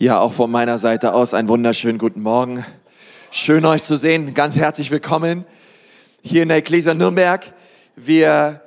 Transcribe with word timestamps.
Ja, 0.00 0.20
auch 0.20 0.32
von 0.32 0.48
meiner 0.48 0.78
Seite 0.78 1.12
aus 1.12 1.34
einen 1.34 1.48
wunderschönen 1.48 1.98
guten 1.98 2.22
Morgen. 2.22 2.64
Schön 3.32 3.66
euch 3.66 3.82
zu 3.82 3.96
sehen. 3.96 4.32
Ganz 4.32 4.56
herzlich 4.56 4.92
willkommen 4.92 5.44
hier 6.22 6.44
in 6.44 6.48
der 6.50 6.58
Ecclesia 6.58 6.94
Nürnberg. 6.94 7.52
Wir 7.96 8.60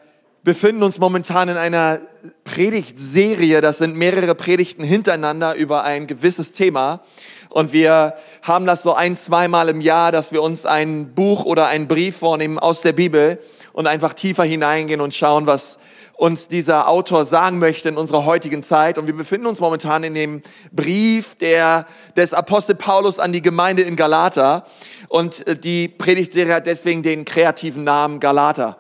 befinden 0.44 0.84
uns 0.84 1.00
momentan 1.00 1.48
in 1.48 1.56
einer 1.56 2.00
Predigtserie. 2.44 3.62
Das 3.62 3.78
sind 3.78 3.96
mehrere 3.96 4.36
Predigten 4.36 4.84
hintereinander 4.84 5.56
über 5.56 5.86
ein 5.86 6.06
gewisses 6.06 6.52
Thema. 6.52 7.00
Und 7.48 7.72
wir 7.72 8.16
haben 8.42 8.66
das 8.66 8.84
so 8.84 8.94
ein, 8.94 9.16
zweimal 9.16 9.70
im 9.70 9.80
Jahr, 9.80 10.12
dass 10.12 10.34
wir 10.34 10.44
uns 10.44 10.66
ein 10.66 11.16
Buch 11.16 11.46
oder 11.46 11.68
einen 11.68 11.88
Brief 11.88 12.18
vornehmen 12.18 12.60
aus 12.60 12.82
der 12.82 12.92
Bibel 12.92 13.40
und 13.72 13.88
einfach 13.88 14.14
tiefer 14.14 14.44
hineingehen 14.44 15.00
und 15.00 15.16
schauen, 15.16 15.48
was 15.48 15.80
uns 16.22 16.48
dieser 16.48 16.88
Autor 16.88 17.26
sagen 17.26 17.58
möchte 17.58 17.90
in 17.90 17.98
unserer 17.98 18.26
heutigen 18.26 18.62
Zeit. 18.62 19.00
Und 19.00 19.08
wir 19.08 19.18
befinden 19.18 19.48
uns 19.48 19.60
momentan 19.60 20.04
in 20.04 20.14
dem 20.14 20.44
Brief 20.72 21.36
der, 21.36 21.88
des 22.16 22.32
Apostel 22.32 22.76
Paulus 22.76 23.18
an 23.18 23.34
die 23.34 23.42
Gemeinde 23.42 23.82
in 23.82 23.96
Galata. 23.96 24.64
Und 25.08 25.48
äh, 25.48 25.56
die 25.56 25.88
Predigtserie 25.88 26.54
hat 26.54 26.68
deswegen 26.68 27.02
den 27.02 27.26
kreativen 27.26 27.84
Namen 27.84 28.20
Galata. 28.20 28.78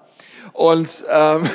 Und, 0.53 1.03
ähm, 1.09 1.49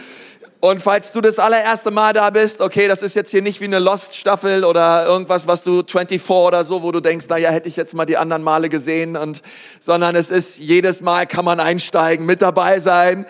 und 0.60 0.82
falls 0.82 1.12
du 1.12 1.20
das 1.20 1.38
allererste 1.38 1.92
Mal 1.92 2.14
da 2.14 2.30
bist, 2.30 2.60
okay, 2.60 2.88
das 2.88 3.02
ist 3.02 3.14
jetzt 3.14 3.30
hier 3.30 3.40
nicht 3.40 3.60
wie 3.60 3.66
eine 3.66 3.78
Lost-Staffel 3.78 4.64
oder 4.64 5.06
irgendwas, 5.06 5.46
was 5.46 5.62
du 5.62 5.84
24 5.86 6.28
oder 6.30 6.64
so, 6.64 6.82
wo 6.82 6.90
du 6.90 6.98
denkst, 6.98 7.28
naja, 7.28 7.50
hätte 7.50 7.68
ich 7.68 7.76
jetzt 7.76 7.94
mal 7.94 8.06
die 8.06 8.16
anderen 8.16 8.42
Male 8.42 8.68
gesehen 8.68 9.16
und, 9.16 9.42
sondern 9.78 10.16
es 10.16 10.32
ist 10.32 10.58
jedes 10.58 11.00
Mal 11.00 11.28
kann 11.28 11.44
man 11.44 11.60
einsteigen, 11.60 12.26
mit 12.26 12.42
dabei 12.42 12.80
sein. 12.80 13.24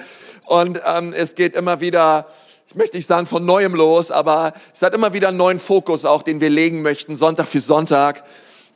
Und 0.49 0.81
ähm, 0.87 1.13
es 1.15 1.35
geht 1.35 1.55
immer 1.55 1.83
wieder, 1.83 2.27
ich 2.69 2.75
möchte 2.75 2.97
nicht 2.97 3.07
sagen 3.07 3.27
von 3.27 3.45
neuem 3.45 3.75
los, 3.75 4.11
aber 4.11 4.55
es 4.73 4.81
hat 4.81 4.95
immer 4.95 5.13
wieder 5.13 5.29
einen 5.29 5.37
neuen 5.37 5.59
Fokus 5.59 6.07
auch, 6.07 6.23
den 6.23 6.41
wir 6.41 6.49
legen 6.49 6.81
möchten, 6.81 7.17
Sonntag 7.17 7.47
für 7.47 7.61
Sonntag. 7.61 8.25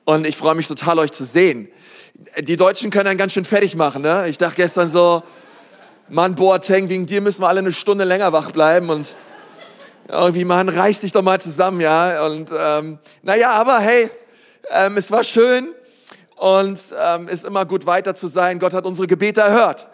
Und 0.05 0.27
ich 0.27 0.37
freue 0.37 0.55
mich 0.55 0.69
total, 0.69 0.99
euch 0.99 1.13
zu 1.13 1.25
sehen. 1.25 1.69
Die 2.39 2.57
Deutschen 2.57 2.91
können 2.91 3.07
einen 3.07 3.19
ganz 3.19 3.33
schön 3.33 3.47
fertig 3.47 3.75
machen. 3.75 4.03
Ne? 4.03 4.29
Ich 4.29 4.37
dachte 4.37 4.57
gestern 4.57 4.91
so, 4.91 5.23
Mann, 6.11 6.35
Boateng, 6.35 6.91
wegen 6.91 7.07
dir 7.07 7.23
müssen 7.23 7.41
wir 7.41 7.49
alle 7.49 7.61
eine 7.61 7.73
Stunde 7.73 8.05
länger 8.05 8.35
wach 8.35 8.51
bleiben. 8.51 8.91
Und 8.91 9.17
irgendwie, 10.09 10.45
Mann, 10.45 10.69
reiß 10.69 11.01
dich 11.01 11.13
doch 11.13 11.23
mal 11.23 11.41
zusammen, 11.41 11.81
ja. 11.81 12.27
Und 12.27 12.51
ähm, 12.55 12.99
naja, 13.23 13.53
aber 13.53 13.79
hey, 13.79 14.11
ähm, 14.71 14.99
es 14.99 15.11
war 15.11 15.25
schön 15.25 15.73
und 16.37 16.85
ähm, 17.03 17.29
ist 17.29 17.47
immer 17.47 17.65
gut 17.65 17.87
weiter 17.87 18.15
zu 18.15 18.27
sein. 18.27 18.59
Gott 18.59 18.75
hat 18.75 18.85
unsere 18.85 19.07
Gebete 19.07 19.41
erhört. 19.41 19.89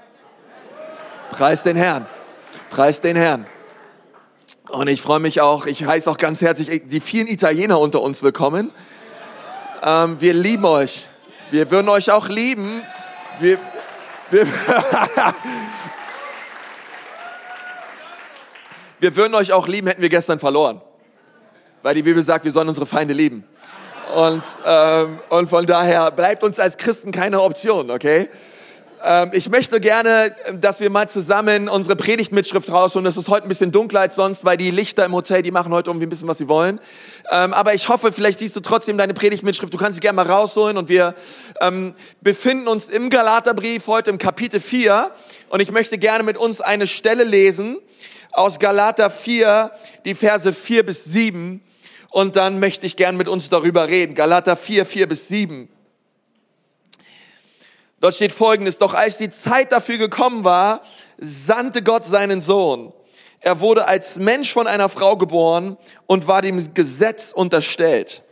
Preis 1.31 1.62
den 1.62 1.77
Herrn. 1.77 2.07
Preis 2.71 3.01
den 3.01 3.17
Herrn. 3.17 3.47
Und 4.71 4.89
ich 4.89 5.01
freue 5.01 5.21
mich 5.21 5.41
auch, 5.41 5.67
ich 5.67 5.84
heiße 5.87 6.11
auch 6.11 6.17
ganz 6.17 6.41
herzlich 6.41 6.83
die 6.87 7.01
vielen 7.01 7.27
Italiener 7.27 7.79
unter 7.81 8.03
uns 8.03 8.23
willkommen. 8.23 8.73
Ähm, 9.83 10.21
wir 10.21 10.34
lieben 10.34 10.65
euch. 10.65 11.06
Wir 11.51 11.71
würden 11.71 11.89
euch 11.89 12.11
auch 12.11 12.29
lieben. 12.29 12.83
Wir, 13.41 13.59
wir, 14.31 14.47
wir 18.99 19.17
würden 19.17 19.34
euch 19.34 19.53
auch 19.53 19.69
lieben, 19.69 19.87
hätten 19.87 20.03
wir 20.03 20.09
gestern 20.11 20.39
verloren. 20.39 20.81
Weil 21.83 21.95
die 21.95 22.03
Bibel 22.03 22.23
sagt, 22.23 22.45
wir 22.45 22.53
sollen 22.53 22.69
unsere 22.69 22.87
Feinde 22.87 23.15
lieben. 23.15 23.45
Und, 24.15 24.43
ähm, 24.65 25.19
und 25.29 25.49
von 25.49 25.67
daher 25.67 26.11
bleibt 26.11 26.43
uns 26.43 26.59
als 26.59 26.77
Christen 26.79 27.12
keine 27.12 27.41
Option, 27.43 27.91
okay? 27.91 28.29
Ähm, 29.04 29.30
ich 29.32 29.48
möchte 29.48 29.80
gerne, 29.80 30.34
dass 30.54 30.80
wir 30.80 30.91
mal 30.91 31.08
zusammen 31.08 31.68
unsere 31.68 31.96
Predigtmitschrift 31.96 32.70
rausholen. 32.70 33.06
Es 33.06 33.16
ist 33.16 33.28
heute 33.28 33.46
ein 33.46 33.48
bisschen 33.48 33.70
dunkler 33.70 34.00
als 34.00 34.14
sonst, 34.14 34.44
weil 34.44 34.56
die 34.56 34.70
Lichter 34.70 35.04
im 35.04 35.12
Hotel, 35.12 35.42
die 35.42 35.50
machen 35.50 35.72
heute 35.72 35.91
irgendwie 35.91 36.06
ein 36.06 36.10
bisschen, 36.10 36.28
was 36.28 36.38
sie 36.38 36.48
wollen. 36.48 36.80
Ähm, 37.30 37.52
aber 37.54 37.74
ich 37.74 37.88
hoffe, 37.88 38.12
vielleicht 38.12 38.41
siehst 38.41 38.56
du 38.56 38.60
trotzdem 38.60 38.98
deine 38.98 39.14
Predigtmitschrift. 39.14 39.72
Du 39.72 39.78
kannst 39.78 39.94
sie 39.94 40.00
gerne 40.00 40.16
mal 40.16 40.26
rausholen. 40.26 40.76
Und 40.76 40.88
wir 40.88 41.14
ähm, 41.60 41.94
befinden 42.20 42.69
uns 42.69 42.88
im 42.88 43.10
Galaterbrief 43.10 43.86
heute 43.86 44.10
im 44.10 44.19
Kapitel 44.19 44.60
4. 44.60 45.10
Und 45.50 45.60
ich 45.60 45.70
möchte 45.70 45.98
gerne 45.98 46.24
mit 46.24 46.36
uns 46.36 46.60
eine 46.60 46.87
Stelle 46.87 47.25
lesen 47.25 47.78
aus 48.32 48.58
Galater 48.58 49.10
4, 49.10 49.70
die 50.04 50.14
Verse 50.14 50.53
4 50.53 50.84
bis 50.84 51.04
7. 51.04 51.62
Und 52.10 52.37
dann 52.37 52.58
möchte 52.58 52.87
ich 52.87 52.97
gerne 52.97 53.16
mit 53.16 53.28
uns 53.28 53.48
darüber 53.48 53.88
reden. 53.88 54.14
Galater 54.14 54.56
4, 54.56 54.87
4 54.87 55.08
bis 55.08 55.28
7. 55.28 55.69
Dort 58.00 58.14
steht 58.14 58.32
folgendes, 58.32 58.78
doch 58.78 58.94
als 58.94 59.19
die 59.19 59.31
Zeit 59.31 59.72
dafür 59.72 59.98
gekommen 59.98 60.44
war, 60.44 60.82
sandte 61.19 61.82
Gott 61.82 62.06
seinen 62.06 62.41
Sohn. 62.41 62.92
Er 63.41 63.60
wurde 63.60 63.86
als 63.86 64.16
Mensch 64.16 64.53
von 64.53 64.66
einer 64.66 64.88
Frau 64.88 65.16
geboren 65.16 65.76
und 66.06 66.28
war 66.28 66.42
dem 66.42 66.75
Gesetz 66.75 67.32
unterstellt. 67.32 68.22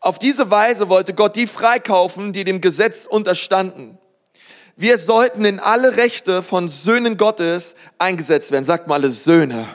Auf 0.00 0.18
diese 0.18 0.50
Weise 0.50 0.88
wollte 0.88 1.14
Gott 1.14 1.34
die 1.34 1.46
freikaufen, 1.46 2.32
die 2.32 2.44
dem 2.44 2.60
Gesetz 2.60 3.06
unterstanden. 3.06 3.98
Wir 4.76 4.98
sollten 4.98 5.44
in 5.44 5.60
alle 5.60 5.96
Rechte 5.96 6.42
von 6.42 6.68
Söhnen 6.68 7.16
Gottes 7.16 7.74
eingesetzt 7.98 8.50
werden. 8.50 8.64
Sagt 8.64 8.88
mal 8.88 8.96
alle 8.96 9.10
Söhne. 9.10 9.68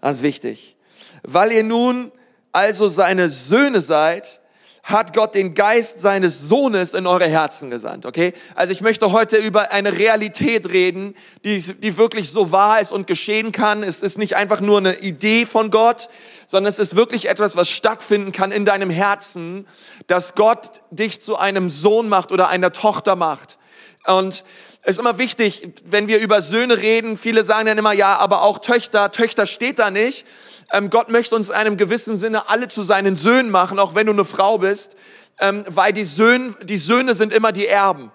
Das 0.00 0.18
ist 0.18 0.22
wichtig. 0.22 0.76
Weil 1.22 1.52
ihr 1.52 1.64
nun 1.64 2.12
also 2.52 2.86
seine 2.88 3.28
Söhne 3.28 3.80
seid, 3.80 4.40
hat 4.82 5.14
Gott 5.14 5.36
den 5.36 5.54
Geist 5.54 6.00
seines 6.00 6.40
Sohnes 6.40 6.92
in 6.92 7.06
eure 7.06 7.26
Herzen 7.26 7.70
gesandt, 7.70 8.04
okay? 8.04 8.32
Also 8.56 8.72
ich 8.72 8.80
möchte 8.80 9.12
heute 9.12 9.36
über 9.36 9.70
eine 9.70 9.96
Realität 9.96 10.68
reden, 10.70 11.14
die, 11.44 11.60
die 11.60 11.96
wirklich 11.96 12.30
so 12.30 12.50
wahr 12.50 12.80
ist 12.80 12.90
und 12.90 13.06
geschehen 13.06 13.52
kann. 13.52 13.84
Es 13.84 14.02
ist 14.02 14.18
nicht 14.18 14.34
einfach 14.34 14.60
nur 14.60 14.78
eine 14.78 14.98
Idee 14.98 15.46
von 15.46 15.70
Gott, 15.70 16.08
sondern 16.48 16.68
es 16.68 16.80
ist 16.80 16.96
wirklich 16.96 17.28
etwas, 17.28 17.54
was 17.54 17.68
stattfinden 17.68 18.32
kann 18.32 18.50
in 18.50 18.64
deinem 18.64 18.90
Herzen, 18.90 19.68
dass 20.08 20.34
Gott 20.34 20.82
dich 20.90 21.20
zu 21.20 21.38
einem 21.38 21.70
Sohn 21.70 22.08
macht 22.08 22.32
oder 22.32 22.48
einer 22.48 22.72
Tochter 22.72 23.14
macht. 23.14 23.58
Und 24.06 24.44
es 24.84 24.96
ist 24.96 24.98
immer 24.98 25.18
wichtig, 25.18 25.68
wenn 25.84 26.08
wir 26.08 26.18
über 26.18 26.42
Söhne 26.42 26.78
reden, 26.78 27.16
viele 27.16 27.44
sagen 27.44 27.66
dann 27.66 27.78
immer, 27.78 27.92
ja, 27.92 28.16
aber 28.16 28.42
auch 28.42 28.58
Töchter, 28.58 29.12
Töchter 29.12 29.46
steht 29.46 29.78
da 29.78 29.92
nicht, 29.92 30.26
ähm, 30.72 30.90
Gott 30.90 31.10
möchte 31.10 31.36
uns 31.36 31.50
in 31.50 31.54
einem 31.54 31.76
gewissen 31.76 32.16
Sinne 32.16 32.48
alle 32.48 32.66
zu 32.66 32.82
seinen 32.82 33.14
Söhnen 33.14 33.50
machen, 33.50 33.78
auch 33.78 33.94
wenn 33.94 34.06
du 34.06 34.12
eine 34.12 34.24
Frau 34.24 34.58
bist, 34.58 34.96
ähm, 35.38 35.64
weil 35.68 35.92
die 35.92 36.04
Söhne, 36.04 36.54
die 36.62 36.78
Söhne 36.78 37.14
sind 37.14 37.32
immer 37.32 37.52
die 37.52 37.66
Erben. 37.66 38.10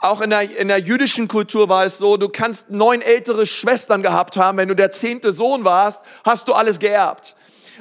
Auch 0.00 0.20
in 0.20 0.30
der, 0.30 0.42
in 0.58 0.68
der 0.68 0.78
jüdischen 0.78 1.26
Kultur 1.26 1.68
war 1.68 1.84
es 1.84 1.98
so, 1.98 2.16
du 2.16 2.28
kannst 2.28 2.70
neun 2.70 3.02
ältere 3.02 3.46
Schwestern 3.46 4.02
gehabt 4.02 4.36
haben. 4.36 4.58
Wenn 4.58 4.68
du 4.68 4.76
der 4.76 4.90
zehnte 4.90 5.32
Sohn 5.32 5.64
warst, 5.64 6.04
hast 6.24 6.46
du 6.46 6.52
alles 6.52 6.78
geerbt. 6.78 7.34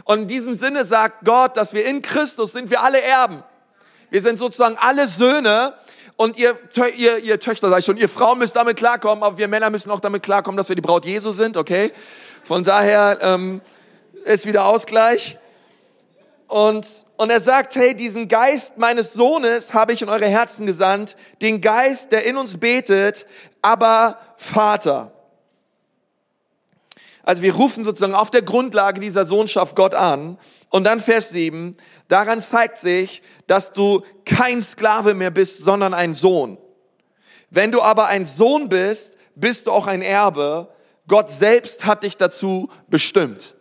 Und 0.03 0.21
in 0.21 0.27
diesem 0.27 0.55
Sinne 0.55 0.85
sagt 0.85 1.25
Gott, 1.25 1.57
dass 1.57 1.73
wir 1.73 1.85
in 1.85 2.01
Christus 2.01 2.53
sind 2.53 2.69
wir 2.69 2.81
alle 2.81 3.01
Erben. 3.01 3.43
Wir 4.09 4.21
sind 4.21 4.39
sozusagen 4.39 4.77
alle 4.79 5.07
Söhne 5.07 5.73
und 6.17 6.35
ihr, 6.35 6.57
ihr, 6.95 7.19
ihr 7.19 7.39
Töchter, 7.39 7.69
sag 7.69 7.79
ich 7.79 7.85
schon, 7.85 7.97
ihr 7.97 8.09
Frauen 8.09 8.39
müsst 8.39 8.55
damit 8.55 8.75
klarkommen, 8.75 9.23
aber 9.23 9.37
wir 9.37 9.47
Männer 9.47 9.69
müssen 9.69 9.91
auch 9.91 9.99
damit 9.99 10.23
klarkommen, 10.23 10.57
dass 10.57 10.67
wir 10.67 10.75
die 10.75 10.81
Braut 10.81 11.05
Jesu 11.05 11.31
sind, 11.31 11.55
okay? 11.55 11.91
Von 12.43 12.63
daher 12.63 13.19
ähm, 13.21 13.61
ist 14.25 14.47
wieder 14.47 14.65
Ausgleich. 14.65 15.37
Und, 16.47 17.05
und 17.17 17.29
er 17.29 17.39
sagt, 17.39 17.75
hey, 17.75 17.95
diesen 17.95 18.27
Geist 18.27 18.77
meines 18.77 19.13
Sohnes 19.13 19.73
habe 19.73 19.93
ich 19.93 20.01
in 20.01 20.09
eure 20.09 20.25
Herzen 20.25 20.65
gesandt, 20.65 21.15
den 21.41 21.61
Geist, 21.61 22.11
der 22.11 22.25
in 22.25 22.37
uns 22.37 22.57
betet, 22.57 23.27
aber 23.61 24.17
Vater. 24.37 25.11
Also 27.21 27.43
wir 27.43 27.53
rufen 27.53 27.83
sozusagen 27.83 28.15
auf 28.15 28.31
der 28.31 28.41
Grundlage 28.41 29.01
dieser 29.01 29.25
Sohnschaft 29.25 29.75
Gott 29.75 29.93
an. 29.93 30.39
Und 30.69 30.83
dann 30.83 30.99
Vers 30.99 31.29
7, 31.29 31.75
daran 32.07 32.41
zeigt 32.41 32.77
sich, 32.77 33.21
dass 33.47 33.73
du 33.73 34.03
kein 34.25 34.61
Sklave 34.61 35.13
mehr 35.13 35.31
bist, 35.31 35.59
sondern 35.59 35.93
ein 35.93 36.13
Sohn. 36.13 36.57
Wenn 37.49 37.71
du 37.71 37.81
aber 37.81 38.07
ein 38.07 38.25
Sohn 38.25 38.67
bist, 38.69 39.17
bist 39.35 39.67
du 39.67 39.71
auch 39.71 39.87
ein 39.87 40.01
Erbe 40.01 40.69
Gott 41.07 41.31
selbst 41.31 41.85
hat 41.85 42.03
dich 42.03 42.17
dazu 42.17 42.69
bestimmt. 42.89 43.55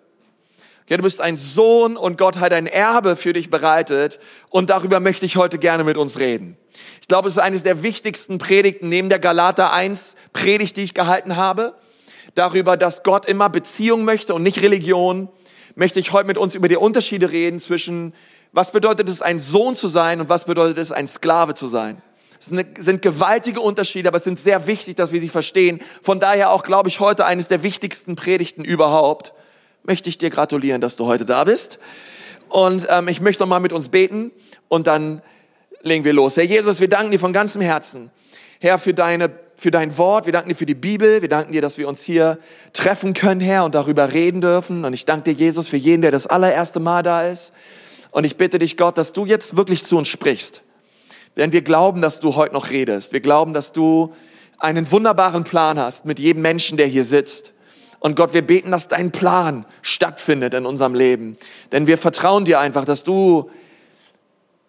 Okay, 0.85 0.97
du 0.97 1.03
bist 1.03 1.21
ein 1.21 1.37
Sohn 1.37 1.97
und 1.97 2.19
Gott 2.19 2.37
hat 2.37 2.53
ein 2.53 2.67
Erbe 2.67 3.17
für 3.17 3.33
dich 3.33 3.51
bereitet 3.51 4.19
und 4.51 4.71
darüber 4.71 5.01
möchte 5.01 5.27
ich 5.27 5.37
heute 5.37 5.59
gerne 5.59 5.85
mit 5.85 5.97
uns 5.97 6.19
reden. 6.19 6.57
Ich 7.01 7.09
glaube, 7.09 7.29
es 7.29 7.37
ist 7.37 7.43
eines 7.43 7.63
der 7.63 7.83
wichtigsten 7.83 8.39
Predigten 8.39 8.89
neben 8.89 9.09
der 9.09 9.19
Galater 9.19 9.73
1 9.73 10.15
Predigt, 10.33 10.77
die 10.77 10.83
ich 10.83 10.95
gehalten 10.95 11.37
habe. 11.37 11.75
Darüber, 12.35 12.77
dass 12.77 13.03
Gott 13.03 13.27
immer 13.27 13.49
Beziehung 13.49 14.05
möchte 14.05 14.35
und 14.35 14.43
nicht 14.43 14.61
Religion, 14.61 15.29
möchte 15.77 16.01
ich 16.01 16.13
heute 16.13 16.27
mit 16.27 16.39
uns 16.39 16.57
über 16.57 16.69
die 16.69 16.77
Unterschiede 16.77 17.31
reden 17.31 17.61
zwischen, 17.61 18.15
was 18.51 18.73
bedeutet 18.73 19.09
es, 19.09 19.23
ein 19.23 19.39
Sohn 19.39 19.77
zu 19.77 19.87
sein 19.87 20.21
und 20.21 20.29
was 20.29 20.47
bedeutet 20.47 20.79
es, 20.79 20.91
ein 20.91 21.07
Sklave 21.07 21.55
zu 21.55 21.69
sein. 21.69 22.03
Es 22.41 22.47
sind 22.47 23.03
gewaltige 23.03 23.61
Unterschiede, 23.61 24.09
aber 24.09 24.17
es 24.17 24.25
sind 24.25 24.39
sehr 24.39 24.67
wichtig, 24.67 24.97
dass 24.97 25.13
wir 25.13 25.21
sie 25.21 25.29
verstehen. 25.29 25.81
Von 26.03 26.19
daher 26.19 26.51
auch, 26.51 26.65
glaube 26.65 26.89
ich, 26.89 27.01
heute 27.01 27.25
eines 27.25 27.49
der 27.49 27.63
wichtigsten 27.63 28.17
Predigten 28.17 28.65
überhaupt. 28.65 29.33
Möchte 29.85 30.09
ich 30.09 30.19
dir 30.19 30.31
gratulieren, 30.31 30.81
dass 30.81 30.97
du 30.97 31.07
heute 31.07 31.25
da 31.25 31.45
bist. 31.45 31.79
Und 32.49 32.87
ähm, 32.91 33.09
ich 33.09 33.21
möchte 33.21 33.43
noch 33.43 33.49
mal 33.49 33.61
mit 33.61 33.73
uns 33.73 33.89
beten 33.89 34.33
und 34.69 34.87
dann 34.87 35.23
legen 35.83 36.05
wir 36.05 36.13
los. 36.13 36.37
Herr 36.37 36.45
Jesus, 36.45 36.81
wir 36.81 36.89
danken 36.89 37.11
dir 37.13 37.21
von 37.21 37.33
ganzem 37.33 37.61
Herzen, 37.61 38.11
Herr, 38.61 38.79
für 38.79 38.95
deine 38.95 39.29
für 39.57 39.71
dein 39.71 39.97
Wort, 39.97 40.27
wir 40.27 40.33
danken 40.33 40.51
dir 40.51 40.55
für 40.55 40.67
die 40.67 40.75
Bibel, 40.75 41.23
wir 41.23 41.29
danken 41.29 41.53
dir, 41.53 41.63
dass 41.63 41.79
wir 41.79 41.89
uns 41.89 42.03
hier 42.03 42.39
treffen 42.73 43.15
können, 43.15 43.41
Herr, 43.41 43.65
und 43.65 43.75
darüber 43.75 44.13
reden 44.13 44.41
dürfen. 44.41 44.85
Und 44.85 44.93
ich 44.93 45.07
danke 45.07 45.35
dir, 45.35 45.45
Jesus, 45.45 45.69
für 45.69 45.77
jeden, 45.77 46.03
der 46.03 46.11
das 46.11 46.27
allererste 46.27 46.81
Mal 46.81 47.03
da 47.03 47.27
ist. 47.27 47.53
Und 48.11 48.25
ich 48.25 48.37
bitte 48.37 48.59
dich, 48.59 48.77
Gott, 48.77 48.99
dass 48.99 49.13
du 49.13 49.27
jetzt 49.27 49.57
wirklich 49.57 49.85
zu 49.85 49.97
uns 49.97 50.09
sprichst. 50.09 50.63
Denn 51.37 51.53
wir 51.53 51.63
glauben, 51.63 52.01
dass 52.01 52.21
du 52.21 52.35
heute 52.35 52.55
noch 52.55 52.71
redest. 52.71 53.13
Wir 53.13 53.21
glauben, 53.21 53.53
dass 53.53 53.73
du 53.73 54.15
einen 54.59 54.91
wunderbaren 54.91 55.45
Plan 55.45 55.79
hast 55.79 56.05
mit 56.05 56.19
jedem 56.19 56.43
Menschen, 56.43 56.77
der 56.77 56.87
hier 56.87 57.05
sitzt. 57.05 57.53
Und 57.99 58.17
Gott, 58.17 58.35
wir 58.35 58.43
beten, 58.43 58.71
dass 58.71 58.89
dein 58.89 59.11
Plan 59.11 59.67
stattfindet 59.83 60.55
in 60.55 60.67
unserem 60.67 60.95
Leben. 60.95 61.37
Denn 61.73 61.87
wir 61.87 61.99
vertrauen 61.99 62.45
dir 62.45 62.61
einfach, 62.61 62.85
dass 62.85 63.05
du 63.05 63.51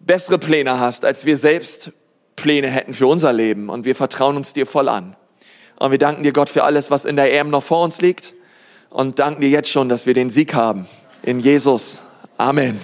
bessere 0.00 0.38
Pläne 0.38 0.80
hast, 0.80 1.04
als 1.04 1.24
wir 1.24 1.36
selbst 1.36 1.92
Pläne 2.40 2.68
hätten 2.68 2.94
für 2.94 3.06
unser 3.06 3.32
Leben. 3.32 3.68
Und 3.68 3.84
wir 3.84 3.94
vertrauen 3.94 4.36
uns 4.36 4.52
dir 4.52 4.66
voll 4.66 4.88
an. 4.88 5.16
Und 5.78 5.90
wir 5.90 5.98
danken 5.98 6.22
dir, 6.22 6.32
Gott, 6.32 6.48
für 6.48 6.64
alles, 6.64 6.90
was 6.90 7.04
in 7.04 7.16
der 7.16 7.32
EM 7.32 7.50
noch 7.50 7.62
vor 7.62 7.82
uns 7.84 8.00
liegt. 8.00 8.34
Und 8.90 9.18
danken 9.18 9.40
dir 9.40 9.50
jetzt 9.50 9.70
schon, 9.70 9.88
dass 9.88 10.06
wir 10.06 10.14
den 10.14 10.30
Sieg 10.30 10.54
haben. 10.54 10.86
In 11.22 11.40
Jesus. 11.40 12.00
Amen. 12.36 12.80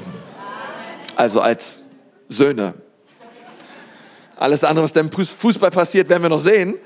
Also 1.17 1.41
als 1.41 1.91
Söhne. 2.29 2.75
Alles 4.37 4.65
andere, 4.65 4.85
was 4.85 4.93
da 4.93 5.01
im 5.01 5.11
Fußball 5.11 5.71
passiert, 5.71 6.09
werden 6.09 6.23
wir 6.23 6.29
noch 6.29 6.41
sehen. 6.41 6.79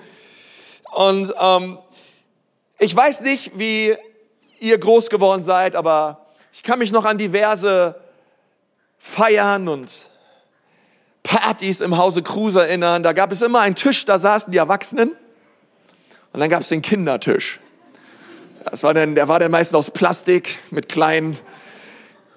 Und 0.93 1.33
ähm, 1.41 1.79
ich 2.79 2.95
weiß 2.95 3.23
nicht, 3.23 3.53
wie 3.59 3.97
ihr 4.61 4.79
groß 4.79 5.11
geworden 5.11 5.43
seid, 5.43 5.75
aber 5.75 6.27
ich 6.53 6.63
kann 6.63 6.79
mich 6.79 6.93
noch 6.93 7.05
an 7.05 7.19
diverse 7.19 7.97
Feiern 8.99 9.69
und 9.69 10.11
Partys 11.29 11.83
im 11.83 11.99
Hause 11.99 12.23
Cruz 12.23 12.55
erinnern. 12.55 13.03
Da 13.03 13.13
gab 13.13 13.33
es 13.33 13.43
immer 13.43 13.61
einen 13.61 13.75
Tisch, 13.75 14.07
da 14.07 14.19
saßen 14.19 14.51
die 14.51 14.57
Erwachsenen 14.57 15.11
und 16.33 16.41
dann 16.41 16.49
gab 16.49 16.63
es 16.63 16.69
den 16.69 16.81
Kindertisch. 16.81 17.61
Das 18.65 18.83
war 18.83 18.95
dann, 18.95 19.15
der 19.15 19.29
war 19.29 19.39
dann 19.39 19.51
meistens 19.51 19.77
aus 19.77 19.91
Plastik 19.91 20.59
mit 20.71 20.89
kleinen, 20.89 21.37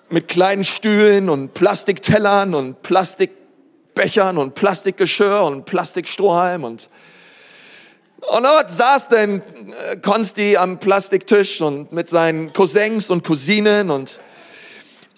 mit 0.09 0.27
kleinen 0.27 0.65
Stühlen 0.65 1.29
und 1.29 1.53
Plastiktellern 1.53 2.53
und 2.53 2.81
Plastikbechern 2.81 4.37
und 4.37 4.55
Plastikgeschirr 4.55 5.45
und 5.45 5.65
Plastikstrohhalm 5.65 6.65
und 6.65 6.89
und 8.21 8.43
dort 8.43 8.71
saß 8.71 9.07
dann 9.07 9.41
äh, 9.89 9.97
Konsti 9.97 10.55
am 10.55 10.77
Plastiktisch 10.77 11.59
und 11.59 11.91
mit 11.91 12.07
seinen 12.07 12.53
Cousins 12.53 13.09
und 13.09 13.25
Cousinen 13.25 13.89
und 13.89 14.21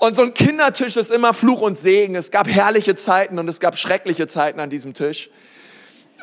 und 0.03 0.17
so 0.17 0.23
ein 0.23 0.33
Kindertisch 0.33 0.97
ist 0.97 1.11
immer 1.11 1.33
Fluch 1.33 1.61
und 1.61 1.77
Segen. 1.77 2.15
Es 2.15 2.29
gab 2.29 2.49
herrliche 2.49 2.93
Zeiten 2.93 3.39
und 3.39 3.47
es 3.47 3.61
gab 3.61 3.77
schreckliche 3.77 4.27
Zeiten 4.27 4.59
an 4.59 4.69
diesem 4.69 4.93
Tisch. 4.93 5.29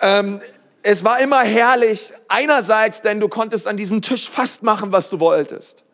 Ähm, 0.02 0.38
es 0.82 1.02
war 1.02 1.18
immer 1.18 1.40
herrlich, 1.40 2.12
einerseits, 2.28 3.00
denn 3.00 3.20
du 3.20 3.28
konntest 3.28 3.66
an 3.66 3.78
diesem 3.78 4.02
Tisch 4.02 4.28
fast 4.28 4.62
machen, 4.62 4.92
was 4.92 5.08
du 5.08 5.18
wolltest. 5.18 5.84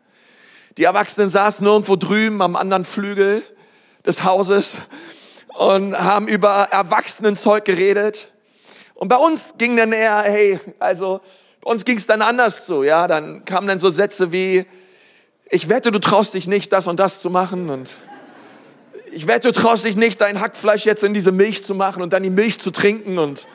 Die 0.78 0.82
Erwachsenen 0.82 1.28
saßen 1.28 1.64
irgendwo 1.64 1.94
drüben 1.94 2.42
am 2.42 2.56
anderen 2.56 2.84
Flügel 2.84 3.44
des 4.04 4.24
Hauses 4.24 4.78
und 5.56 5.96
haben 5.96 6.26
über 6.26 6.66
Erwachsenenzeug 6.72 7.64
geredet. 7.64 8.32
Und 8.94 9.06
bei 9.06 9.16
uns 9.16 9.54
ging 9.58 9.76
dann 9.76 9.92
eher, 9.92 10.22
hey, 10.22 10.58
also 10.80 11.20
bei 11.60 11.70
uns 11.70 11.84
ging 11.84 11.98
es 11.98 12.06
dann 12.08 12.20
anders 12.20 12.66
so, 12.66 12.82
ja. 12.82 13.06
Dann 13.06 13.44
kamen 13.44 13.68
dann 13.68 13.78
so 13.78 13.90
Sätze 13.90 14.32
wie, 14.32 14.66
ich 15.50 15.68
wette, 15.68 15.92
du 15.92 15.98
traust 15.98 16.34
dich 16.34 16.46
nicht, 16.46 16.72
das 16.72 16.86
und 16.86 16.98
das 16.98 17.20
zu 17.20 17.30
machen 17.30 17.70
und 17.70 17.96
ich 19.12 19.26
wette, 19.26 19.52
du 19.52 19.58
traust 19.58 19.84
dich 19.84 19.96
nicht, 19.96 20.20
dein 20.20 20.40
Hackfleisch 20.40 20.84
jetzt 20.84 21.04
in 21.04 21.14
diese 21.14 21.32
Milch 21.32 21.62
zu 21.62 21.74
machen 21.74 22.02
und 22.02 22.12
dann 22.12 22.22
die 22.22 22.30
Milch 22.30 22.58
zu 22.58 22.70
trinken 22.70 23.18
und 23.18 23.46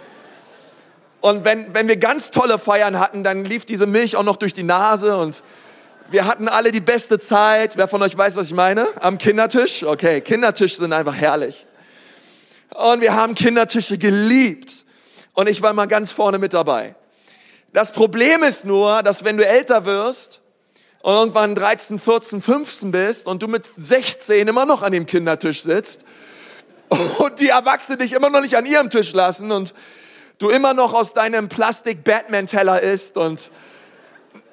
und 1.21 1.45
wenn, 1.45 1.71
wenn 1.75 1.87
wir 1.87 1.97
ganz 1.97 2.31
tolle 2.31 2.57
Feiern 2.57 2.99
hatten, 2.99 3.23
dann 3.23 3.45
lief 3.45 3.65
diese 3.65 3.85
Milch 3.85 4.15
auch 4.15 4.23
noch 4.23 4.37
durch 4.37 4.55
die 4.55 4.63
Nase 4.63 5.15
und 5.17 5.43
wir 6.09 6.25
hatten 6.25 6.47
alle 6.47 6.71
die 6.71 6.81
beste 6.81 7.19
Zeit. 7.19 7.77
Wer 7.77 7.87
von 7.87 8.01
euch 8.01 8.17
weiß, 8.17 8.35
was 8.35 8.47
ich 8.47 8.53
meine? 8.55 8.87
Am 8.99 9.19
Kindertisch? 9.19 9.83
Okay, 9.83 10.21
Kindertische 10.21 10.77
sind 10.77 10.91
einfach 10.91 11.15
herrlich. 11.15 11.67
Und 12.73 13.01
wir 13.01 13.13
haben 13.13 13.35
Kindertische 13.35 13.97
geliebt. 13.97 14.83
Und 15.33 15.47
ich 15.47 15.61
war 15.61 15.73
mal 15.73 15.85
ganz 15.85 16.11
vorne 16.11 16.39
mit 16.39 16.53
dabei. 16.53 16.95
Das 17.71 17.91
Problem 17.91 18.43
ist 18.43 18.65
nur, 18.65 19.03
dass 19.03 19.23
wenn 19.23 19.37
du 19.37 19.45
älter 19.45 19.85
wirst, 19.85 20.40
und 21.01 21.13
irgendwann 21.13 21.55
13, 21.55 21.99
14, 21.99 22.41
15 22.41 22.91
bist 22.91 23.27
und 23.27 23.41
du 23.41 23.47
mit 23.47 23.65
16 23.75 24.47
immer 24.47 24.65
noch 24.65 24.81
an 24.81 24.91
dem 24.91 25.05
Kindertisch 25.05 25.63
sitzt 25.63 26.01
und 27.17 27.39
die 27.39 27.49
Erwachsenen 27.49 27.99
dich 27.99 28.13
immer 28.13 28.29
noch 28.29 28.41
nicht 28.41 28.55
an 28.55 28.65
ihrem 28.65 28.89
Tisch 28.89 29.13
lassen 29.13 29.51
und 29.51 29.73
du 30.37 30.49
immer 30.49 30.73
noch 30.73 30.93
aus 30.93 31.13
deinem 31.13 31.49
Plastik-Batman-Teller 31.49 32.81
isst 32.81 33.17
und 33.17 33.51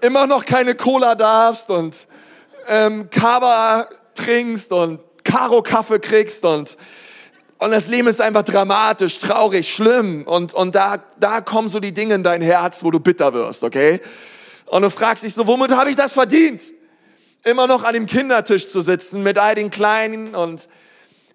immer 0.01 0.27
noch 0.27 0.45
keine 0.45 0.75
Cola 0.75 1.15
darfst 1.15 1.71
und 1.71 2.07
ähm, 2.69 3.11
Kaba 3.11 3.89
trinkst 4.15 4.73
und 4.73 5.01
Karo-Kaffee 5.25 5.99
kriegst 5.99 6.45
und 6.45 6.77
und 7.61 7.73
das 7.73 7.89
Leben 7.89 8.07
ist 8.07 8.21
einfach 8.21 8.45
dramatisch, 8.45 9.19
traurig, 9.19 9.69
schlimm. 9.69 10.23
Und, 10.25 10.55
und 10.55 10.77
da, 10.77 10.99
da 11.19 11.41
kommen 11.41 11.69
so 11.69 11.81
die 11.81 11.93
Dinge 11.93 12.15
in 12.15 12.23
dein 12.23 12.41
Herz, 12.41 12.85
wo 12.85 12.93
du 12.93 13.01
bitter 13.01 13.35
wirst, 13.35 13.65
okay? 13.65 14.01
Und 14.71 14.83
du 14.83 14.91
fragst 14.91 15.25
dich 15.25 15.35
so, 15.35 15.47
womit 15.47 15.71
habe 15.71 15.91
ich 15.91 15.97
das 15.97 16.13
verdient? 16.13 16.73
Immer 17.45 17.67
noch 17.67 17.85
an 17.85 17.95
dem 17.95 18.07
Kindertisch 18.07 18.69
zu 18.69 18.81
sitzen 18.81 19.23
mit 19.23 19.39
all 19.39 19.55
den 19.55 19.71
Kleinen 19.71 20.35
und, 20.35 20.69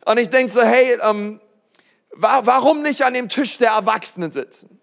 und 0.06 0.18
ich 0.18 0.30
denk 0.30 0.50
so, 0.50 0.62
hey, 0.62 0.98
ähm, 1.02 1.42
warum 2.12 2.82
nicht 2.82 3.04
an 3.04 3.14
dem 3.14 3.30
Tisch 3.30 3.58
der 3.58 3.72
Erwachsenen 3.72 4.32
sitzen? 4.32 4.80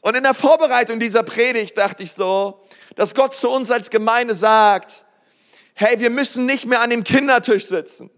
Und 0.00 0.16
in 0.16 0.22
der 0.22 0.34
Vorbereitung 0.34 1.00
dieser 1.00 1.24
Predigt 1.24 1.76
dachte 1.76 2.04
ich 2.04 2.12
so, 2.12 2.64
dass 2.94 3.14
Gott 3.14 3.34
zu 3.34 3.48
uns 3.48 3.70
als 3.70 3.90
Gemeinde 3.90 4.34
sagt, 4.34 5.04
hey, 5.74 5.98
wir 5.98 6.10
müssen 6.10 6.46
nicht 6.46 6.66
mehr 6.66 6.80
an 6.80 6.90
dem 6.90 7.02
Kindertisch 7.02 7.66
sitzen. 7.66 8.10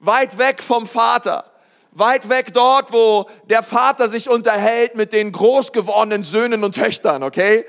Weit 0.00 0.38
weg 0.38 0.62
vom 0.62 0.86
Vater. 0.86 1.50
Weit 1.92 2.28
weg 2.28 2.52
dort, 2.52 2.92
wo 2.92 3.30
der 3.44 3.62
Vater 3.62 4.08
sich 4.08 4.28
unterhält 4.28 4.96
mit 4.96 5.12
den 5.12 5.30
groß 5.30 5.70
gewordenen 5.70 6.24
Söhnen 6.24 6.64
und 6.64 6.74
Töchtern, 6.74 7.22
okay? 7.22 7.64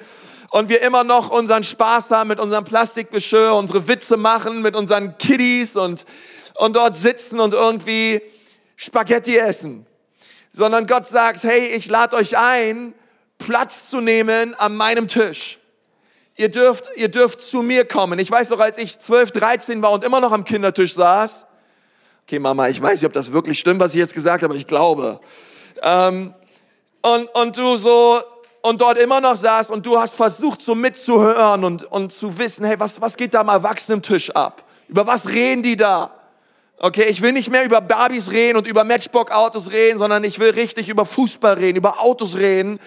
Und 0.52 0.70
wir 0.70 0.82
immer 0.82 1.04
noch 1.04 1.30
unseren 1.30 1.64
Spaß 1.64 2.12
haben 2.12 2.28
mit 2.28 2.40
unserem 2.40 2.64
Plastikgeschirr, 2.64 3.56
unsere 3.56 3.88
Witze 3.88 4.18
machen 4.18 4.62
mit 4.62 4.76
unseren 4.76 5.18
Kiddies 5.18 5.76
und, 5.76 6.06
und 6.56 6.76
dort 6.76 6.96
sitzen 6.96 7.40
und 7.40 7.54
irgendwie 7.54 8.22
Spaghetti 8.76 9.38
essen. 9.38 9.86
Sondern 10.52 10.88
Gott 10.88 11.08
sagt, 11.08 11.44
hey, 11.44 11.68
ich 11.68 11.88
lade 11.88 12.16
euch 12.16 12.38
ein, 12.38 12.94
Platz 13.38 13.90
zu 13.90 14.00
nehmen 14.00 14.54
an 14.56 14.76
meinem 14.76 15.08
Tisch. 15.08 15.60
Ihr 16.38 16.50
dürft, 16.50 16.90
ihr 16.96 17.10
dürft 17.10 17.42
zu 17.42 17.62
mir 17.62 17.86
kommen. 17.86 18.20
Ich 18.20 18.30
weiß 18.30 18.50
noch, 18.50 18.60
als 18.60 18.78
ich 18.78 19.00
12, 19.00 19.32
13 19.32 19.82
war 19.82 19.92
und 19.92 20.04
immer 20.04 20.20
noch 20.20 20.32
am 20.32 20.44
Kindertisch 20.44 20.94
saß. 20.94 21.46
Okay, 22.24 22.40
Mama, 22.40 22.68
ich 22.70 22.82
weiß 22.82 22.94
nicht, 22.94 23.06
ob 23.06 23.14
das 23.14 23.32
wirklich 23.32 23.60
stimmt, 23.60 23.80
was 23.80 23.94
ich 23.94 24.00
jetzt 24.00 24.14
gesagt 24.14 24.44
habe, 24.44 24.54
aber 24.54 24.60
ich 24.60 24.68
glaube. 24.68 25.20
Ähm, 25.82 26.34
und, 27.02 27.28
und 27.36 27.58
du 27.58 27.78
so 27.78 28.20
und 28.66 28.82
dort 28.82 28.98
immer 28.98 29.22
noch 29.22 29.38
saß 29.38 29.70
und 29.70 29.86
du 29.86 30.00
hast 30.00 30.16
versucht, 30.16 30.60
so 30.60 30.74
mitzuhören 30.74 31.64
und, 31.64 31.84
und 31.84 32.12
zu 32.12 32.36
wissen, 32.40 32.66
hey, 32.66 32.80
was, 32.80 33.00
was 33.00 33.16
geht 33.16 33.36
da 33.36 33.42
am 33.42 33.50
Erwachsenentisch 33.50 34.32
ab? 34.32 34.64
Über 34.88 35.06
was 35.06 35.28
reden 35.28 35.62
die 35.62 35.76
da? 35.76 36.10
Okay, 36.80 37.04
ich 37.04 37.22
will 37.22 37.32
nicht 37.32 37.52
mehr 37.52 37.64
über 37.64 37.80
Barbies 37.80 38.32
reden 38.32 38.58
und 38.58 38.66
über 38.66 38.84
Matchbox-Autos 38.84 39.72
reden, 39.72 40.00
sondern 40.00 40.24
ich 40.24 40.40
will 40.40 40.50
richtig 40.50 40.90
über 40.90 41.06
Fußball 41.06 41.54
reden, 41.54 41.78
über 41.78 42.02
Autos 42.02 42.38
reden. 42.38 42.80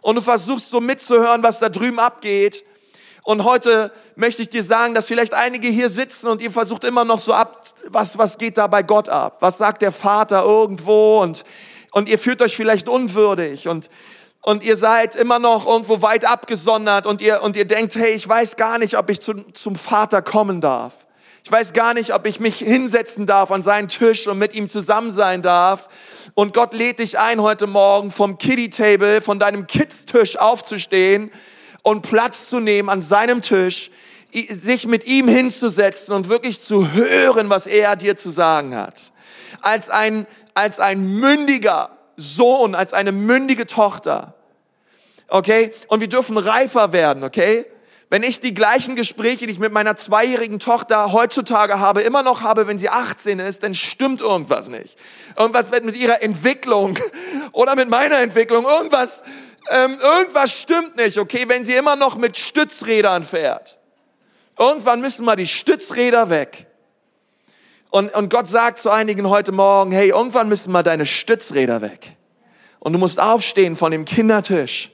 Und 0.00 0.14
du 0.14 0.22
versuchst 0.22 0.70
so 0.70 0.80
mitzuhören, 0.80 1.42
was 1.42 1.58
da 1.58 1.70
drüben 1.70 1.98
abgeht. 1.98 2.64
Und 3.24 3.42
heute 3.42 3.90
möchte 4.14 4.42
ich 4.42 4.48
dir 4.48 4.62
sagen, 4.62 4.94
dass 4.94 5.06
vielleicht 5.06 5.34
einige 5.34 5.66
hier 5.66 5.88
sitzen 5.88 6.28
und 6.28 6.40
ihr 6.40 6.52
versucht 6.52 6.84
immer 6.84 7.04
noch 7.04 7.18
so 7.18 7.32
ab, 7.32 7.64
was, 7.88 8.16
was 8.16 8.38
geht 8.38 8.58
da 8.58 8.68
bei 8.68 8.84
Gott 8.84 9.08
ab? 9.08 9.38
Was 9.40 9.58
sagt 9.58 9.82
der 9.82 9.90
Vater 9.90 10.44
irgendwo? 10.44 11.20
Und, 11.20 11.42
und 11.90 12.08
ihr 12.08 12.20
fühlt 12.20 12.40
euch 12.42 12.54
vielleicht 12.54 12.88
unwürdig. 12.88 13.66
Und 13.66 13.90
und 14.46 14.62
ihr 14.62 14.76
seid 14.76 15.16
immer 15.16 15.40
noch 15.40 15.66
irgendwo 15.66 16.02
weit 16.02 16.24
abgesondert 16.24 17.04
und 17.04 17.20
ihr, 17.20 17.42
und 17.42 17.56
ihr 17.56 17.64
denkt, 17.64 17.96
hey, 17.96 18.12
ich 18.12 18.28
weiß 18.28 18.54
gar 18.54 18.78
nicht, 18.78 18.96
ob 18.96 19.10
ich 19.10 19.20
zu, 19.20 19.34
zum 19.50 19.74
Vater 19.74 20.22
kommen 20.22 20.60
darf. 20.60 20.92
Ich 21.42 21.50
weiß 21.50 21.72
gar 21.72 21.94
nicht, 21.94 22.14
ob 22.14 22.26
ich 22.26 22.38
mich 22.38 22.58
hinsetzen 22.58 23.26
darf 23.26 23.50
an 23.50 23.64
seinen 23.64 23.88
Tisch 23.88 24.28
und 24.28 24.38
mit 24.38 24.54
ihm 24.54 24.68
zusammen 24.68 25.10
sein 25.10 25.42
darf. 25.42 25.88
Und 26.34 26.54
Gott 26.54 26.74
lädt 26.74 27.00
dich 27.00 27.18
ein, 27.18 27.42
heute 27.42 27.66
Morgen 27.66 28.12
vom 28.12 28.38
Kiddie 28.38 28.70
Table, 28.70 29.20
von 29.20 29.40
deinem 29.40 29.66
Kids-Tisch 29.66 30.38
aufzustehen 30.38 31.32
und 31.82 32.02
Platz 32.02 32.46
zu 32.46 32.60
nehmen 32.60 32.88
an 32.88 33.02
seinem 33.02 33.42
Tisch, 33.42 33.90
sich 34.32 34.86
mit 34.86 35.06
ihm 35.06 35.26
hinzusetzen 35.26 36.14
und 36.14 36.28
wirklich 36.28 36.60
zu 36.60 36.92
hören, 36.92 37.50
was 37.50 37.66
er 37.66 37.96
dir 37.96 38.16
zu 38.16 38.30
sagen 38.30 38.76
hat. 38.76 39.10
Als 39.60 39.90
ein, 39.90 40.24
als 40.54 40.78
ein 40.78 41.18
mündiger 41.18 41.90
Sohn, 42.16 42.76
als 42.76 42.92
eine 42.92 43.10
mündige 43.10 43.66
Tochter 43.66 44.35
okay? 45.28 45.72
Und 45.88 46.00
wir 46.00 46.08
dürfen 46.08 46.38
reifer 46.38 46.92
werden, 46.92 47.24
okay? 47.24 47.66
Wenn 48.08 48.22
ich 48.22 48.38
die 48.38 48.54
gleichen 48.54 48.94
Gespräche, 48.94 49.46
die 49.46 49.52
ich 49.52 49.58
mit 49.58 49.72
meiner 49.72 49.96
zweijährigen 49.96 50.60
Tochter 50.60 51.12
heutzutage 51.12 51.80
habe, 51.80 52.02
immer 52.02 52.22
noch 52.22 52.42
habe, 52.42 52.68
wenn 52.68 52.78
sie 52.78 52.88
18 52.88 53.40
ist, 53.40 53.64
dann 53.64 53.74
stimmt 53.74 54.20
irgendwas 54.20 54.68
nicht. 54.68 54.96
Irgendwas 55.36 55.72
wird 55.72 55.84
mit 55.84 55.96
ihrer 55.96 56.22
Entwicklung 56.22 56.96
oder 57.52 57.74
mit 57.74 57.88
meiner 57.88 58.20
Entwicklung, 58.20 58.64
irgendwas, 58.64 59.24
ähm, 59.70 59.98
irgendwas 60.00 60.52
stimmt 60.52 60.96
nicht, 60.96 61.18
okay, 61.18 61.46
wenn 61.48 61.64
sie 61.64 61.74
immer 61.74 61.96
noch 61.96 62.16
mit 62.16 62.38
Stützrädern 62.38 63.24
fährt. 63.24 63.78
Irgendwann 64.56 65.00
müssen 65.00 65.24
mal 65.24 65.36
die 65.36 65.48
Stützräder 65.48 66.30
weg. 66.30 66.66
Und, 67.90 68.14
und 68.14 68.30
Gott 68.30 68.46
sagt 68.46 68.78
zu 68.78 68.90
einigen 68.90 69.28
heute 69.28 69.50
Morgen, 69.50 69.90
hey, 69.90 70.10
irgendwann 70.10 70.48
müssen 70.48 70.70
mal 70.70 70.84
deine 70.84 71.06
Stützräder 71.06 71.82
weg. 71.82 72.16
Und 72.78 72.92
du 72.92 73.00
musst 73.00 73.20
aufstehen 73.20 73.74
von 73.74 73.90
dem 73.90 74.04
Kindertisch 74.04 74.92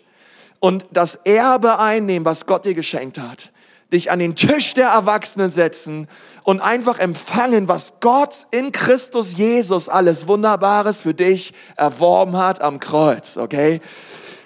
und 0.62 0.87
das 0.92 1.16
Erbe 1.25 1.81
einnehmen, 1.81 2.25
was 2.25 2.47
Gott 2.47 2.64
dir 2.64 2.75
geschenkt 2.75 3.19
hat. 3.19 3.50
Dich 3.92 4.12
an 4.12 4.21
den 4.21 4.37
Tisch 4.37 4.75
der 4.75 4.90
Erwachsenen 4.90 5.50
setzen 5.50 6.07
und 6.45 6.61
einfach 6.61 7.00
empfangen, 7.00 7.66
was 7.66 7.95
Gott 7.99 8.47
in 8.52 8.71
Christus 8.71 9.37
Jesus 9.37 9.88
alles 9.88 10.28
Wunderbares 10.28 11.00
für 11.00 11.14
dich 11.14 11.52
erworben 11.76 12.37
hat 12.37 12.61
am 12.61 12.78
Kreuz, 12.78 13.37
okay? 13.37 13.81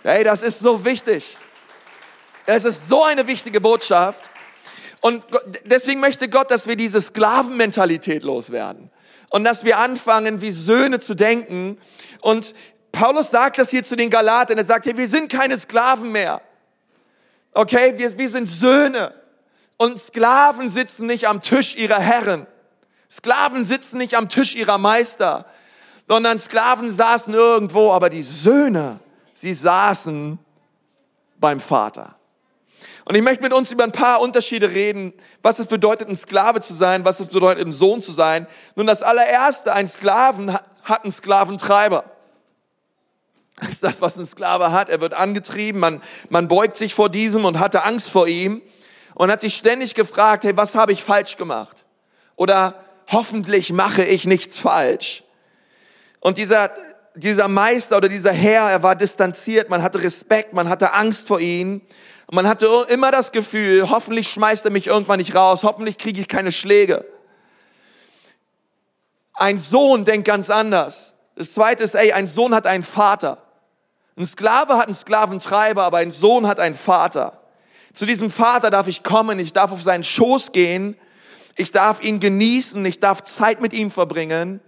Hey, 0.04 0.25
das 0.25 0.40
ist 0.40 0.61
so 0.61 0.87
wichtig. 0.87 1.37
Es 2.46 2.64
ist 2.64 2.88
so 2.88 3.04
eine 3.04 3.26
wichtige 3.26 3.61
Botschaft. 3.61 4.30
Und 5.02 5.23
deswegen 5.66 6.00
möchte 6.00 6.30
Gott, 6.30 6.50
dass 6.50 6.66
wir 6.66 6.76
diese 6.76 7.02
Sklavenmentalität 7.02 8.23
loswerden. 8.23 8.90
Und 9.28 9.44
dass 9.44 9.64
wir 9.64 9.78
anfangen, 9.78 10.40
wie 10.40 10.50
Söhne 10.50 10.99
zu 10.99 11.14
denken. 11.14 11.76
Und 12.23 12.54
Paulus 12.96 13.28
sagt 13.28 13.58
das 13.58 13.68
hier 13.68 13.84
zu 13.84 13.94
den 13.94 14.08
Galatern. 14.08 14.56
Er 14.56 14.64
sagt, 14.64 14.86
hey, 14.86 14.96
wir 14.96 15.06
sind 15.06 15.30
keine 15.30 15.58
Sklaven 15.58 16.10
mehr. 16.12 16.40
Okay, 17.52 17.92
wir, 17.96 18.16
wir 18.16 18.28
sind 18.28 18.46
Söhne. 18.46 19.12
Und 19.76 19.98
Sklaven 19.98 20.70
sitzen 20.70 21.06
nicht 21.06 21.28
am 21.28 21.42
Tisch 21.42 21.76
ihrer 21.76 22.00
Herren. 22.00 22.46
Sklaven 23.10 23.66
sitzen 23.66 23.98
nicht 23.98 24.16
am 24.16 24.30
Tisch 24.30 24.54
ihrer 24.54 24.78
Meister, 24.78 25.44
sondern 26.08 26.38
Sklaven 26.38 26.90
saßen 26.90 27.34
irgendwo, 27.34 27.92
aber 27.92 28.08
die 28.08 28.22
Söhne, 28.22 28.98
sie 29.34 29.52
saßen 29.52 30.38
beim 31.38 31.60
Vater. 31.60 32.16
Und 33.04 33.14
ich 33.14 33.22
möchte 33.22 33.42
mit 33.42 33.52
uns 33.52 33.70
über 33.70 33.84
ein 33.84 33.92
paar 33.92 34.22
Unterschiede 34.22 34.70
reden, 34.70 35.12
was 35.42 35.58
es 35.58 35.66
bedeutet, 35.66 36.08
ein 36.08 36.16
Sklave 36.16 36.60
zu 36.60 36.72
sein, 36.72 37.04
was 37.04 37.20
es 37.20 37.28
bedeutet, 37.28 37.66
ein 37.66 37.72
Sohn 37.72 38.00
zu 38.00 38.12
sein. 38.12 38.46
Nun, 38.74 38.86
das 38.86 39.02
allererste, 39.02 39.74
ein 39.74 39.86
Sklaven 39.86 40.56
hat 40.82 41.02
einen 41.02 41.12
Sklaventreiber. 41.12 42.15
Ist 43.62 43.82
das, 43.82 44.00
was 44.02 44.16
ein 44.18 44.26
Sklave 44.26 44.70
hat. 44.70 44.88
Er 44.90 45.00
wird 45.00 45.14
angetrieben, 45.14 45.80
man, 45.80 46.02
man 46.28 46.46
beugt 46.46 46.76
sich 46.76 46.94
vor 46.94 47.08
diesem 47.08 47.44
und 47.44 47.58
hatte 47.58 47.84
Angst 47.84 48.10
vor 48.10 48.28
ihm 48.28 48.60
und 49.14 49.30
hat 49.30 49.40
sich 49.40 49.56
ständig 49.56 49.94
gefragt, 49.94 50.44
hey, 50.44 50.56
was 50.56 50.75
habe 50.75 50.92
ich 50.92 51.02
falsch 51.02 51.36
gemacht? 51.38 51.84
Oder 52.36 52.84
hoffentlich 53.10 53.72
mache 53.72 54.04
ich 54.04 54.26
nichts 54.26 54.58
falsch. 54.58 55.25
Und 56.20 56.36
dieser, 56.36 56.70
dieser 57.14 57.48
Meister 57.48 57.96
oder 57.96 58.10
dieser 58.10 58.32
Herr, 58.32 58.70
er 58.70 58.82
war 58.82 58.94
distanziert, 58.94 59.70
man 59.70 59.82
hatte 59.82 60.02
Respekt, 60.02 60.52
man 60.52 60.68
hatte 60.68 60.92
Angst 60.92 61.26
vor 61.26 61.40
ihm. 61.40 61.80
Und 62.26 62.34
man 62.34 62.46
hatte 62.48 62.66
immer 62.88 63.10
das 63.10 63.32
Gefühl, 63.32 63.88
hoffentlich 63.88 64.28
schmeißt 64.28 64.64
er 64.64 64.70
mich 64.70 64.88
irgendwann 64.88 65.18
nicht 65.18 65.34
raus, 65.34 65.62
hoffentlich 65.62 65.96
kriege 65.96 66.20
ich 66.20 66.28
keine 66.28 66.52
Schläge. 66.52 67.06
Ein 69.32 69.58
Sohn 69.58 70.04
denkt 70.04 70.26
ganz 70.26 70.50
anders. 70.50 71.14
Das 71.36 71.52
zweite 71.52 71.84
ist, 71.84 71.94
ey, 71.94 72.12
ein 72.12 72.26
Sohn 72.26 72.54
hat 72.54 72.66
einen 72.66 72.82
Vater. 72.84 73.45
Ein 74.18 74.26
Sklave 74.26 74.78
hat 74.78 74.87
einen 74.87 74.94
Sklaventreiber, 74.94 75.85
aber 75.85 75.99
ein 75.99 76.11
Sohn 76.11 76.46
hat 76.46 76.58
einen 76.58 76.75
Vater. 76.75 77.38
Zu 77.92 78.06
diesem 78.06 78.30
Vater 78.30 78.70
darf 78.70 78.88
ich 78.88 79.02
kommen, 79.02 79.38
ich 79.38 79.52
darf 79.52 79.73
auf 79.73 79.82
seinen 79.82 80.04
Schoß 80.04 80.52
gehen, 80.52 80.96
ich 81.54 81.70
darf 81.70 82.02
ihn 82.02 82.18
genießen, 82.20 82.82
ich 82.85 83.00
darf 83.00 83.23
Zeit 83.23 83.61
mit 83.61 83.73
ihm 83.73 83.90
verbringen. 83.90 84.61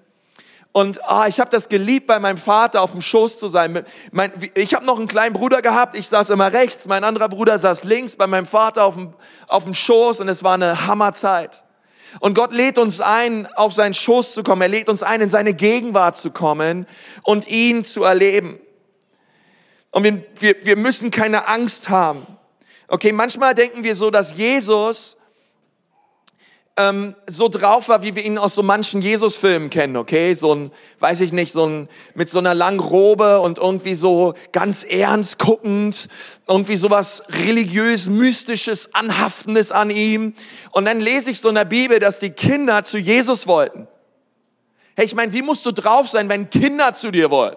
Und 0.73 1.03
ah, 1.11 1.27
ich 1.27 1.41
habe 1.41 1.51
das 1.51 1.71
geliebt, 1.71 2.07
bei 2.07 2.19
meinem 2.19 2.37
Vater 2.37 2.83
auf 2.83 2.93
dem 2.93 3.01
Schoß 3.01 3.39
zu 3.39 3.49
sein. 3.49 3.85
Mein, 4.13 4.33
ich 4.55 4.75
habe 4.75 4.85
noch 4.85 4.99
einen 4.99 5.09
kleinen 5.09 5.33
Bruder 5.33 5.63
gehabt, 5.63 5.97
ich 5.97 6.09
saß 6.09 6.29
immer 6.29 6.53
rechts, 6.53 6.87
mein 6.87 7.03
anderer 7.05 7.31
Bruder 7.31 7.59
saß 7.59 7.85
links 7.85 8.17
bei 8.17 8.27
meinem 8.27 8.47
Vater 8.47 8.85
auf 8.85 8.95
dem, 8.95 9.15
auf 9.49 9.65
dem 9.65 9.75
Schoß 9.75 10.21
und 10.21 10.29
es 10.29 10.45
war 10.45 10.55
eine 10.55 10.87
Hammerzeit. 10.87 11.65
Und 12.21 12.35
Gott 12.35 12.53
lädt 12.53 12.79
uns 12.79 13.01
ein, 13.01 13.47
auf 13.55 13.73
seinen 13.73 13.95
Schoß 13.95 14.35
zu 14.35 14.43
kommen. 14.43 14.63
Er 14.63 14.69
lädt 14.69 14.89
uns 14.89 15.03
ein, 15.03 15.21
in 15.21 15.31
seine 15.31 15.55
Gegenwart 15.55 16.17
zu 16.17 16.31
kommen 16.31 16.87
und 17.23 17.49
ihn 17.49 17.85
zu 17.85 18.05
erleben. 18.05 18.61
Und 19.91 20.05
wir, 20.05 20.25
wir, 20.39 20.65
wir 20.65 20.77
müssen 20.77 21.11
keine 21.11 21.49
Angst 21.49 21.89
haben. 21.89 22.27
Okay, 22.89 23.13
manchmal 23.13 23.55
denken 23.55 23.85
wir 23.85 23.95
so, 23.95 24.11
dass 24.11 24.37
Jesus 24.37 25.19
ähm, 26.79 27.17
so 27.27 27.49
drauf 27.49 27.89
war, 27.89 28.03
wie 28.03 28.15
wir 28.15 28.25
ihn 28.25 28.39
aus 28.39 28.55
so 28.55 28.63
manchen 28.63 29.03
Jesus-Filmen 29.03 29.69
kennen, 29.69 29.97
okay? 29.97 30.33
So 30.35 30.55
ein, 30.55 30.71
weiß 31.01 31.21
ich 31.23 31.33
nicht, 31.33 31.53
so 31.53 31.67
ein, 31.67 31.89
mit 32.15 32.29
so 32.29 32.39
einer 32.39 32.55
langen 32.55 32.79
Robe 32.79 33.41
und 33.41 33.59
irgendwie 33.59 33.97
so 33.97 34.35
ganz 34.53 34.85
ernst 34.85 35.39
guckend, 35.39 36.09
irgendwie 36.47 36.77
sowas 36.77 37.25
religiös, 37.29 38.09
mystisches, 38.09 38.95
anhaftendes 38.95 39.73
an 39.73 39.91
ihm. 39.91 40.35
Und 40.71 40.85
dann 40.85 41.01
lese 41.01 41.33
ich 41.33 41.41
so 41.41 41.49
in 41.49 41.57
der 41.57 41.65
Bibel, 41.65 41.99
dass 41.99 42.21
die 42.21 42.31
Kinder 42.31 42.85
zu 42.85 42.97
Jesus 42.97 43.47
wollten. 43.49 43.89
Hey, 44.97 45.05
ich 45.05 45.15
meine, 45.15 45.33
wie 45.33 45.43
musst 45.43 45.67
du 45.67 45.73
drauf 45.73 46.09
sein, 46.09 46.29
wenn 46.29 46.49
Kinder 46.49 46.95
zu 46.95 47.11
dir 47.11 47.31
wollen? 47.31 47.57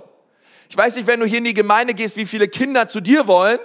Ich 0.71 0.77
weiß 0.77 0.95
nicht, 0.95 1.05
wenn 1.05 1.19
du 1.19 1.25
hier 1.25 1.39
in 1.39 1.43
die 1.43 1.53
Gemeinde 1.53 1.93
gehst, 1.93 2.15
wie 2.15 2.25
viele 2.25 2.47
Kinder 2.47 2.87
zu 2.87 3.01
dir 3.01 3.27
wollen, 3.27 3.59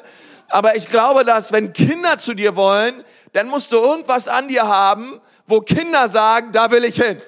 aber 0.49 0.75
ich 0.75 0.87
glaube, 0.87 1.25
dass 1.25 1.53
wenn 1.53 1.73
Kinder 1.73 2.19
zu 2.19 2.35
dir 2.35 2.57
wollen, 2.57 3.05
dann 3.33 3.47
musst 3.47 3.71
du 3.71 3.77
irgendwas 3.77 4.27
an 4.27 4.49
dir 4.49 4.67
haben, 4.67 5.21
wo 5.47 5.61
Kinder 5.61 6.09
sagen, 6.09 6.51
da 6.51 6.69
will 6.73 6.83
ich 6.85 6.97
hin. 6.97 7.23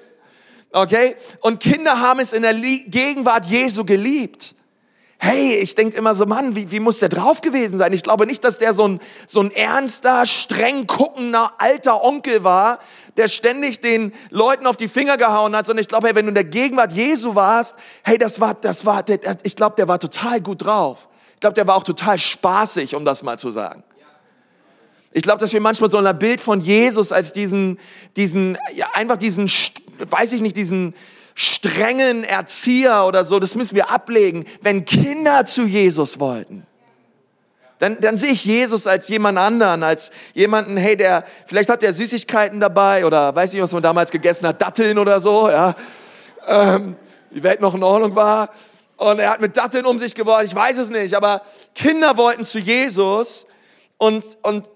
Okay? 0.72 1.14
Und 1.42 1.60
Kinder 1.60 2.00
haben 2.00 2.18
es 2.18 2.32
in 2.32 2.42
der 2.42 2.54
Gegenwart 2.54 3.46
Jesu 3.46 3.84
geliebt. 3.84 4.56
Hey, 5.20 5.54
ich 5.56 5.74
denke 5.74 5.96
immer 5.96 6.14
so, 6.14 6.26
Mann, 6.26 6.54
wie, 6.54 6.70
wie 6.70 6.78
muss 6.78 7.00
der 7.00 7.08
drauf 7.08 7.40
gewesen 7.40 7.76
sein? 7.76 7.92
Ich 7.92 8.04
glaube 8.04 8.24
nicht, 8.24 8.44
dass 8.44 8.58
der 8.58 8.72
so 8.72 8.86
ein, 8.86 9.00
so 9.26 9.40
ein 9.40 9.50
ernster, 9.50 10.26
streng 10.26 10.86
guckender 10.86 11.50
alter 11.58 12.04
Onkel 12.04 12.44
war, 12.44 12.78
der 13.16 13.26
ständig 13.26 13.80
den 13.80 14.12
Leuten 14.30 14.64
auf 14.66 14.76
die 14.76 14.88
Finger 14.88 15.16
gehauen 15.16 15.56
hat, 15.56 15.66
sondern 15.66 15.82
ich 15.82 15.88
glaube, 15.88 16.06
hey, 16.06 16.14
wenn 16.14 16.26
du 16.26 16.28
in 16.28 16.36
der 16.36 16.44
Gegenwart 16.44 16.92
Jesu 16.92 17.34
warst, 17.34 17.74
hey, 18.04 18.16
das 18.16 18.40
war, 18.40 18.54
das 18.54 18.86
war, 18.86 19.04
ich 19.42 19.56
glaube, 19.56 19.74
der 19.76 19.88
war 19.88 19.98
total 19.98 20.40
gut 20.40 20.64
drauf. 20.64 21.08
Ich 21.34 21.40
glaube, 21.40 21.54
der 21.54 21.66
war 21.66 21.74
auch 21.74 21.84
total 21.84 22.18
spaßig, 22.18 22.94
um 22.94 23.04
das 23.04 23.24
mal 23.24 23.38
zu 23.38 23.50
sagen. 23.50 23.82
Ich 25.10 25.22
glaube, 25.24 25.40
dass 25.40 25.52
wir 25.52 25.60
manchmal 25.60 25.90
so 25.90 25.98
ein 25.98 26.18
Bild 26.18 26.40
von 26.40 26.60
Jesus 26.60 27.10
als 27.10 27.32
diesen, 27.32 27.80
diesen, 28.16 28.56
ja, 28.74 28.86
einfach 28.94 29.16
diesen, 29.16 29.50
weiß 29.98 30.32
ich 30.32 30.42
nicht, 30.42 30.56
diesen 30.56 30.94
strengen 31.38 32.24
Erzieher 32.24 33.04
oder 33.06 33.22
so, 33.22 33.38
das 33.38 33.54
müssen 33.54 33.76
wir 33.76 33.92
ablegen. 33.92 34.44
Wenn 34.60 34.84
Kinder 34.84 35.44
zu 35.44 35.66
Jesus 35.66 36.18
wollten, 36.18 36.66
dann, 37.78 38.00
dann 38.00 38.16
sehe 38.16 38.32
ich 38.32 38.44
Jesus 38.44 38.88
als 38.88 39.06
jemand 39.06 39.38
anderen, 39.38 39.84
als 39.84 40.10
jemanden, 40.34 40.76
hey, 40.76 40.96
der, 40.96 41.24
vielleicht 41.46 41.70
hat 41.70 41.82
der 41.82 41.92
Süßigkeiten 41.92 42.58
dabei 42.58 43.06
oder 43.06 43.36
weiß 43.36 43.52
nicht, 43.52 43.62
was 43.62 43.70
man 43.70 43.84
damals 43.84 44.10
gegessen 44.10 44.48
hat, 44.48 44.60
Datteln 44.60 44.98
oder 44.98 45.20
so, 45.20 45.48
ja. 45.48 45.76
Ähm, 46.48 46.96
die 47.30 47.44
Welt 47.44 47.60
noch 47.60 47.76
in 47.76 47.84
Ordnung 47.84 48.16
war. 48.16 48.50
Und 48.96 49.20
er 49.20 49.30
hat 49.30 49.40
mit 49.40 49.56
Datteln 49.56 49.86
um 49.86 50.00
sich 50.00 50.16
geworfen, 50.16 50.44
ich 50.44 50.54
weiß 50.56 50.78
es 50.78 50.90
nicht, 50.90 51.14
aber 51.14 51.42
Kinder 51.76 52.16
wollten 52.16 52.44
zu 52.44 52.58
Jesus 52.58 53.46
und, 53.96 54.24
und, 54.42 54.68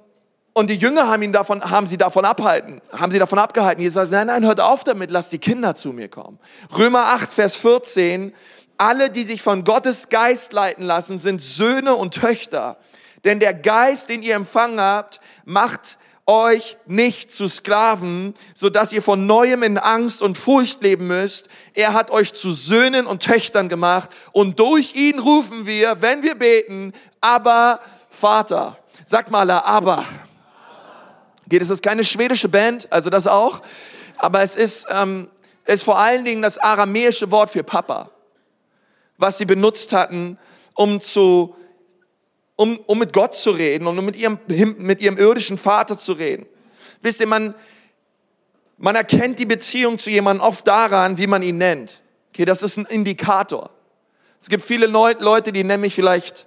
und 0.54 0.68
die 0.68 0.76
Jünger 0.76 1.08
haben 1.08 1.22
ihn 1.22 1.32
davon, 1.32 1.62
haben 1.62 1.86
sie 1.86 1.96
davon 1.96 2.24
abhalten, 2.24 2.80
haben 2.92 3.10
sie 3.10 3.18
davon 3.18 3.38
abgehalten. 3.38 3.82
Jesus 3.82 3.94
sagt, 3.94 4.12
nein, 4.12 4.26
nein, 4.26 4.44
hört 4.44 4.60
auf 4.60 4.84
damit, 4.84 5.10
lasst 5.10 5.32
die 5.32 5.38
Kinder 5.38 5.74
zu 5.74 5.92
mir 5.92 6.08
kommen. 6.08 6.38
Römer 6.76 7.04
8, 7.14 7.32
Vers 7.32 7.56
14, 7.56 8.34
alle, 8.76 9.10
die 9.10 9.24
sich 9.24 9.40
von 9.40 9.64
Gottes 9.64 10.08
Geist 10.08 10.52
leiten 10.52 10.84
lassen, 10.84 11.18
sind 11.18 11.40
Söhne 11.40 11.94
und 11.94 12.14
Töchter. 12.14 12.76
Denn 13.24 13.40
der 13.40 13.54
Geist, 13.54 14.08
den 14.08 14.22
ihr 14.22 14.34
empfangen 14.34 14.80
habt, 14.80 15.20
macht 15.44 15.98
euch 16.26 16.76
nicht 16.86 17.32
zu 17.32 17.48
Sklaven, 17.48 18.34
so 18.54 18.70
dass 18.70 18.92
ihr 18.92 19.02
von 19.02 19.26
neuem 19.26 19.62
in 19.62 19.78
Angst 19.78 20.22
und 20.22 20.38
Furcht 20.38 20.82
leben 20.82 21.06
müsst. 21.06 21.48
Er 21.74 21.94
hat 21.94 22.10
euch 22.10 22.34
zu 22.34 22.52
Söhnen 22.52 23.06
und 23.06 23.22
Töchtern 23.22 23.68
gemacht 23.68 24.10
und 24.32 24.60
durch 24.60 24.94
ihn 24.94 25.18
rufen 25.18 25.66
wir, 25.66 26.00
wenn 26.00 26.22
wir 26.22 26.34
beten, 26.34 26.92
aber 27.20 27.80
Vater. 28.08 28.78
Sag 29.06 29.30
mal, 29.30 29.50
aber. 29.50 30.04
Geht 31.52 31.60
es 31.60 31.68
ist 31.68 31.82
keine 31.82 32.02
schwedische 32.02 32.48
Band, 32.48 32.90
also 32.90 33.10
das 33.10 33.26
auch, 33.26 33.60
aber 34.16 34.40
es 34.40 34.56
ist, 34.56 34.86
ähm, 34.88 35.28
ist 35.66 35.82
vor 35.82 35.98
allen 35.98 36.24
Dingen 36.24 36.40
das 36.40 36.56
aramäische 36.56 37.30
Wort 37.30 37.50
für 37.50 37.62
Papa, 37.62 38.10
was 39.18 39.36
sie 39.36 39.44
benutzt 39.44 39.92
hatten, 39.92 40.38
um 40.72 40.98
zu 40.98 41.54
um, 42.56 42.78
um 42.86 42.98
mit 42.98 43.12
Gott 43.12 43.34
zu 43.34 43.50
reden 43.50 43.86
und 43.86 43.98
um 43.98 44.04
mit 44.06 44.16
ihrem, 44.16 44.38
mit 44.78 45.02
ihrem 45.02 45.18
irdischen 45.18 45.58
Vater 45.58 45.98
zu 45.98 46.14
reden. 46.14 46.46
Wisst 47.02 47.20
ihr, 47.20 47.26
man, 47.26 47.54
man 48.78 48.96
erkennt 48.96 49.38
die 49.38 49.44
Beziehung 49.44 49.98
zu 49.98 50.08
jemandem 50.08 50.46
oft 50.46 50.66
daran, 50.66 51.18
wie 51.18 51.26
man 51.26 51.42
ihn 51.42 51.58
nennt. 51.58 52.00
Okay, 52.30 52.46
das 52.46 52.62
ist 52.62 52.78
ein 52.78 52.86
Indikator. 52.86 53.68
Es 54.40 54.48
gibt 54.48 54.64
viele 54.64 54.86
Leute, 54.86 55.52
die 55.52 55.64
nennen 55.64 55.82
mich 55.82 55.94
vielleicht 55.94 56.46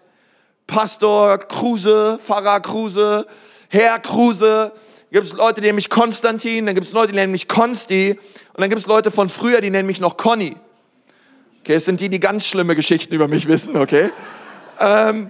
Pastor 0.66 1.38
Kruse, 1.38 2.18
Pfarrer 2.20 2.60
Kruse, 2.60 3.28
Herr 3.70 4.00
Kruse. 4.00 4.72
Gibt 5.16 5.28
es 5.28 5.32
Leute, 5.32 5.62
die 5.62 5.68
nennen 5.68 5.78
mich 5.78 5.90
Konstantin, 5.90 6.66
dann 6.66 6.76
gibt 6.76 6.86
es 6.86 6.92
Leute, 6.92 7.14
die 7.14 7.16
nennen 7.16 7.32
mich 7.32 7.48
Konsti 7.48 8.20
und 8.52 8.60
dann 8.60 8.70
gibt 8.70 8.82
es 8.82 8.86
Leute 8.86 9.12
von 9.12 9.30
früher, 9.30 9.62
die 9.62 9.70
nennen 9.70 9.88
mich 9.88 10.02
noch 10.02 10.18
Conny. 10.18 10.58
Okay, 11.62 11.76
es 11.76 11.86
sind 11.86 12.02
die, 12.02 12.10
die 12.10 12.20
ganz 12.20 12.46
schlimme 12.46 12.76
Geschichten 12.76 13.14
über 13.14 13.30
mich 13.30 13.48
wissen, 13.48 13.78
okay? 13.78 14.12
Ähm, 14.78 15.30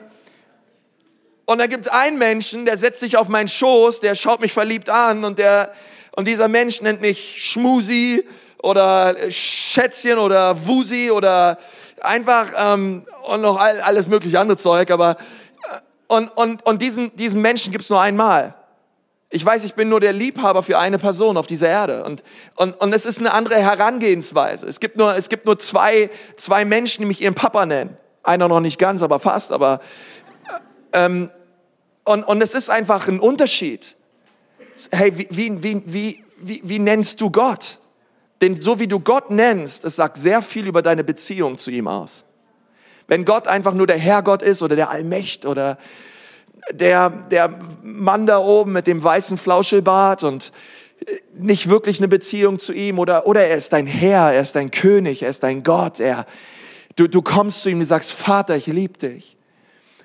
Und 1.46 1.60
dann 1.60 1.70
gibt 1.70 1.86
es 1.86 1.92
einen 1.92 2.18
Menschen, 2.18 2.66
der 2.66 2.78
setzt 2.78 3.00
sich 3.00 3.16
auf 3.16 3.28
meinen 3.28 3.48
Schoß, 3.48 4.00
der 4.00 4.16
schaut 4.16 4.42
mich 4.42 4.54
verliebt 4.54 4.90
an 4.90 5.24
und 5.24 5.38
der, 5.38 5.72
und 6.14 6.28
dieser 6.28 6.48
Mensch 6.48 6.82
nennt 6.82 7.02
mich 7.02 7.36
Schmusi 7.38 8.28
oder 8.64 9.16
Schätzchen 9.30 10.18
oder 10.18 10.66
Wusi 10.66 11.12
oder 11.12 11.60
einfach 12.02 12.48
ähm, 12.58 13.06
und 13.28 13.42
noch 13.42 13.58
all, 13.58 13.82
alles 13.82 14.08
mögliche 14.08 14.40
andere 14.40 14.58
Zeug, 14.58 14.90
aber 14.90 15.12
äh, 15.12 15.78
und, 16.08 16.30
und, 16.30 16.66
und 16.66 16.82
diesen, 16.82 17.16
diesen 17.16 17.40
Menschen 17.40 17.72
gibt's 17.72 17.92
nur 17.92 18.02
einmal. 18.02 18.56
Ich 19.36 19.46
weiß, 19.46 19.66
ich 19.66 19.74
bin 19.74 19.90
nur 19.90 20.00
der 20.00 20.14
Liebhaber 20.14 20.64
für 20.64 20.80
eine 20.80 20.98
Person 20.98 21.36
auf 21.36 21.46
dieser 21.46 21.68
Erde. 21.68 22.06
Und, 22.06 22.24
und, 22.56 22.72
und 22.80 22.94
es 22.94 23.06
ist 23.06 23.20
eine 23.20 23.34
andere 23.34 23.56
Herangehensweise. 23.56 24.66
Es 24.66 24.80
gibt 24.80 24.96
nur, 24.96 25.14
es 25.18 25.28
gibt 25.28 25.46
nur 25.46 25.60
zwei, 25.60 26.10
zwei 26.38 26.64
Menschen, 26.64 27.02
die 27.02 27.06
mich 27.06 27.22
ihren 27.22 27.34
Papa 27.34 27.66
nennen. 27.66 27.98
Einer 28.24 28.48
noch 28.48 28.62
nicht 28.62 28.80
ganz, 28.80 29.02
aber 29.02 29.20
fast. 29.20 29.52
Aber, 29.52 29.82
ähm, 30.94 31.30
und, 32.06 32.24
und 32.24 32.42
es 32.42 32.56
ist 32.56 32.70
einfach 32.70 33.10
ein 33.10 33.20
Unterschied. 33.20 33.98
Hey, 34.92 35.18
wie, 35.18 35.28
wie, 35.30 35.62
wie, 35.62 35.84
wie, 35.86 36.24
wie, 36.38 36.62
wie 36.64 36.80
nennst 36.80 37.20
du 37.20 37.30
Gott? 37.30 37.80
Denn 38.40 38.62
so 38.62 38.80
wie 38.80 38.88
du 38.88 39.02
Gott 39.02 39.32
nennst, 39.32 39.84
es 39.84 39.98
sagt 39.98 40.16
sehr 40.16 40.42
viel 40.42 40.66
über 40.66 40.82
deine 40.82 41.04
Beziehung 41.04 41.58
zu 41.58 41.72
ihm 41.72 41.90
aus. 41.90 42.24
Wenn 43.08 43.26
Gott 43.26 43.50
einfach 43.50 43.74
nur 43.74 43.86
der 43.86 43.98
Herrgott 43.98 44.42
ist 44.42 44.64
oder 44.64 44.78
der 44.78 44.92
Allmächt 44.92 45.46
oder 45.46 45.78
der, 46.72 47.10
der 47.10 47.60
Mann 47.84 48.26
da 48.26 48.40
oben 48.40 48.74
mit 48.74 48.88
dem 48.88 49.04
weißen 49.04 49.38
Flauschelbart 49.38 50.24
und 50.24 50.52
nicht 51.34 51.70
wirklich 51.70 52.00
eine 52.00 52.08
Beziehung 52.08 52.60
zu 52.60 52.74
ihm 52.74 53.00
oder, 53.00 53.28
oder 53.28 53.46
er 53.46 53.56
ist 53.56 53.74
dein 53.74 53.88
Herr, 53.88 54.34
er 54.34 54.42
ist 54.42 54.56
dein 54.56 54.72
König, 54.72 55.24
er 55.24 55.30
ist 55.30 55.44
dein 55.44 55.64
Gott, 55.64 56.00
er, 56.00 56.26
du, 56.96 57.08
du 57.08 57.22
kommst 57.22 57.62
zu 57.62 57.70
ihm 57.70 57.80
und 57.80 57.86
sagst, 57.86 58.12
Vater, 58.12 58.56
ich 58.56 58.68
liebe 58.68 58.98
dich. 58.98 59.38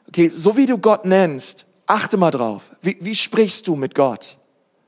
Okay, 0.08 0.28
so 0.28 0.56
wie 0.56 0.66
du 0.66 0.78
Gott 0.78 1.04
nennst, 1.04 1.66
achte 1.86 2.16
mal 2.16 2.30
drauf. 2.30 2.70
Wie, 2.82 2.98
wie 3.00 3.14
sprichst 3.14 3.68
du 3.68 3.76
mit 3.76 3.94
Gott? 3.94 4.38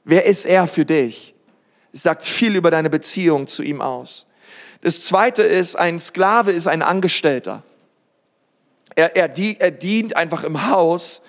Wer 0.05 0.27
ist 0.27 0.45
er 0.45 0.67
für 0.67 0.85
dich? 0.85 1.35
Es 1.93 2.03
sagt 2.03 2.27
viel 2.27 2.57
über 2.57 2.71
deine 2.71 2.91
Beziehung 2.91 3.47
zu 3.47 3.63
ihm 3.63 3.81
aus. 3.81 4.27
Das 4.81 5.05
zweite 5.05 5.45
ist, 5.45 5.77
ein 5.77 6.01
Sklave 6.01 6.51
ist 6.51 6.67
ein 6.67 6.83
Angestellter. 6.83 7.63
Er, 8.97 9.15
er, 9.17 9.31
er 9.37 9.71
dient 9.71 10.17
einfach 10.17 10.43
im 10.43 10.69
Haus. 10.69 11.23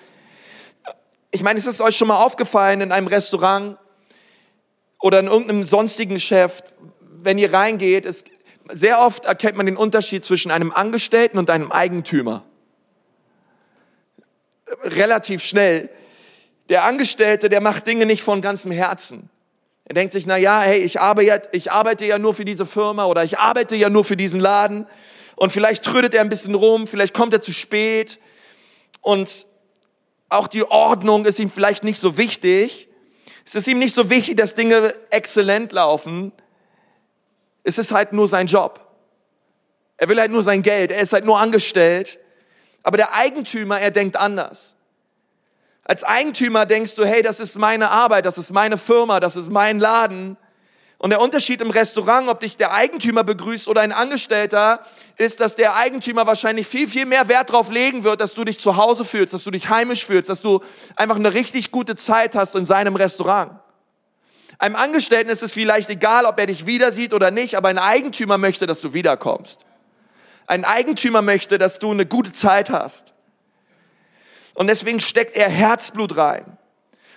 Ich 1.34 1.42
meine, 1.42 1.58
ist 1.58 1.66
es 1.66 1.80
euch 1.80 1.96
schon 1.96 2.06
mal 2.06 2.22
aufgefallen 2.22 2.80
in 2.80 2.92
einem 2.92 3.08
Restaurant 3.08 3.76
oder 5.00 5.18
in 5.18 5.26
irgendeinem 5.26 5.64
sonstigen 5.64 6.14
Geschäft, 6.14 6.74
wenn 7.00 7.38
ihr 7.38 7.52
reingeht, 7.52 8.06
ist, 8.06 8.30
sehr 8.70 9.00
oft 9.00 9.24
erkennt 9.24 9.56
man 9.56 9.66
den 9.66 9.76
Unterschied 9.76 10.24
zwischen 10.24 10.52
einem 10.52 10.70
Angestellten 10.70 11.36
und 11.36 11.50
einem 11.50 11.72
Eigentümer. 11.72 12.44
Relativ 14.84 15.42
schnell. 15.42 15.90
Der 16.68 16.84
Angestellte, 16.84 17.48
der 17.48 17.60
macht 17.60 17.88
Dinge 17.88 18.06
nicht 18.06 18.22
von 18.22 18.40
ganzem 18.40 18.70
Herzen. 18.70 19.28
Er 19.86 19.96
denkt 19.96 20.12
sich, 20.12 20.26
na 20.26 20.36
ja, 20.36 20.60
hey, 20.60 20.82
ich 20.82 21.00
arbeite, 21.00 21.48
ich 21.50 21.72
arbeite 21.72 22.04
ja 22.04 22.20
nur 22.20 22.34
für 22.34 22.44
diese 22.44 22.64
Firma 22.64 23.06
oder 23.06 23.24
ich 23.24 23.40
arbeite 23.40 23.74
ja 23.74 23.90
nur 23.90 24.04
für 24.04 24.16
diesen 24.16 24.40
Laden 24.40 24.86
und 25.34 25.50
vielleicht 25.50 25.84
trödet 25.84 26.14
er 26.14 26.20
ein 26.20 26.28
bisschen 26.28 26.54
rum, 26.54 26.86
vielleicht 26.86 27.12
kommt 27.12 27.32
er 27.32 27.40
zu 27.40 27.52
spät 27.52 28.20
und 29.00 29.46
auch 30.34 30.48
die 30.48 30.64
Ordnung 30.64 31.24
ist 31.24 31.38
ihm 31.38 31.50
vielleicht 31.50 31.84
nicht 31.84 31.98
so 31.98 32.16
wichtig. 32.16 32.88
Es 33.44 33.54
ist 33.54 33.66
ihm 33.68 33.78
nicht 33.78 33.94
so 33.94 34.10
wichtig, 34.10 34.36
dass 34.36 34.54
Dinge 34.54 34.94
exzellent 35.10 35.72
laufen. 35.72 36.32
Es 37.62 37.78
ist 37.78 37.92
halt 37.92 38.12
nur 38.12 38.28
sein 38.28 38.46
Job. 38.46 38.80
Er 39.96 40.08
will 40.08 40.20
halt 40.20 40.30
nur 40.30 40.42
sein 40.42 40.62
Geld. 40.62 40.90
Er 40.90 41.00
ist 41.00 41.12
halt 41.12 41.24
nur 41.24 41.38
angestellt. 41.38 42.18
Aber 42.82 42.96
der 42.96 43.14
Eigentümer, 43.14 43.80
er 43.80 43.90
denkt 43.90 44.16
anders. 44.16 44.74
Als 45.84 46.02
Eigentümer 46.04 46.66
denkst 46.66 46.94
du, 46.94 47.04
hey, 47.04 47.22
das 47.22 47.40
ist 47.40 47.58
meine 47.58 47.90
Arbeit, 47.90 48.24
das 48.24 48.38
ist 48.38 48.52
meine 48.52 48.78
Firma, 48.78 49.20
das 49.20 49.36
ist 49.36 49.50
mein 49.50 49.78
Laden. 49.78 50.36
Und 51.04 51.10
der 51.10 51.20
Unterschied 51.20 51.60
im 51.60 51.68
Restaurant, 51.68 52.30
ob 52.30 52.40
dich 52.40 52.56
der 52.56 52.72
Eigentümer 52.72 53.24
begrüßt 53.24 53.68
oder 53.68 53.82
ein 53.82 53.92
Angestellter, 53.92 54.80
ist, 55.18 55.38
dass 55.38 55.54
der 55.54 55.76
Eigentümer 55.76 56.26
wahrscheinlich 56.26 56.66
viel, 56.66 56.88
viel 56.88 57.04
mehr 57.04 57.28
Wert 57.28 57.50
darauf 57.50 57.70
legen 57.70 58.04
wird, 58.04 58.22
dass 58.22 58.32
du 58.32 58.42
dich 58.42 58.58
zu 58.58 58.78
Hause 58.78 59.04
fühlst, 59.04 59.34
dass 59.34 59.44
du 59.44 59.50
dich 59.50 59.68
heimisch 59.68 60.06
fühlst, 60.06 60.30
dass 60.30 60.40
du 60.40 60.60
einfach 60.96 61.16
eine 61.16 61.34
richtig 61.34 61.70
gute 61.70 61.94
Zeit 61.94 62.34
hast 62.34 62.54
in 62.56 62.64
seinem 62.64 62.96
Restaurant. 62.96 63.52
Einem 64.58 64.76
Angestellten 64.76 65.28
ist 65.30 65.42
es 65.42 65.52
vielleicht 65.52 65.90
egal, 65.90 66.24
ob 66.24 66.40
er 66.40 66.46
dich 66.46 66.64
wieder 66.64 66.90
sieht 66.90 67.12
oder 67.12 67.30
nicht, 67.30 67.54
aber 67.58 67.68
ein 67.68 67.76
Eigentümer 67.76 68.38
möchte, 68.38 68.66
dass 68.66 68.80
du 68.80 68.94
wiederkommst. 68.94 69.66
Ein 70.46 70.64
Eigentümer 70.64 71.20
möchte, 71.20 71.58
dass 71.58 71.78
du 71.78 71.90
eine 71.90 72.06
gute 72.06 72.32
Zeit 72.32 72.70
hast. 72.70 73.12
Und 74.54 74.68
deswegen 74.68 75.00
steckt 75.00 75.36
er 75.36 75.50
Herzblut 75.50 76.16
rein. 76.16 76.56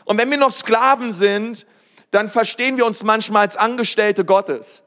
Und 0.04 0.18
wenn 0.18 0.30
wir 0.30 0.38
noch 0.38 0.52
Sklaven 0.52 1.14
sind, 1.14 1.66
dann 2.12 2.30
verstehen 2.30 2.78
wir 2.78 2.86
uns 2.86 3.04
manchmal 3.04 3.44
als 3.44 3.58
Angestellte 3.58 4.26
Gottes. 4.26 4.84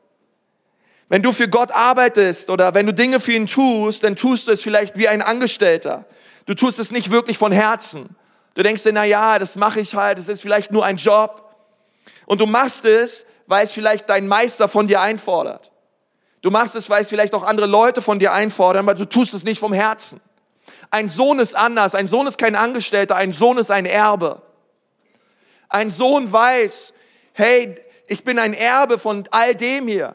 Wenn 1.09 1.23
du 1.23 1.33
für 1.33 1.49
Gott 1.49 1.73
arbeitest 1.73 2.51
oder 2.51 2.73
wenn 2.75 2.87
du 2.87 2.95
Dinge 2.95 3.19
für 3.19 3.33
ihn 3.33 3.47
tust, 3.47 4.05
dann 4.05 4.17
tust 4.17 4.47
du 4.47 4.53
es 4.53 4.63
vielleicht 4.63 4.97
wie 4.97 5.09
ein 5.09 5.23
Angestellter. 5.23 6.07
Du 6.47 6.55
tust 6.55 6.79
es 6.79 6.91
nicht 6.91 7.11
wirklich 7.11 7.37
von 7.37 7.53
Herzen. 7.53 8.15
Du 8.55 8.63
denkst 8.63 8.85
dir, 8.85 8.93
na 8.93 9.05
ja, 9.05 9.39
das 9.39 9.57
mache 9.57 9.81
ich 9.81 9.95
halt, 9.95 10.19
es 10.19 10.29
ist 10.29 10.41
vielleicht 10.41 10.71
nur 10.71 10.85
ein 10.85 10.97
Job. 10.97 11.55
Und 12.27 12.41
du 12.41 12.47
machst 12.47 12.85
es, 12.85 13.27
weil 13.47 13.65
es 13.65 13.73
vielleicht 13.73 14.09
dein 14.09 14.29
Meister 14.29 14.69
von 14.69 14.87
dir 14.87 15.01
einfordert. 15.01 15.73
Du 16.43 16.51
machst 16.51 16.77
es, 16.77 16.89
weil 16.89 17.03
es 17.03 17.09
vielleicht 17.09 17.35
auch 17.35 17.43
andere 17.43 17.67
Leute 17.67 18.03
von 18.03 18.19
dir 18.19 18.33
einfordern, 18.33 18.89
aber 18.89 18.95
du 18.95 19.05
tust 19.05 19.35
es 19.35 19.45
nicht 19.45 19.59
vom 19.59 19.73
Herzen. 19.73 20.21
Ein 20.91 21.09
Sohn 21.09 21.39
ist 21.39 21.57
anders. 21.57 21.95
Ein 21.95 22.07
Sohn 22.07 22.27
ist 22.27 22.39
kein 22.39 22.57
Angestellter. 22.57 23.17
Ein 23.17 23.33
Sohn 23.33 23.59
ist 23.59 23.71
ein 23.71 23.87
Erbe. 23.87 24.43
Ein 25.69 25.91
Sohn 25.91 26.33
weiß, 26.33 26.93
hey, 27.41 27.75
ich 28.07 28.25
bin 28.25 28.39
ein 28.39 28.55
Erbe 28.55 28.99
von 28.99 29.25
all 29.31 29.55
dem 29.55 29.89
hier. 29.89 30.15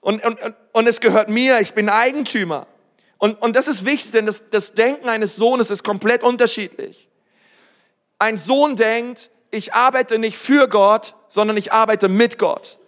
Und, 0.00 0.24
und, 0.24 0.38
und 0.72 0.86
es 0.86 1.00
gehört 1.00 1.28
mir. 1.28 1.60
Ich 1.60 1.74
bin 1.74 1.88
Eigentümer. 1.88 2.66
Und, 3.18 3.40
und 3.42 3.56
das 3.56 3.68
ist 3.68 3.84
wichtig, 3.84 4.12
denn 4.12 4.26
das, 4.26 4.50
das 4.50 4.74
Denken 4.74 5.08
eines 5.08 5.36
Sohnes 5.36 5.70
ist 5.70 5.82
komplett 5.82 6.22
unterschiedlich. 6.22 7.08
Ein 8.18 8.36
Sohn 8.36 8.76
denkt, 8.76 9.30
ich 9.50 9.74
arbeite 9.74 10.18
nicht 10.18 10.38
für 10.38 10.68
Gott, 10.68 11.14
sondern 11.28 11.56
ich 11.56 11.72
arbeite 11.72 12.08
mit 12.08 12.38
Gott. 12.38 12.78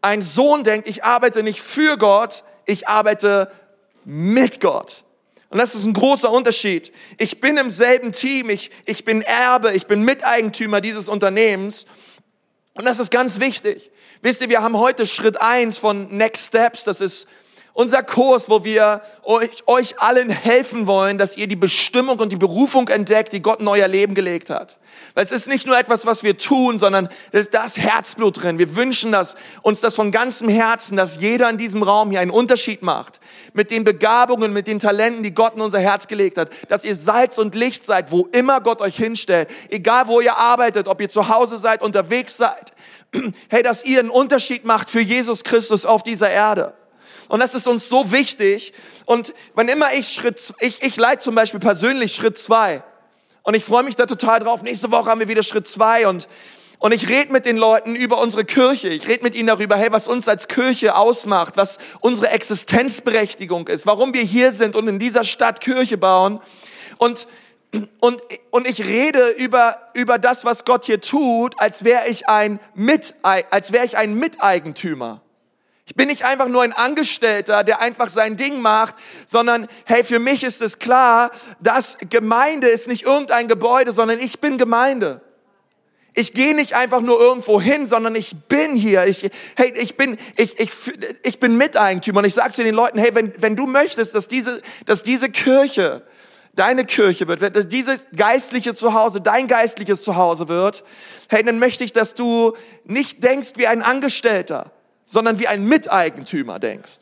Ein 0.00 0.22
Sohn 0.22 0.64
denkt, 0.64 0.88
ich 0.88 1.04
arbeite 1.04 1.42
nicht 1.42 1.60
für 1.60 1.96
Gott, 1.96 2.44
ich 2.66 2.88
arbeite 2.88 3.50
mit 4.04 4.60
Gott. 4.60 5.04
Und 5.52 5.58
das 5.58 5.74
ist 5.74 5.84
ein 5.84 5.92
großer 5.92 6.32
Unterschied. 6.32 6.92
Ich 7.18 7.38
bin 7.38 7.58
im 7.58 7.70
selben 7.70 8.12
Team, 8.12 8.48
ich, 8.48 8.70
ich 8.86 9.04
bin 9.04 9.20
Erbe, 9.20 9.74
ich 9.74 9.86
bin 9.86 10.02
Miteigentümer 10.02 10.80
dieses 10.80 11.10
Unternehmens. 11.10 11.84
Und 12.72 12.86
das 12.86 12.98
ist 12.98 13.10
ganz 13.10 13.38
wichtig. 13.38 13.90
Wisst 14.22 14.40
ihr, 14.40 14.48
wir 14.48 14.62
haben 14.62 14.78
heute 14.78 15.06
Schritt 15.06 15.42
eins 15.42 15.76
von 15.76 16.08
Next 16.08 16.46
Steps. 16.46 16.84
Das 16.84 17.02
ist 17.02 17.26
unser 17.74 18.02
Kurs, 18.02 18.50
wo 18.50 18.64
wir 18.64 19.00
euch, 19.22 19.66
euch 19.66 20.00
allen 20.00 20.28
helfen 20.28 20.86
wollen, 20.86 21.16
dass 21.16 21.36
ihr 21.36 21.46
die 21.46 21.56
Bestimmung 21.56 22.18
und 22.18 22.30
die 22.30 22.36
Berufung 22.36 22.88
entdeckt, 22.88 23.32
die 23.32 23.40
Gott 23.40 23.60
in 23.60 23.68
euer 23.68 23.88
Leben 23.88 24.14
gelegt 24.14 24.50
hat. 24.50 24.78
Weil 25.14 25.24
es 25.24 25.32
ist 25.32 25.48
nicht 25.48 25.66
nur 25.66 25.78
etwas, 25.78 26.04
was 26.04 26.22
wir 26.22 26.36
tun, 26.36 26.76
sondern 26.78 27.08
es 27.32 27.42
ist 27.42 27.54
das 27.54 27.78
Herzblut 27.78 28.42
drin. 28.42 28.58
Wir 28.58 28.76
wünschen 28.76 29.12
das, 29.12 29.36
uns 29.62 29.80
das 29.80 29.94
von 29.94 30.10
ganzem 30.10 30.50
Herzen, 30.50 30.96
dass 30.96 31.20
jeder 31.20 31.48
in 31.48 31.56
diesem 31.56 31.82
Raum 31.82 32.10
hier 32.10 32.20
einen 32.20 32.30
Unterschied 32.30 32.82
macht. 32.82 33.20
Mit 33.54 33.70
den 33.70 33.84
Begabungen, 33.84 34.52
mit 34.52 34.66
den 34.66 34.78
Talenten, 34.78 35.22
die 35.22 35.32
Gott 35.32 35.54
in 35.54 35.62
unser 35.62 35.80
Herz 35.80 36.08
gelegt 36.08 36.36
hat. 36.36 36.50
Dass 36.68 36.84
ihr 36.84 36.94
Salz 36.94 37.38
und 37.38 37.54
Licht 37.54 37.84
seid, 37.84 38.10
wo 38.10 38.28
immer 38.32 38.60
Gott 38.60 38.82
euch 38.82 38.96
hinstellt. 38.96 39.48
Egal 39.70 40.08
wo 40.08 40.20
ihr 40.20 40.36
arbeitet, 40.36 40.88
ob 40.88 41.00
ihr 41.00 41.08
zu 41.08 41.28
Hause 41.28 41.56
seid, 41.56 41.80
unterwegs 41.82 42.36
seid. 42.36 42.72
Hey, 43.50 43.62
dass 43.62 43.84
ihr 43.84 44.00
einen 44.00 44.08
Unterschied 44.08 44.64
macht 44.64 44.88
für 44.88 45.00
Jesus 45.00 45.44
Christus 45.44 45.84
auf 45.84 46.02
dieser 46.02 46.30
Erde. 46.30 46.72
Und 47.32 47.40
das 47.40 47.54
ist 47.54 47.66
uns 47.66 47.88
so 47.88 48.12
wichtig. 48.12 48.74
Und 49.06 49.32
wann 49.54 49.66
immer 49.66 49.94
ich 49.94 50.08
Schritt, 50.08 50.52
ich, 50.60 50.82
ich 50.82 50.96
leite 50.96 51.24
zum 51.24 51.34
Beispiel 51.34 51.60
persönlich 51.60 52.14
Schritt 52.14 52.36
zwei. 52.36 52.82
Und 53.42 53.54
ich 53.54 53.64
freue 53.64 53.84
mich 53.84 53.96
da 53.96 54.04
total 54.04 54.40
drauf. 54.40 54.60
Nächste 54.60 54.90
Woche 54.90 55.08
haben 55.08 55.18
wir 55.18 55.28
wieder 55.28 55.42
Schritt 55.42 55.66
zwei 55.66 56.06
und 56.06 56.28
und 56.78 56.92
ich 56.92 57.08
rede 57.08 57.32
mit 57.32 57.46
den 57.46 57.56
Leuten 57.56 57.96
über 57.96 58.20
unsere 58.20 58.44
Kirche. 58.44 58.88
Ich 58.88 59.08
rede 59.08 59.22
mit 59.22 59.34
ihnen 59.34 59.46
darüber, 59.46 59.76
hey, 59.76 59.90
was 59.92 60.08
uns 60.08 60.28
als 60.28 60.46
Kirche 60.46 60.94
ausmacht, 60.94 61.56
was 61.56 61.78
unsere 62.00 62.28
Existenzberechtigung 62.28 63.66
ist, 63.68 63.86
warum 63.86 64.12
wir 64.12 64.24
hier 64.24 64.52
sind 64.52 64.76
und 64.76 64.86
in 64.86 64.98
dieser 64.98 65.24
Stadt 65.24 65.62
Kirche 65.62 65.96
bauen. 65.96 66.38
Und, 66.98 67.28
und, 68.00 68.20
und 68.50 68.68
ich 68.68 68.84
rede 68.84 69.30
über, 69.38 69.78
über 69.94 70.18
das, 70.18 70.44
was 70.44 70.66
Gott 70.66 70.84
hier 70.84 71.00
tut, 71.00 71.58
als 71.58 71.84
wäre 71.84 72.08
ich 72.08 72.28
ein 72.28 72.60
Mit, 72.74 73.14
als 73.22 73.72
wäre 73.72 73.86
ich 73.86 73.96
ein 73.96 74.16
Miteigentümer. 74.16 75.22
Ich 75.84 75.94
bin 75.96 76.08
nicht 76.08 76.24
einfach 76.24 76.48
nur 76.48 76.62
ein 76.62 76.72
Angestellter, 76.72 77.64
der 77.64 77.80
einfach 77.80 78.08
sein 78.08 78.36
Ding 78.36 78.60
macht, 78.60 78.94
sondern 79.26 79.66
hey, 79.84 80.04
für 80.04 80.20
mich 80.20 80.44
ist 80.44 80.62
es 80.62 80.78
klar, 80.78 81.30
dass 81.60 81.98
Gemeinde 82.08 82.68
ist 82.68 82.86
nicht 82.88 83.02
irgendein 83.02 83.48
Gebäude, 83.48 83.92
sondern 83.92 84.20
ich 84.20 84.40
bin 84.40 84.58
Gemeinde. 84.58 85.20
Ich 86.14 86.34
gehe 86.34 86.54
nicht 86.54 86.74
einfach 86.74 87.00
nur 87.00 87.18
irgendwo 87.18 87.60
hin, 87.60 87.86
sondern 87.86 88.14
ich 88.14 88.36
bin 88.46 88.76
hier. 88.76 89.06
Ich, 89.06 89.28
hey, 89.56 89.72
ich 89.76 89.96
bin, 89.96 90.18
ich, 90.36 90.60
ich, 90.60 90.70
ich 91.22 91.40
bin 91.40 91.56
Miteigentümer 91.56 92.18
und 92.18 92.26
ich 92.26 92.34
sage 92.34 92.52
zu 92.52 92.62
den 92.62 92.74
Leuten, 92.74 92.98
hey, 92.98 93.14
wenn, 93.14 93.32
wenn 93.38 93.56
du 93.56 93.66
möchtest, 93.66 94.14
dass 94.14 94.28
diese, 94.28 94.60
dass 94.84 95.02
diese 95.02 95.30
Kirche 95.30 96.02
deine 96.54 96.84
Kirche 96.84 97.28
wird, 97.28 97.56
dass 97.56 97.66
dieses 97.66 98.06
geistliche 98.14 98.74
Zuhause 98.74 99.22
dein 99.22 99.48
geistliches 99.48 100.02
Zuhause 100.02 100.48
wird, 100.48 100.84
hey, 101.28 101.42
dann 101.42 101.58
möchte 101.58 101.82
ich, 101.82 101.94
dass 101.94 102.14
du 102.14 102.52
nicht 102.84 103.24
denkst 103.24 103.52
wie 103.56 103.66
ein 103.66 103.80
Angestellter, 103.80 104.70
sondern 105.12 105.38
wie 105.38 105.46
ein 105.46 105.66
Miteigentümer 105.66 106.58
denkst. 106.58 107.00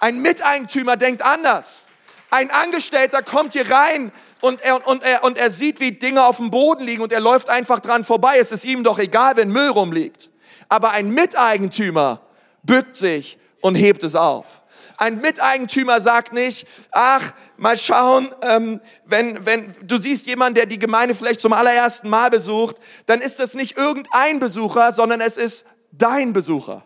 Ein 0.00 0.22
Miteigentümer 0.22 0.96
denkt 0.96 1.22
anders. 1.22 1.84
Ein 2.32 2.50
Angestellter 2.50 3.22
kommt 3.22 3.52
hier 3.52 3.70
rein 3.70 4.10
und 4.40 4.60
er, 4.60 4.84
und, 4.88 5.04
er, 5.04 5.22
und 5.22 5.38
er 5.38 5.50
sieht, 5.50 5.78
wie 5.78 5.92
Dinge 5.92 6.24
auf 6.24 6.38
dem 6.38 6.50
Boden 6.50 6.84
liegen 6.84 7.00
und 7.00 7.12
er 7.12 7.20
läuft 7.20 7.48
einfach 7.48 7.78
dran 7.78 8.04
vorbei. 8.04 8.38
Es 8.40 8.50
ist 8.50 8.64
ihm 8.64 8.82
doch 8.82 8.98
egal, 8.98 9.36
wenn 9.36 9.50
Müll 9.50 9.68
rumliegt. 9.68 10.30
Aber 10.68 10.90
ein 10.90 11.14
Miteigentümer 11.14 12.22
bückt 12.64 12.96
sich 12.96 13.38
und 13.60 13.76
hebt 13.76 14.02
es 14.02 14.16
auf. 14.16 14.60
Ein 14.96 15.20
Miteigentümer 15.20 16.00
sagt 16.00 16.32
nicht, 16.32 16.66
ach, 16.90 17.34
mal 17.56 17.76
schauen, 17.76 18.34
ähm, 18.42 18.80
wenn, 19.04 19.46
wenn 19.46 19.72
du 19.84 19.96
siehst 19.96 20.26
jemanden, 20.26 20.56
der 20.56 20.66
die 20.66 20.80
Gemeinde 20.80 21.14
vielleicht 21.14 21.40
zum 21.40 21.52
allerersten 21.52 22.10
Mal 22.10 22.30
besucht, 22.30 22.78
dann 23.06 23.20
ist 23.20 23.38
das 23.38 23.54
nicht 23.54 23.76
irgendein 23.76 24.40
Besucher, 24.40 24.90
sondern 24.90 25.20
es 25.20 25.36
ist 25.36 25.66
dein 25.92 26.32
Besucher. 26.32 26.84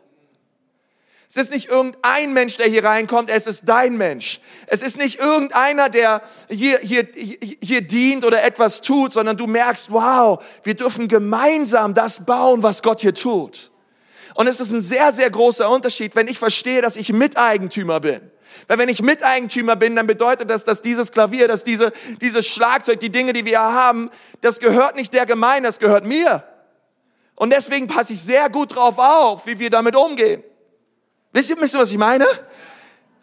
Es 1.29 1.37
ist 1.37 1.51
nicht 1.51 1.69
irgendein 1.69 2.33
Mensch, 2.33 2.57
der 2.57 2.67
hier 2.67 2.85
reinkommt, 2.85 3.31
es 3.31 3.47
ist 3.47 3.69
dein 3.69 3.97
Mensch. 3.97 4.41
Es 4.69 4.81
ist 4.81 4.97
nicht 4.97 5.19
irgendeiner, 5.19 5.89
der 5.89 6.23
hier, 6.49 6.79
hier, 6.79 7.07
hier 7.61 7.81
dient 7.81 8.25
oder 8.25 8.45
etwas 8.45 8.81
tut, 8.81 9.13
sondern 9.13 9.37
du 9.37 9.47
merkst, 9.47 9.91
wow, 9.91 10.43
wir 10.63 10.75
dürfen 10.75 11.09
gemeinsam 11.09 11.95
das 11.95 12.25
bauen, 12.25 12.63
was 12.63 12.83
Gott 12.83 13.01
hier 13.01 13.15
tut. 13.15 13.73
Und 14.35 14.47
es 14.47 14.61
ist 14.61 14.71
ein 14.71 14.83
sehr, 14.83 15.13
sehr 15.13 15.31
großer 15.31 15.69
Unterschied, 15.69 16.15
wenn 16.15 16.29
ich 16.29 16.39
verstehe, 16.39 16.81
dass 16.81 16.95
ich 16.95 17.13
Miteigentümer 17.13 18.01
bin. 18.01 18.21
Weil 18.69 18.79
wenn 18.79 18.89
ich 18.89 19.03
Miteigentümer 19.03 19.75
bin, 19.77 19.97
dann 19.97 20.07
bedeutet 20.07 20.49
das, 20.49 20.65
dass 20.65 20.81
dieses 20.81 21.11
Klavier, 21.11 21.49
dass 21.49 21.65
diese, 21.65 21.93
dieses 22.21 22.47
Schlagzeug, 22.47 23.01
die 23.01 23.11
Dinge, 23.11 23.33
die 23.33 23.45
wir 23.45 23.61
haben, 23.61 24.11
das 24.43 24.61
gehört 24.61 24.97
nicht 24.97 25.13
der 25.13 25.27
Gemeinde, 25.27 25.69
das 25.69 25.79
gehört 25.79 26.05
mir. 26.05 26.45
Und 27.35 27.51
deswegen 27.51 27.87
passe 27.87 28.13
ich 28.13 28.23
sehr 28.23 28.49
gut 28.49 28.77
drauf 28.77 28.99
auf, 28.99 29.47
wie 29.47 29.59
wir 29.59 29.71
damit 29.71 29.97
umgehen. 29.97 30.43
Wisst 31.33 31.51
ihr, 31.51 31.57
was 31.61 31.91
ich 31.91 31.99
meine? 31.99 32.27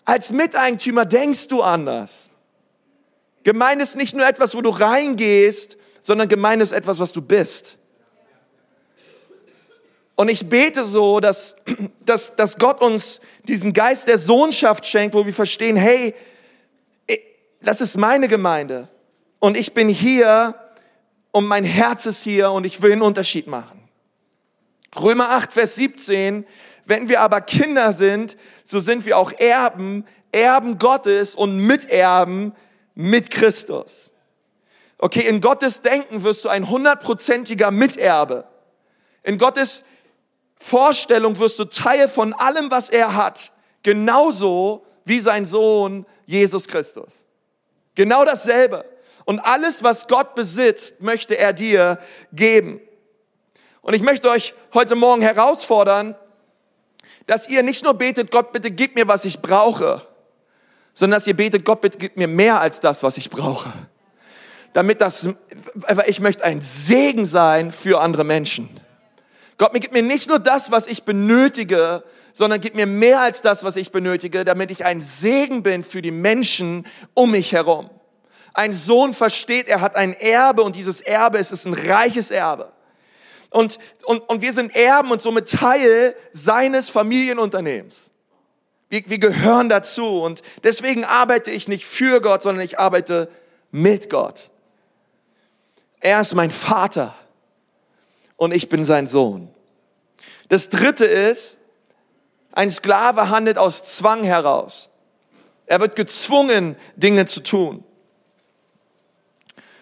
Als 0.06 0.32
Miteigentümer 0.32 1.06
denkst 1.06 1.48
du 1.48 1.62
anders. 1.62 2.30
Gemeinde 3.44 3.84
ist 3.84 3.96
nicht 3.96 4.16
nur 4.16 4.28
etwas, 4.28 4.56
wo 4.56 4.62
du 4.62 4.70
reingehst, 4.70 5.78
sondern 6.02 6.28
Gemeinde 6.28 6.64
ist 6.64 6.72
etwas, 6.72 7.00
was 7.00 7.12
du 7.12 7.22
bist. 7.22 7.78
Und 10.16 10.30
ich 10.30 10.48
bete 10.48 10.84
so, 10.84 11.20
dass, 11.20 11.56
dass, 12.06 12.36
dass 12.36 12.58
Gott 12.58 12.82
uns 12.82 13.22
diesen 13.48 13.74
Geist 13.74 14.08
der 14.08 14.18
Sohnschaft 14.18 14.86
schenkt, 14.86 15.16
wo 15.16 15.26
wir 15.26 15.34
verstehen, 15.34 15.76
hey, 15.76 16.14
das 17.62 17.82
ist 17.82 17.98
meine 17.98 18.28
Gemeinde. 18.28 18.90
Und 19.40 19.58
ich 19.58 19.74
bin 19.74 19.90
hier 19.90 20.56
und 21.32 21.48
mein 21.48 21.64
Herz 21.64 22.06
ist 22.06 22.24
hier 22.24 22.52
und 22.52 22.66
ich 22.66 22.82
will 22.82 22.92
einen 22.92 23.02
Unterschied 23.02 23.48
machen. 23.48 23.80
Römer 24.96 25.32
8, 25.32 25.54
Vers 25.54 25.76
17, 25.76 26.46
wenn 26.86 27.10
wir 27.10 27.22
aber 27.22 27.42
Kinder 27.42 27.94
sind, 27.94 28.38
so 28.64 28.80
sind 28.80 29.06
wir 29.06 29.18
auch 29.18 29.32
Erben, 29.32 30.06
Erben 30.32 30.78
Gottes 30.78 31.36
und 31.36 31.58
Miterben 31.58 32.54
mit 32.96 33.32
Christus. 33.32 34.12
Okay, 34.98 35.28
in 35.28 35.42
Gottes 35.42 35.82
Denken 35.82 36.24
wirst 36.24 36.46
du 36.46 36.50
ein 36.50 36.70
hundertprozentiger 36.70 37.72
Miterbe. 37.72 38.46
In 39.24 39.38
Gottes 39.38 39.84
Vorstellung 40.56 41.40
wirst 41.40 41.60
du 41.60 41.66
Teil 41.66 42.08
von 42.08 42.34
allem, 42.34 42.72
was 42.72 42.90
er 42.90 43.16
hat. 43.16 43.52
Genauso 43.84 44.86
wie 45.04 45.20
sein 45.20 45.46
Sohn 45.46 46.06
Jesus 46.26 46.68
Christus. 46.68 47.26
Genau 47.96 48.24
dasselbe. 48.24 48.86
Und 49.26 49.40
alles, 49.40 49.84
was 49.84 50.08
Gott 50.08 50.36
besitzt, 50.36 51.02
möchte 51.02 51.38
er 51.38 51.54
dir 51.54 52.00
geben. 52.32 52.80
Und 53.82 53.94
ich 53.94 54.02
möchte 54.02 54.30
euch 54.30 54.54
heute 54.74 54.96
Morgen 54.96 55.22
herausfordern, 55.22 56.16
dass 57.26 57.48
ihr 57.48 57.64
nicht 57.64 57.84
nur 57.84 57.94
betet, 57.94 58.32
Gott, 58.32 58.52
bitte 58.52 58.72
gib 58.72 58.96
mir, 58.96 59.08
was 59.08 59.26
ich 59.26 59.42
brauche, 59.42 60.06
sondern 60.94 61.18
dass 61.18 61.28
ihr 61.28 61.36
betet, 61.36 61.66
Gott, 61.66 61.82
bitte 61.82 61.98
gib 61.98 62.18
mir 62.18 62.28
mehr 62.28 62.60
als 62.60 62.80
das, 62.80 63.04
was 63.04 63.18
ich 63.18 63.30
brauche. 63.30 63.72
Damit 64.74 65.02
das, 65.02 65.28
ich 66.08 66.20
möchte 66.20 66.44
ein 66.44 66.62
Segen 66.62 67.26
sein 67.26 67.72
für 67.72 68.02
andere 68.02 68.24
Menschen. 68.24 68.70
Gott, 69.58 69.72
gib 69.74 69.94
mir 69.94 70.02
nicht 70.02 70.28
nur 70.28 70.40
das, 70.40 70.72
was 70.72 70.88
ich 70.88 71.04
benötige, 71.04 72.04
sondern 72.34 72.60
gib 72.60 72.76
mir 72.76 72.88
mehr 72.88 73.22
als 73.22 73.42
das, 73.42 73.64
was 73.64 73.76
ich 73.76 73.92
benötige, 73.92 74.44
damit 74.44 74.72
ich 74.72 74.84
ein 74.84 75.00
Segen 75.00 75.64
bin 75.64 75.84
für 75.84 76.02
die 76.02 76.12
Menschen 76.12 76.86
um 77.14 77.32
mich 77.32 77.54
herum. 77.54 77.90
Ein 78.56 78.74
Sohn 78.74 79.14
versteht, 79.14 79.70
er 79.70 79.82
hat 79.82 79.96
ein 79.96 80.14
Erbe 80.14 80.64
und 80.64 80.76
dieses 80.76 81.02
Erbe 81.02 81.38
ist, 81.38 81.52
ist 81.52 81.66
ein 81.66 81.74
reiches 81.74 82.30
Erbe. 82.30 82.73
Und, 83.54 83.78
und, 84.06 84.28
und 84.30 84.42
wir 84.42 84.52
sind 84.52 84.76
Erben 84.76 85.12
und 85.12 85.22
somit 85.22 85.50
Teil 85.50 86.16
seines 86.32 86.90
Familienunternehmens. 86.90 88.10
Wir, 88.90 89.04
wir 89.06 89.20
gehören 89.20 89.70
dazu 89.70 90.22
und 90.24 90.42
deswegen 90.64 91.06
arbeite 91.06 91.52
ich 91.52 91.68
nicht 91.68 91.86
für 91.86 92.20
Gott, 92.20 92.42
sondern 92.42 92.66
ich 92.66 92.80
arbeite 92.80 93.30
mit 93.72 94.10
Gott. 94.10 94.50
Er 96.00 96.20
ist 96.20 96.34
mein 96.34 96.50
Vater 96.50 97.14
und 98.38 98.54
ich 98.54 98.70
bin 98.70 98.86
sein 98.86 99.06
Sohn. 99.06 99.50
Das 100.50 100.70
dritte 100.70 101.06
ist, 101.06 101.60
ein 102.54 102.72
Sklave 102.72 103.30
handelt 103.30 103.60
aus 103.60 103.84
Zwang 103.84 104.24
heraus. 104.24 104.90
Er 105.68 105.80
wird 105.80 105.96
gezwungen, 105.96 106.76
Dinge 106.96 107.28
zu 107.28 107.42
tun. 107.42 107.84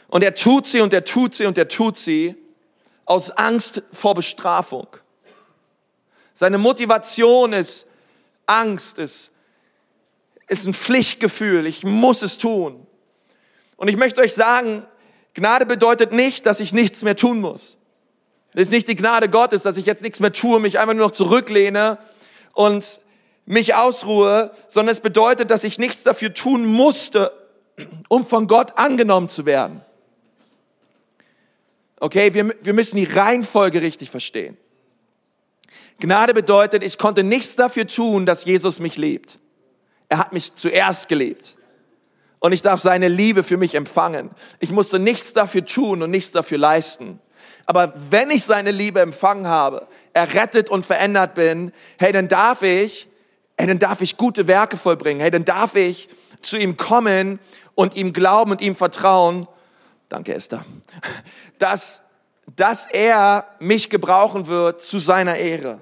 Und 0.10 0.26
er 0.26 0.36
tut 0.36 0.68
sie 0.68 0.82
und 0.82 0.94
er 0.94 1.06
tut 1.06 1.36
sie 1.36 1.46
und 1.46 1.58
er 1.58 1.70
tut 1.70 1.98
sie 1.98 2.36
aus 3.12 3.30
Angst 3.32 3.84
vor 3.92 4.16
Bestrafung. 4.16 4.88
Seine 6.34 6.58
Motivation 6.58 7.52
ist 7.52 7.86
Angst, 8.46 9.00
ist, 9.00 9.32
ist 10.48 10.66
ein 10.66 10.74
Pflichtgefühl. 10.74 11.68
Ich 11.68 11.84
muss 11.84 12.22
es 12.22 12.38
tun. 12.38 12.88
Und 13.76 13.90
ich 13.90 13.98
möchte 13.98 14.22
euch 14.22 14.34
sagen, 14.34 14.86
Gnade 15.34 15.66
bedeutet 15.66 16.14
nicht, 16.14 16.46
dass 16.46 16.62
ich 16.62 16.72
nichts 16.72 17.04
mehr 17.04 17.18
tun 17.18 17.42
muss. 17.42 17.78
Das 18.54 18.62
ist 18.62 18.72
nicht 18.72 18.88
die 18.88 18.96
Gnade 18.96 19.28
Gottes, 19.28 19.64
dass 19.64 19.76
ich 19.76 19.86
jetzt 19.86 20.04
nichts 20.04 20.22
mehr 20.22 20.32
tue, 20.32 20.62
mich 20.62 20.80
einfach 20.80 20.94
nur 20.94 21.08
noch 21.08 21.12
zurücklehne 21.12 21.98
und 22.54 23.02
mich 23.46 23.76
ausruhe, 23.76 24.54
sondern 24.70 24.94
es 24.94 25.02
bedeutet, 25.02 25.52
dass 25.52 25.66
ich 25.66 25.78
nichts 25.80 26.04
dafür 26.04 26.34
tun 26.34 26.66
musste, 26.66 27.34
um 28.08 28.26
von 28.26 28.48
Gott 28.48 28.78
angenommen 28.78 29.28
zu 29.28 29.46
werden. 29.46 29.82
Okay, 32.02 32.34
wir, 32.34 32.56
wir 32.64 32.74
müssen 32.74 32.98
die 32.98 33.04
Reihenfolge 33.04 33.84
richtig 33.84 34.10
verstehen. 34.10 34.58
Gnade 36.00 36.34
bedeutet, 36.34 36.84
ich 36.84 36.98
konnte 36.98 37.24
nichts 37.24 37.56
dafür 37.56 37.86
tun, 37.86 38.26
dass 38.26 38.44
Jesus 38.44 38.80
mich 38.80 38.98
liebt. 38.98 39.38
Er 40.10 40.18
hat 40.18 40.34
mich 40.34 40.56
zuerst 40.56 41.10
geliebt. 41.10 41.60
Und 42.40 42.54
ich 42.54 42.64
darf 42.64 42.82
seine 42.82 43.08
Liebe 43.08 43.44
für 43.44 43.56
mich 43.56 43.76
empfangen. 43.76 44.32
Ich 44.60 44.72
musste 44.72 44.98
nichts 44.98 45.34
dafür 45.34 45.64
tun 45.64 46.02
und 46.02 46.10
nichts 46.10 46.32
dafür 46.32 46.58
leisten. 46.58 47.20
Aber 47.68 47.94
wenn 48.10 48.32
ich 48.32 48.46
seine 48.46 48.72
Liebe 48.72 49.00
empfangen 49.00 49.46
habe, 49.46 49.88
errettet 50.14 50.72
und 50.72 50.84
verändert 50.84 51.36
bin, 51.36 51.72
hey, 52.00 52.12
dann 52.12 52.28
darf 52.28 52.64
ich, 52.64 53.10
hey, 53.60 53.68
dann 53.68 53.78
darf 53.78 54.02
ich 54.02 54.18
gute 54.18 54.48
Werke 54.48 54.76
vollbringen. 54.76 55.22
Hey, 55.22 55.30
dann 55.30 55.46
darf 55.46 55.76
ich 55.76 56.10
zu 56.42 56.58
ihm 56.58 56.78
kommen 56.78 57.40
und 57.76 57.96
ihm 57.96 58.12
glauben 58.12 58.50
und 58.50 58.62
ihm 58.62 58.76
vertrauen. 58.76 59.48
Danke, 60.12 60.34
Esther. 60.34 60.66
Dass, 61.58 62.02
dass 62.58 62.88
er 62.88 63.48
mich 63.60 63.90
gebrauchen 63.90 64.48
wird 64.48 64.82
zu 64.82 65.00
seiner 65.00 65.38
Ehre. 65.38 65.80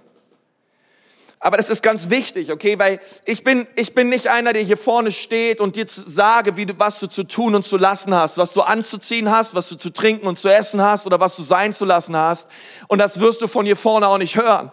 Aber 1.39 1.57
das 1.57 1.71
ist 1.71 1.81
ganz 1.81 2.11
wichtig, 2.11 2.51
okay, 2.51 2.77
weil 2.77 2.99
ich 3.25 3.43
bin, 3.43 3.65
ich 3.75 3.95
bin 3.95 4.09
nicht 4.09 4.27
einer, 4.27 4.53
der 4.53 4.61
hier 4.61 4.77
vorne 4.77 5.11
steht 5.11 5.61
und 5.61 5.77
dir 5.77 5.85
sage, 5.87 6.57
wie 6.57 6.67
du, 6.67 6.77
was 6.77 6.99
du 6.99 7.07
zu 7.07 7.23
tun 7.23 7.55
und 7.55 7.65
zu 7.65 7.77
lassen 7.77 8.13
hast, 8.13 8.37
was 8.37 8.53
du 8.53 8.61
anzuziehen 8.61 9.31
hast, 9.31 9.55
was 9.55 9.67
du 9.67 9.77
zu 9.77 9.89
trinken 9.89 10.27
und 10.27 10.37
zu 10.37 10.49
essen 10.49 10.79
hast 10.79 11.07
oder 11.07 11.19
was 11.19 11.35
du 11.35 11.41
sein 11.41 11.73
zu 11.73 11.85
lassen 11.85 12.15
hast. 12.15 12.51
Und 12.87 12.99
das 12.99 13.19
wirst 13.19 13.41
du 13.41 13.47
von 13.47 13.65
hier 13.65 13.77
vorne 13.77 14.07
auch 14.07 14.19
nicht 14.19 14.35
hören 14.35 14.71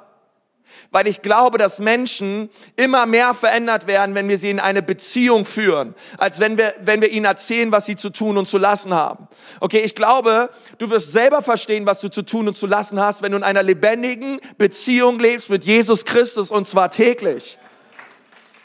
weil 0.90 1.06
ich 1.06 1.22
glaube, 1.22 1.58
dass 1.58 1.78
Menschen 1.78 2.50
immer 2.76 3.06
mehr 3.06 3.34
verändert 3.34 3.86
werden, 3.86 4.14
wenn 4.14 4.28
wir 4.28 4.38
sie 4.38 4.50
in 4.50 4.60
eine 4.60 4.82
Beziehung 4.82 5.44
führen, 5.44 5.94
als 6.18 6.40
wenn 6.40 6.58
wir, 6.58 6.74
wenn 6.80 7.00
wir 7.00 7.10
ihnen 7.10 7.24
erzählen, 7.24 7.72
was 7.72 7.86
sie 7.86 7.96
zu 7.96 8.10
tun 8.10 8.36
und 8.38 8.48
zu 8.48 8.58
lassen 8.58 8.94
haben. 8.94 9.28
Okay, 9.60 9.80
ich 9.80 9.94
glaube, 9.94 10.50
du 10.78 10.90
wirst 10.90 11.12
selber 11.12 11.42
verstehen, 11.42 11.86
was 11.86 12.00
du 12.00 12.08
zu 12.08 12.22
tun 12.22 12.48
und 12.48 12.56
zu 12.56 12.66
lassen 12.66 13.00
hast, 13.00 13.22
wenn 13.22 13.32
du 13.32 13.38
in 13.38 13.44
einer 13.44 13.62
lebendigen 13.62 14.40
Beziehung 14.58 15.18
lebst 15.18 15.50
mit 15.50 15.64
Jesus 15.64 16.04
Christus 16.04 16.50
und 16.50 16.66
zwar 16.66 16.90
täglich. 16.90 17.58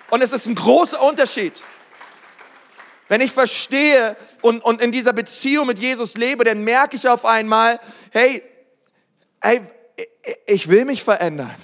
Und 0.10 0.22
es 0.22 0.32
ist 0.32 0.46
ein 0.46 0.56
großer 0.56 1.02
Unterschied. 1.02 1.62
Wenn 3.08 3.22
ich 3.22 3.32
verstehe 3.32 4.16
und, 4.42 4.64
und 4.64 4.82
in 4.82 4.92
dieser 4.92 5.12
Beziehung 5.12 5.68
mit 5.68 5.80
Jesus 5.80 6.16
lebe, 6.16 6.46
dann 6.46 6.64
merke 6.64 6.96
ich 6.96 7.10
auf 7.10 7.26
einmal, 7.26 7.80
hey, 8.12 8.42
hey, 9.42 9.62
ich 10.46 10.70
will 10.70 10.86
mich 10.86 11.04
verändern. 11.04 11.56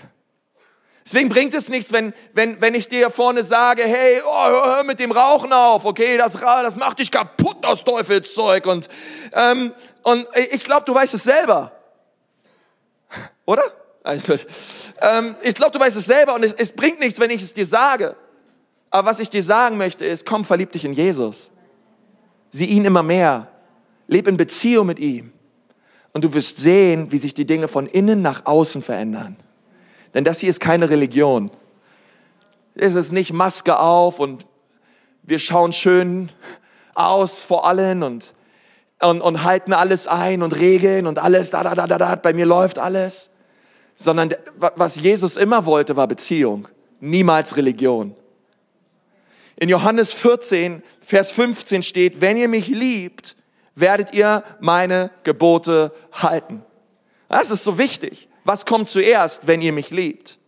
Deswegen 1.07 1.29
bringt 1.29 1.53
es 1.53 1.69
nichts, 1.69 1.93
wenn, 1.93 2.11
wenn, 2.33 2.59
wenn 2.59 2.75
ich 2.75 2.89
dir 2.89 3.09
vorne 3.09 3.45
sage, 3.45 3.83
hey, 3.83 4.19
oh, 4.25 4.45
hör 4.49 4.83
mit 4.83 4.99
dem 4.99 5.13
Rauchen 5.13 5.53
auf, 5.53 5.85
okay, 5.85 6.17
das, 6.17 6.33
das 6.33 6.75
macht 6.75 6.99
dich 6.99 7.11
kaputt, 7.11 7.59
das 7.61 7.85
Teufelszeug. 7.85 8.65
Und, 8.65 8.89
ähm, 9.31 9.73
und 10.03 10.27
ich 10.51 10.65
glaube, 10.65 10.83
du 10.85 10.93
weißt 10.93 11.13
es 11.13 11.23
selber. 11.23 11.71
Oder? 13.45 13.63
Ähm, 15.01 15.37
ich 15.43 15.55
glaube, 15.55 15.71
du 15.71 15.79
weißt 15.79 15.95
es 15.95 16.07
selber 16.07 16.35
und 16.35 16.43
es, 16.43 16.51
es 16.51 16.73
bringt 16.73 16.99
nichts, 16.99 17.21
wenn 17.21 17.29
ich 17.29 17.41
es 17.41 17.53
dir 17.53 17.65
sage. 17.65 18.17
Aber 18.89 19.09
was 19.09 19.21
ich 19.21 19.29
dir 19.29 19.43
sagen 19.43 19.77
möchte, 19.77 20.05
ist, 20.05 20.25
komm, 20.25 20.43
verlieb 20.43 20.73
dich 20.73 20.83
in 20.83 20.91
Jesus. 20.91 21.51
Sieh 22.49 22.65
ihn 22.65 22.83
immer 22.83 23.03
mehr. 23.03 23.47
Leb 24.07 24.27
in 24.27 24.35
Beziehung 24.35 24.87
mit 24.87 24.99
ihm. 24.99 25.31
Und 26.11 26.25
du 26.25 26.33
wirst 26.33 26.57
sehen, 26.57 27.13
wie 27.13 27.17
sich 27.17 27.33
die 27.33 27.45
Dinge 27.45 27.69
von 27.69 27.87
innen 27.87 28.21
nach 28.21 28.45
außen 28.45 28.81
verändern. 28.81 29.37
Denn 30.13 30.23
das 30.23 30.39
hier 30.39 30.49
ist 30.49 30.59
keine 30.59 30.89
Religion. 30.89 31.51
Es 32.75 32.95
ist 32.95 33.11
nicht 33.11 33.33
Maske 33.33 33.79
auf 33.79 34.19
und 34.19 34.45
wir 35.23 35.39
schauen 35.39 35.73
schön 35.73 36.29
aus 36.95 37.39
vor 37.39 37.67
allen 37.67 38.03
und, 38.03 38.33
und, 39.01 39.21
und 39.21 39.43
halten 39.43 39.73
alles 39.73 40.07
ein 40.07 40.41
und 40.41 40.55
regeln 40.55 41.07
und 41.07 41.19
alles, 41.19 41.49
da, 41.49 41.63
da, 41.63 41.75
da, 41.75 41.87
da, 41.87 41.97
da, 41.97 42.15
bei 42.15 42.33
mir 42.33 42.45
läuft 42.45 42.79
alles. 42.79 43.29
Sondern 43.95 44.33
was 44.55 44.97
Jesus 44.97 45.37
immer 45.37 45.65
wollte, 45.65 45.95
war 45.95 46.07
Beziehung, 46.07 46.67
niemals 46.99 47.57
Religion. 47.57 48.15
In 49.55 49.69
Johannes 49.69 50.13
14, 50.13 50.83
Vers 51.01 51.31
15 51.31 51.81
steht, 51.81 52.21
wenn 52.21 52.37
ihr 52.37 52.47
mich 52.47 52.67
liebt, 52.67 53.35
werdet 53.73 54.13
ihr 54.13 54.43
meine 54.59 55.09
Gebote 55.23 55.91
halten. 56.11 56.63
Das 57.27 57.49
ist 57.49 57.63
so 57.63 57.79
wichtig 57.79 58.29
was 58.47 58.65
kommt 58.65 58.87
zuerst, 58.87 59.47
wenn 59.47 59.61
ihr 59.61 59.73
mich 59.73 59.89
liebt? 59.89 60.39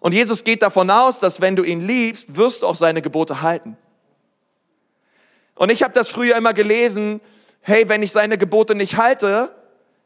Und 0.00 0.12
Jesus 0.12 0.42
geht 0.42 0.62
davon 0.62 0.90
aus, 0.90 1.20
dass 1.20 1.40
wenn 1.40 1.54
du 1.54 1.62
ihn 1.62 1.86
liebst, 1.86 2.36
wirst 2.36 2.62
du 2.62 2.66
auch 2.66 2.74
seine 2.74 3.00
Gebote 3.00 3.42
halten. 3.42 3.76
Und 5.54 5.70
ich 5.70 5.82
habe 5.82 5.92
das 5.92 6.08
früher 6.08 6.36
immer 6.36 6.52
gelesen, 6.54 7.20
hey, 7.60 7.88
wenn 7.88 8.02
ich 8.02 8.12
seine 8.12 8.38
Gebote 8.38 8.74
nicht 8.74 8.96
halte, 8.96 9.54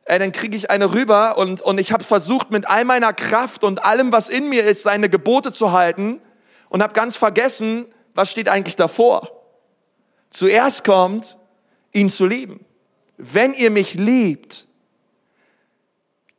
ey, 0.05 0.19
dann 0.19 0.33
kriege 0.33 0.57
ich 0.57 0.71
eine 0.71 0.93
rüber 0.93 1.39
und, 1.39 1.63
und 1.63 1.79
ich 1.79 1.93
habe 1.93 2.05
versucht 2.05 2.51
mit 2.51 2.69
all 2.69 2.85
meiner 2.85 3.13
Kraft 3.13 3.65
und 3.65 3.83
allem, 3.83 4.13
was 4.13 4.29
in 4.29 4.49
mir 4.49 4.65
ist, 4.65 4.83
seine 4.83 5.09
Gebote 5.09 5.53
zu 5.53 5.73
halten 5.73 6.21
und 6.69 6.83
habe 6.83 6.93
ganz 6.93 7.17
vergessen, 7.17 7.87
was 8.15 8.31
steht 8.31 8.49
eigentlich 8.49 8.77
davor. 8.77 9.31
Zuerst 10.31 10.85
kommt, 10.85 11.39
ihn 11.93 12.11
zu 12.11 12.27
lieben. 12.27 12.65
Wenn 13.17 13.55
ihr 13.55 13.71
mich 13.71 13.95
liebt, 13.95 14.67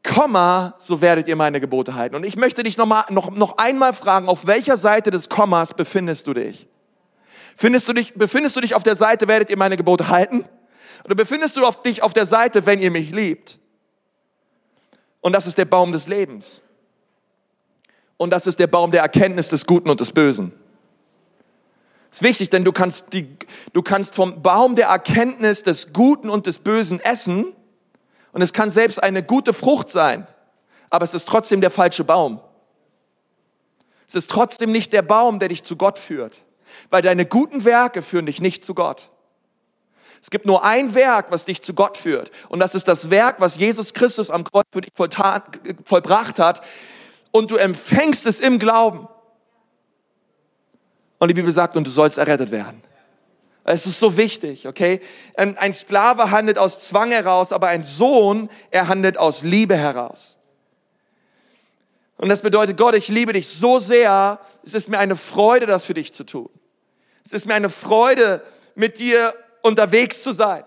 Komma, 0.04 0.76
so 0.80 1.00
werdet 1.02 1.28
ihr 1.28 1.36
meine 1.38 1.62
Gebote 1.62 1.96
halten. 1.96 2.16
Und 2.16 2.26
ich 2.26 2.36
möchte 2.36 2.62
dich 2.64 2.78
noch, 2.78 2.86
mal, 2.86 3.06
noch, 3.10 3.32
noch 3.32 3.58
einmal 3.58 3.94
fragen, 3.94 4.28
auf 4.28 4.46
welcher 4.46 4.76
Seite 4.76 5.12
des 5.12 5.30
Kommas 5.30 5.74
befindest 5.74 6.28
du 6.28 6.34
dich? 6.34 6.68
Findest 7.56 7.88
du 7.88 7.94
dich? 7.94 8.14
Befindest 8.14 8.56
du 8.56 8.62
dich 8.62 8.76
auf 8.76 8.84
der 8.84 8.98
Seite, 8.98 9.28
werdet 9.28 9.50
ihr 9.50 9.58
meine 9.58 9.78
Gebote 9.78 10.10
halten? 10.10 10.46
Oder 11.06 11.16
befindest 11.16 11.56
du 11.56 11.62
dich 11.86 12.04
auf 12.04 12.14
der 12.14 12.26
Seite, 12.26 12.66
wenn 12.66 12.80
ihr 12.80 12.92
mich 12.92 13.12
liebt? 13.12 13.60
Und 15.22 15.32
das 15.32 15.48
ist 15.48 15.58
der 15.58 15.66
Baum 15.66 15.94
des 15.94 16.08
Lebens. 16.08 16.62
Und 18.18 18.32
das 18.32 18.46
ist 18.46 18.60
der 18.60 18.68
Baum 18.68 18.92
der 18.92 19.02
Erkenntnis 19.02 19.50
des 19.50 19.66
Guten 19.66 19.90
und 19.90 20.02
des 20.02 20.12
Bösen. 20.12 20.52
Ist 22.12 22.24
wichtig, 22.24 22.50
denn 22.50 22.64
du 22.64 22.72
kannst, 22.72 23.14
die, 23.14 23.38
du 23.72 23.82
kannst 23.82 24.16
vom 24.16 24.44
Baum 24.44 24.76
der 24.76 24.88
Erkenntnis 24.88 25.64
des 25.64 25.94
Guten 25.94 26.30
und 26.30 26.46
des 26.46 26.60
Bösen 26.60 27.00
essen 27.00 27.54
und 28.34 28.42
es 28.42 28.52
kann 28.52 28.70
selbst 28.70 29.02
eine 29.02 29.24
gute 29.24 29.54
Frucht 29.54 29.90
sein, 29.90 30.28
aber 30.90 31.06
es 31.06 31.14
ist 31.14 31.28
trotzdem 31.28 31.62
der 31.62 31.72
falsche 31.72 32.04
Baum. 32.04 32.42
Es 34.08 34.16
ist 34.16 34.30
trotzdem 34.30 34.72
nicht 34.72 34.92
der 34.92 35.02
Baum, 35.02 35.40
der 35.40 35.48
dich 35.48 35.64
zu 35.64 35.78
Gott 35.78 35.98
führt, 35.98 36.44
weil 36.90 37.02
deine 37.02 37.26
guten 37.26 37.64
Werke 37.64 38.02
führen 38.02 38.26
dich 38.26 38.42
nicht 38.42 38.66
zu 38.66 38.76
Gott. 38.76 39.12
Es 40.22 40.30
gibt 40.30 40.46
nur 40.46 40.64
ein 40.64 40.96
Werk, 40.96 41.32
was 41.32 41.46
dich 41.46 41.62
zu 41.62 41.74
Gott 41.74 41.98
führt. 41.98 42.32
Und 42.48 42.60
das 42.60 42.76
ist 42.76 42.88
das 42.88 43.10
Werk, 43.10 43.42
was 43.42 43.58
Jesus 43.58 43.94
Christus 43.94 44.30
am 44.30 44.46
Kreuz 44.46 44.66
für 44.72 44.80
dich 44.80 44.94
vollbracht 44.96 46.40
hat. 46.40 46.62
Und 47.32 47.52
du 47.52 47.58
empfängst 47.58 48.26
es 48.26 48.40
im 48.40 48.58
Glauben. 48.58 49.10
Und 51.20 51.28
die 51.28 51.34
Bibel 51.34 51.52
sagt, 51.52 51.76
und 51.76 51.86
du 51.86 51.92
sollst 51.92 52.18
errettet 52.18 52.52
werden. 52.52 52.82
Es 53.66 53.86
ist 53.86 54.00
so 54.00 54.18
wichtig, 54.18 54.68
okay? 54.68 55.00
Ein 55.36 55.74
Sklave 55.74 56.32
handelt 56.32 56.58
aus 56.58 56.86
Zwang 56.86 57.12
heraus, 57.12 57.54
aber 57.54 57.68
ein 57.68 57.84
Sohn, 57.84 58.50
er 58.72 58.90
handelt 58.90 59.18
aus 59.18 59.44
Liebe 59.44 59.78
heraus. 59.78 60.38
Und 62.18 62.30
das 62.30 62.42
bedeutet, 62.42 62.78
Gott, 62.78 62.96
ich 62.96 63.08
liebe 63.08 63.34
dich 63.34 63.48
so 63.48 63.80
sehr, 63.80 64.40
es 64.64 64.74
ist 64.74 64.90
mir 64.90 65.00
eine 65.00 65.16
Freude, 65.16 65.66
das 65.66 65.86
für 65.86 65.94
dich 65.94 66.14
zu 66.14 66.26
tun. 66.26 66.50
Es 67.26 67.34
ist 67.34 67.46
mir 67.46 67.56
eine 67.56 67.70
Freude, 67.70 68.42
mit 68.76 69.00
dir 69.00 69.34
unterwegs 69.62 70.24
zu 70.24 70.34
sein. 70.34 70.64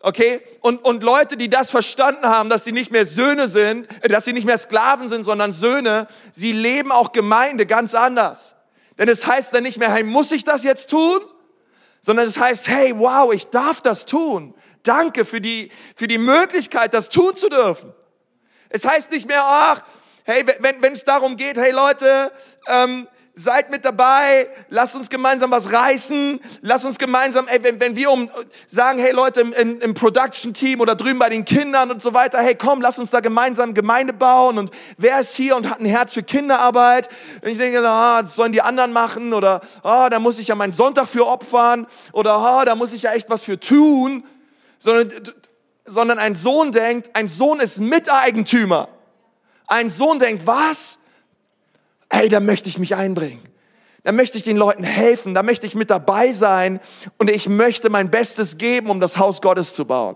Okay? 0.00 0.40
Und, 0.60 0.84
und 0.84 1.02
Leute, 1.02 1.36
die 1.36 1.48
das 1.48 1.70
verstanden 1.70 2.26
haben, 2.26 2.48
dass 2.50 2.64
sie 2.64 2.72
nicht 2.72 2.92
mehr 2.92 3.06
Söhne 3.06 3.48
sind, 3.48 3.88
äh, 4.02 4.08
dass 4.08 4.24
sie 4.24 4.32
nicht 4.32 4.44
mehr 4.44 4.58
Sklaven 4.58 5.08
sind, 5.08 5.24
sondern 5.24 5.52
Söhne, 5.52 6.06
sie 6.30 6.52
leben 6.52 6.92
auch 6.92 7.12
Gemeinde 7.12 7.66
ganz 7.66 7.94
anders. 7.94 8.54
Denn 8.98 9.08
es 9.08 9.26
heißt 9.26 9.52
dann 9.54 9.62
nicht 9.62 9.78
mehr, 9.78 9.92
hey, 9.92 10.04
muss 10.04 10.32
ich 10.32 10.44
das 10.44 10.62
jetzt 10.62 10.90
tun? 10.90 11.20
Sondern 12.06 12.28
es 12.28 12.38
heißt, 12.38 12.68
hey, 12.68 12.96
wow, 12.96 13.32
ich 13.32 13.48
darf 13.48 13.82
das 13.82 14.06
tun. 14.06 14.54
Danke 14.84 15.24
für 15.24 15.40
die, 15.40 15.72
für 15.96 16.06
die 16.06 16.18
Möglichkeit, 16.18 16.94
das 16.94 17.08
tun 17.08 17.34
zu 17.34 17.48
dürfen. 17.48 17.92
Es 18.68 18.84
heißt 18.84 19.10
nicht 19.10 19.26
mehr, 19.26 19.42
ach, 19.44 19.82
hey, 20.22 20.46
wenn, 20.60 20.92
es 20.92 21.04
darum 21.04 21.36
geht, 21.36 21.58
hey 21.58 21.72
Leute, 21.72 22.30
ähm, 22.68 23.08
seid 23.38 23.70
mit 23.70 23.84
dabei, 23.84 24.48
lasst 24.70 24.96
uns 24.96 25.10
gemeinsam 25.10 25.50
was 25.50 25.70
reißen, 25.70 26.40
lasst 26.62 26.86
uns 26.86 26.98
gemeinsam, 26.98 27.46
ey, 27.48 27.62
wenn, 27.62 27.78
wenn 27.80 27.94
wir 27.94 28.10
um 28.10 28.30
sagen, 28.66 28.98
hey 28.98 29.12
Leute 29.12 29.42
im, 29.42 29.52
im, 29.52 29.78
im 29.78 29.92
Production-Team 29.92 30.80
oder 30.80 30.94
drüben 30.94 31.18
bei 31.18 31.28
den 31.28 31.44
Kindern 31.44 31.90
und 31.90 32.00
so 32.00 32.14
weiter, 32.14 32.38
hey 32.38 32.54
komm, 32.54 32.80
lass 32.80 32.98
uns 32.98 33.10
da 33.10 33.20
gemeinsam 33.20 33.74
Gemeinde 33.74 34.14
bauen 34.14 34.56
und 34.56 34.70
wer 34.96 35.20
ist 35.20 35.36
hier 35.36 35.54
und 35.54 35.68
hat 35.68 35.80
ein 35.80 35.86
Herz 35.86 36.14
für 36.14 36.22
Kinderarbeit? 36.22 37.10
Und 37.42 37.50
ich 37.50 37.58
denke, 37.58 37.86
ah, 37.86 38.22
das 38.22 38.36
sollen 38.36 38.52
die 38.52 38.62
anderen 38.62 38.94
machen 38.94 39.34
oder 39.34 39.60
ah, 39.82 40.08
da 40.08 40.18
muss 40.18 40.38
ich 40.38 40.48
ja 40.48 40.54
meinen 40.54 40.72
Sonntag 40.72 41.06
für 41.06 41.26
opfern 41.26 41.86
oder 42.12 42.36
ah, 42.36 42.64
da 42.64 42.74
muss 42.74 42.94
ich 42.94 43.02
ja 43.02 43.12
echt 43.12 43.28
was 43.28 43.42
für 43.42 43.60
tun, 43.60 44.24
sondern, 44.78 45.12
sondern 45.84 46.18
ein 46.18 46.34
Sohn 46.36 46.72
denkt, 46.72 47.10
ein 47.12 47.28
Sohn 47.28 47.60
ist 47.60 47.80
Miteigentümer. 47.80 48.88
Ein 49.66 49.90
Sohn 49.90 50.18
denkt, 50.18 50.46
was? 50.46 50.98
Hey, 52.10 52.28
da 52.28 52.40
möchte 52.40 52.68
ich 52.68 52.78
mich 52.78 52.94
einbringen. 52.94 53.42
Da 54.04 54.12
möchte 54.12 54.38
ich 54.38 54.44
den 54.44 54.56
Leuten 54.56 54.84
helfen, 54.84 55.34
da 55.34 55.42
möchte 55.42 55.66
ich 55.66 55.74
mit 55.74 55.90
dabei 55.90 56.30
sein 56.30 56.78
und 57.18 57.28
ich 57.28 57.48
möchte 57.48 57.90
mein 57.90 58.08
Bestes 58.08 58.56
geben, 58.56 58.88
um 58.88 59.00
das 59.00 59.18
Haus 59.18 59.42
Gottes 59.42 59.74
zu 59.74 59.84
bauen. 59.84 60.14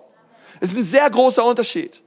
Es 0.60 0.70
ist 0.70 0.78
ein 0.78 0.84
sehr 0.84 1.10
großer 1.10 1.44
Unterschied. 1.44 2.00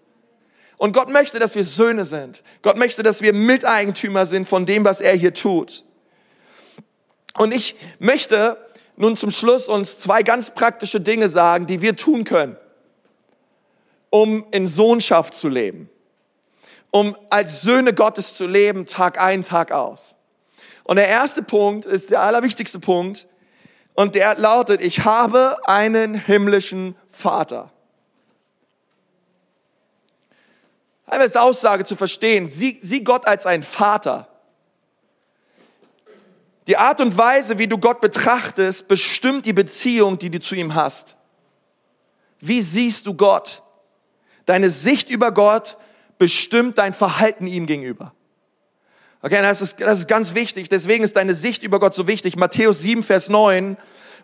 Und 0.77 0.93
Gott 0.93 1.09
möchte, 1.09 1.39
dass 1.39 1.55
wir 1.55 1.65
Söhne 1.65 2.05
sind. 2.05 2.41
Gott 2.61 2.77
möchte, 2.77 3.03
dass 3.03 3.21
wir 3.21 3.33
Miteigentümer 3.33 4.25
sind 4.25 4.47
von 4.47 4.65
dem, 4.65 4.85
was 4.85 5.01
er 5.01 5.13
hier 5.13 5.33
tut. 5.33 5.83
Und 7.37 7.53
ich 7.53 7.75
möchte 7.99 8.57
nun 8.95 9.17
zum 9.17 9.29
Schluss 9.29 9.67
uns 9.67 9.99
zwei 9.99 10.23
ganz 10.23 10.51
praktische 10.51 11.01
Dinge 11.01 11.27
sagen, 11.27 11.67
die 11.67 11.81
wir 11.81 11.97
tun 11.97 12.23
können, 12.23 12.55
um 14.09 14.45
in 14.51 14.67
Sohnschaft 14.67 15.35
zu 15.35 15.49
leben 15.49 15.89
um 16.93 17.17
als 17.31 17.63
Söhne 17.63 17.91
Gottes 17.91 18.35
zu 18.35 18.45
leben, 18.45 18.85
Tag 18.85 19.19
ein, 19.19 19.41
Tag 19.41 19.71
aus. 19.71 20.13
Und 20.83 20.97
der 20.97 21.07
erste 21.07 21.41
Punkt 21.41 21.85
ist 21.85 22.11
der 22.11 22.21
allerwichtigste 22.21 22.79
Punkt 22.79 23.27
und 23.95 24.13
der 24.13 24.35
lautet, 24.35 24.83
ich 24.83 25.03
habe 25.03 25.57
einen 25.65 26.13
himmlischen 26.13 26.95
Vater. 27.07 27.71
Einmal 31.07 31.25
als 31.25 31.35
Aussage 31.35 31.83
zu 31.83 31.95
verstehen, 31.95 32.47
sieh, 32.47 32.77
sieh 32.79 33.03
Gott 33.03 33.25
als 33.25 33.47
einen 33.47 33.63
Vater. 33.63 34.27
Die 36.67 36.77
Art 36.77 37.01
und 37.01 37.17
Weise, 37.17 37.57
wie 37.57 37.67
du 37.67 37.79
Gott 37.79 38.01
betrachtest, 38.01 38.87
bestimmt 38.87 39.47
die 39.47 39.53
Beziehung, 39.53 40.19
die 40.19 40.29
du 40.29 40.39
zu 40.39 40.53
ihm 40.53 40.75
hast. 40.75 41.15
Wie 42.39 42.61
siehst 42.61 43.07
du 43.07 43.15
Gott? 43.15 43.63
Deine 44.45 44.69
Sicht 44.69 45.09
über 45.09 45.31
Gott 45.31 45.77
bestimmt 46.23 46.77
dein 46.77 46.93
Verhalten 46.93 47.47
ihm 47.47 47.65
gegenüber. 47.65 48.13
Okay, 49.21 49.41
das 49.41 49.61
ist, 49.61 49.81
das 49.81 49.99
ist 49.99 50.07
ganz 50.07 50.33
wichtig. 50.33 50.69
Deswegen 50.69 51.03
ist 51.03 51.17
deine 51.17 51.33
Sicht 51.33 51.63
über 51.63 51.81
Gott 51.81 51.93
so 51.93 52.07
wichtig. 52.07 52.37
Matthäus 52.37 52.81
7, 52.81 53.03
Vers 53.03 53.27
9. 53.27 53.75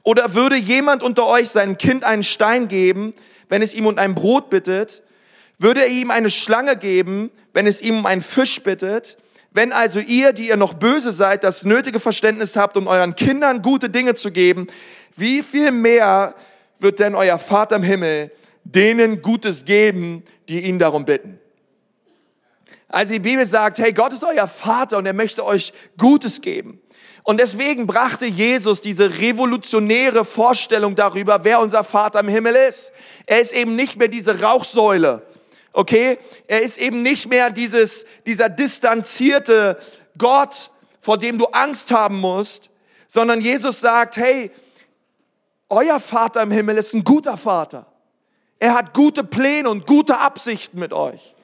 Oder 0.04 0.34
würde 0.34 0.56
jemand 0.56 1.04
unter 1.04 1.28
euch 1.28 1.50
seinem 1.50 1.78
Kind 1.78 2.06
einen 2.06 2.24
Stein 2.24 2.70
geben, 2.70 3.14
wenn 3.50 3.62
es 3.62 3.74
ihm 3.74 3.86
um 3.86 3.98
ein 3.98 4.16
Brot 4.16 4.50
bittet? 4.50 5.04
Würde 5.58 5.82
er 5.82 5.90
ihm 5.90 6.10
eine 6.10 6.30
Schlange 6.30 6.78
geben, 6.78 7.32
wenn 7.52 7.68
es 7.68 7.82
ihm 7.82 7.98
um 7.98 8.06
einen 8.06 8.22
Fisch 8.22 8.64
bittet? 8.64 9.18
Wenn 9.52 9.74
also 9.74 10.00
ihr, 10.00 10.32
die 10.32 10.48
ihr 10.48 10.56
noch 10.56 10.76
böse 10.76 11.12
seid, 11.12 11.44
das 11.44 11.66
nötige 11.66 12.00
Verständnis 12.00 12.56
habt, 12.56 12.78
um 12.78 12.88
euren 12.88 13.14
Kindern 13.14 13.62
gute 13.62 13.90
Dinge 13.90 14.14
zu 14.14 14.32
geben, 14.32 14.68
wie 15.18 15.44
viel 15.44 15.72
mehr 15.72 16.34
wird 16.78 17.00
denn 17.00 17.14
euer 17.14 17.40
Vater 17.40 17.76
im 17.76 17.84
Himmel 17.84 18.32
denen 18.64 19.22
Gutes 19.22 19.66
geben, 19.66 20.24
die 20.48 20.62
ihn 20.62 20.80
darum 20.80 21.04
bitten? 21.04 21.42
Also 22.90 23.14
die 23.14 23.20
Bibel 23.20 23.46
sagt, 23.46 23.78
hey, 23.78 23.94
Gott 23.94 24.14
ist 24.14 24.24
euer 24.24 24.48
Vater 24.48 24.98
und 24.98 25.06
er 25.06 25.14
möchte 25.14 25.46
euch 25.46 25.74
Gutes 25.98 26.42
geben. 26.42 26.82
Und 27.24 27.40
deswegen 27.40 27.86
brachte 27.86 28.26
Jesus 28.26 28.82
diese 28.82 29.20
revolutionäre 29.20 30.26
Vorstellung 30.26 30.96
darüber, 30.96 31.44
wer 31.44 31.60
unser 31.60 31.84
Vater 31.84 32.22
im 32.22 32.28
Himmel 32.28 32.56
ist. 32.56 32.92
Er 33.28 33.40
ist 33.40 33.54
eben 33.54 33.76
nicht 33.76 33.98
mehr 33.98 34.08
diese 34.08 34.42
Rauchsäule. 34.42 35.22
Okay? 35.72 36.18
Er 36.48 36.64
ist 36.64 36.80
eben 36.80 37.04
nicht 37.04 37.30
mehr 37.30 37.52
dieses, 37.52 38.06
dieser 38.26 38.50
distanzierte 38.50 39.78
Gott, 40.18 40.72
vor 41.00 41.20
dem 41.20 41.38
du 41.38 41.46
Angst 41.48 41.92
haben 41.92 42.20
musst, 42.20 42.72
sondern 43.08 43.42
Jesus 43.42 43.80
sagt, 43.80 44.18
hey, 44.18 44.52
euer 45.70 46.00
Vater 46.00 46.42
im 46.42 46.52
Himmel 46.52 46.78
ist 46.78 46.96
ein 46.96 47.04
guter 47.04 47.38
Vater. 47.38 47.86
Er 48.58 48.74
hat 48.74 48.96
gute 48.96 49.24
Pläne 49.24 49.70
und 49.70 49.86
gute 49.86 50.18
Absichten 50.18 50.80
mit 50.80 50.94
euch. 50.94 51.36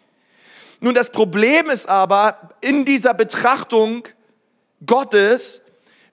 Nun, 0.79 0.93
das 0.93 1.11
Problem 1.11 1.69
ist 1.69 1.87
aber 1.87 2.49
in 2.61 2.85
dieser 2.85 3.13
Betrachtung 3.13 4.03
Gottes, 4.85 5.61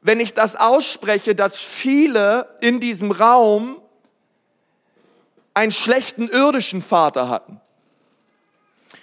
wenn 0.00 0.20
ich 0.20 0.34
das 0.34 0.56
ausspreche, 0.56 1.34
dass 1.34 1.58
viele 1.58 2.48
in 2.60 2.80
diesem 2.80 3.10
Raum 3.10 3.80
einen 5.54 5.72
schlechten 5.72 6.28
irdischen 6.28 6.82
Vater 6.82 7.28
hatten. 7.28 7.60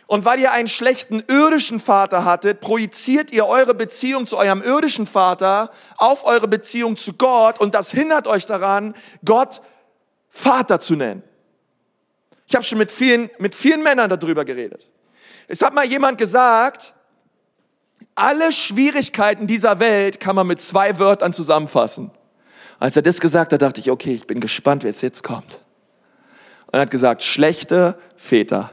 Und 0.08 0.26
weil 0.26 0.40
ihr 0.40 0.52
einen 0.52 0.68
schlechten 0.68 1.24
irdischen 1.28 1.80
Vater 1.80 2.26
hattet, 2.26 2.62
projiziert 2.62 3.32
ihr 3.32 3.46
eure 3.46 3.76
Beziehung 3.76 4.26
zu 4.26 4.38
eurem 4.38 4.64
irdischen 4.64 5.06
Vater 5.06 5.70
auf 5.98 6.26
eure 6.26 6.48
Beziehung 6.48 6.98
zu 6.98 7.14
Gott 7.14 7.60
und 7.60 7.76
das 7.76 7.92
hindert 7.92 8.26
euch 8.26 8.48
daran, 8.48 8.96
Gott 9.24 9.62
Vater 10.30 10.80
zu 10.80 10.96
nennen. 10.96 11.22
Ich 12.48 12.56
habe 12.56 12.66
schon 12.66 12.80
mit 12.80 12.90
vielen, 12.90 13.30
mit 13.38 13.54
vielen 13.54 13.84
Männern 13.84 14.10
darüber 14.10 14.46
geredet. 14.46 14.88
Es 15.52 15.64
hat 15.64 15.74
mal 15.74 15.86
jemand 15.86 16.20
gesagt, 16.20 16.94
alle 18.14 18.52
Schwierigkeiten 18.52 19.48
dieser 19.48 19.80
Welt 19.80 20.20
kann 20.20 20.36
man 20.36 20.46
mit 20.46 20.62
zwei 20.62 21.00
Wörtern 21.00 21.34
zusammenfassen. 21.34 22.12
Als 22.78 22.96
er 22.96 23.02
das 23.02 23.20
gesagt 23.20 23.52
hat, 23.52 23.62
dachte 23.62 23.82
ich, 23.82 23.90
okay, 23.90 24.14
ich 24.14 24.28
bin 24.28 24.42
gespannt, 24.42 24.84
wer 24.84 24.92
es 24.92 25.02
jetzt 25.02 25.24
kommt. 25.24 25.62
Und 26.68 26.76
er 26.76 26.82
hat 26.82 26.92
gesagt, 26.92 27.24
schlechte 27.24 27.98
Väter. 28.16 28.70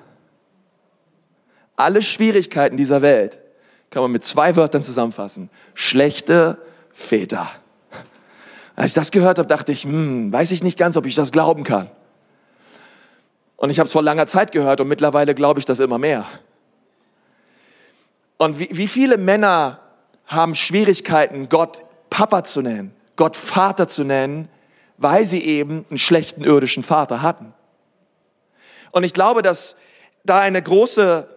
Alle 1.77 2.03
Schwierigkeiten 2.03 2.77
dieser 2.77 3.01
Welt 3.01 3.39
kann 3.89 4.03
man 4.03 4.13
mit 4.13 4.23
zwei 4.23 4.55
Wörtern 4.55 4.83
zusammenfassen. 4.83 5.49
Schlechte 5.73 6.59
Väter. 6.93 7.49
Als 8.75 8.89
ich 8.89 8.95
das 8.95 9.13
gehört 9.13 9.39
habe, 9.39 9.49
dachte 9.49 9.73
ich, 9.73 9.85
hm, 9.85 10.31
weiß 10.31 10.51
ich 10.51 10.63
nicht 10.63 10.79
ganz, 10.79 10.99
ob 10.99 11.07
ich 11.07 11.15
das 11.15 11.33
glauben 11.33 11.65
kann. 11.65 11.91
Und 13.57 13.71
ich 13.71 13.79
habe 13.79 13.87
es 13.87 13.93
vor 13.93 14.03
langer 14.03 14.27
Zeit 14.27 14.53
gehört 14.53 14.83
und 14.83 14.89
mittlerweile 14.89 15.35
glaube 15.35 15.59
ich 15.59 15.65
das 15.65 15.81
immer 15.81 15.97
mehr. 15.97 16.27
Und 18.39 18.59
wie, 18.59 18.69
wie 18.71 18.89
viele 18.89 19.19
Männer 19.19 19.81
haben 20.27 20.55
Schwierigkeiten, 20.55 21.49
Gott 21.49 21.85
Papa 22.11 22.45
zu 22.45 22.63
nennen, 22.63 22.95
Gott 23.17 23.37
Vater 23.37 23.89
zu 23.89 24.05
nennen, 24.05 24.49
weil 24.99 25.27
sie 25.27 25.43
eben 25.43 25.85
einen 25.89 25.99
schlechten 25.99 26.43
irdischen 26.43 26.83
Vater 26.83 27.23
hatten. 27.23 27.53
Und 28.93 29.05
ich 29.05 29.13
glaube, 29.13 29.43
dass 29.43 29.77
da 30.25 30.41
eine 30.41 30.63
große 30.63 31.29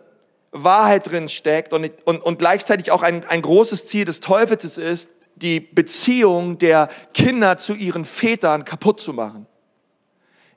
Wahrheit 0.52 1.10
drin 1.10 1.30
steckt 1.30 1.74
und, 1.74 1.92
und, 2.06 2.22
und 2.22 2.40
gleichzeitig 2.40 2.92
auch 2.92 3.04
ein, 3.04 3.24
ein 3.26 3.42
großes 3.42 3.86
Ziel 3.86 4.06
des 4.06 4.20
Teufels 4.20 4.78
ist, 4.78 5.10
die 5.36 5.60
Beziehung 5.60 6.58
der 6.58 6.90
Kinder 7.14 7.58
zu 7.58 7.74
ihren 7.74 8.04
Vätern 8.04 8.66
kaputt 8.66 9.00
zu 9.00 9.14
machen. 9.14 9.46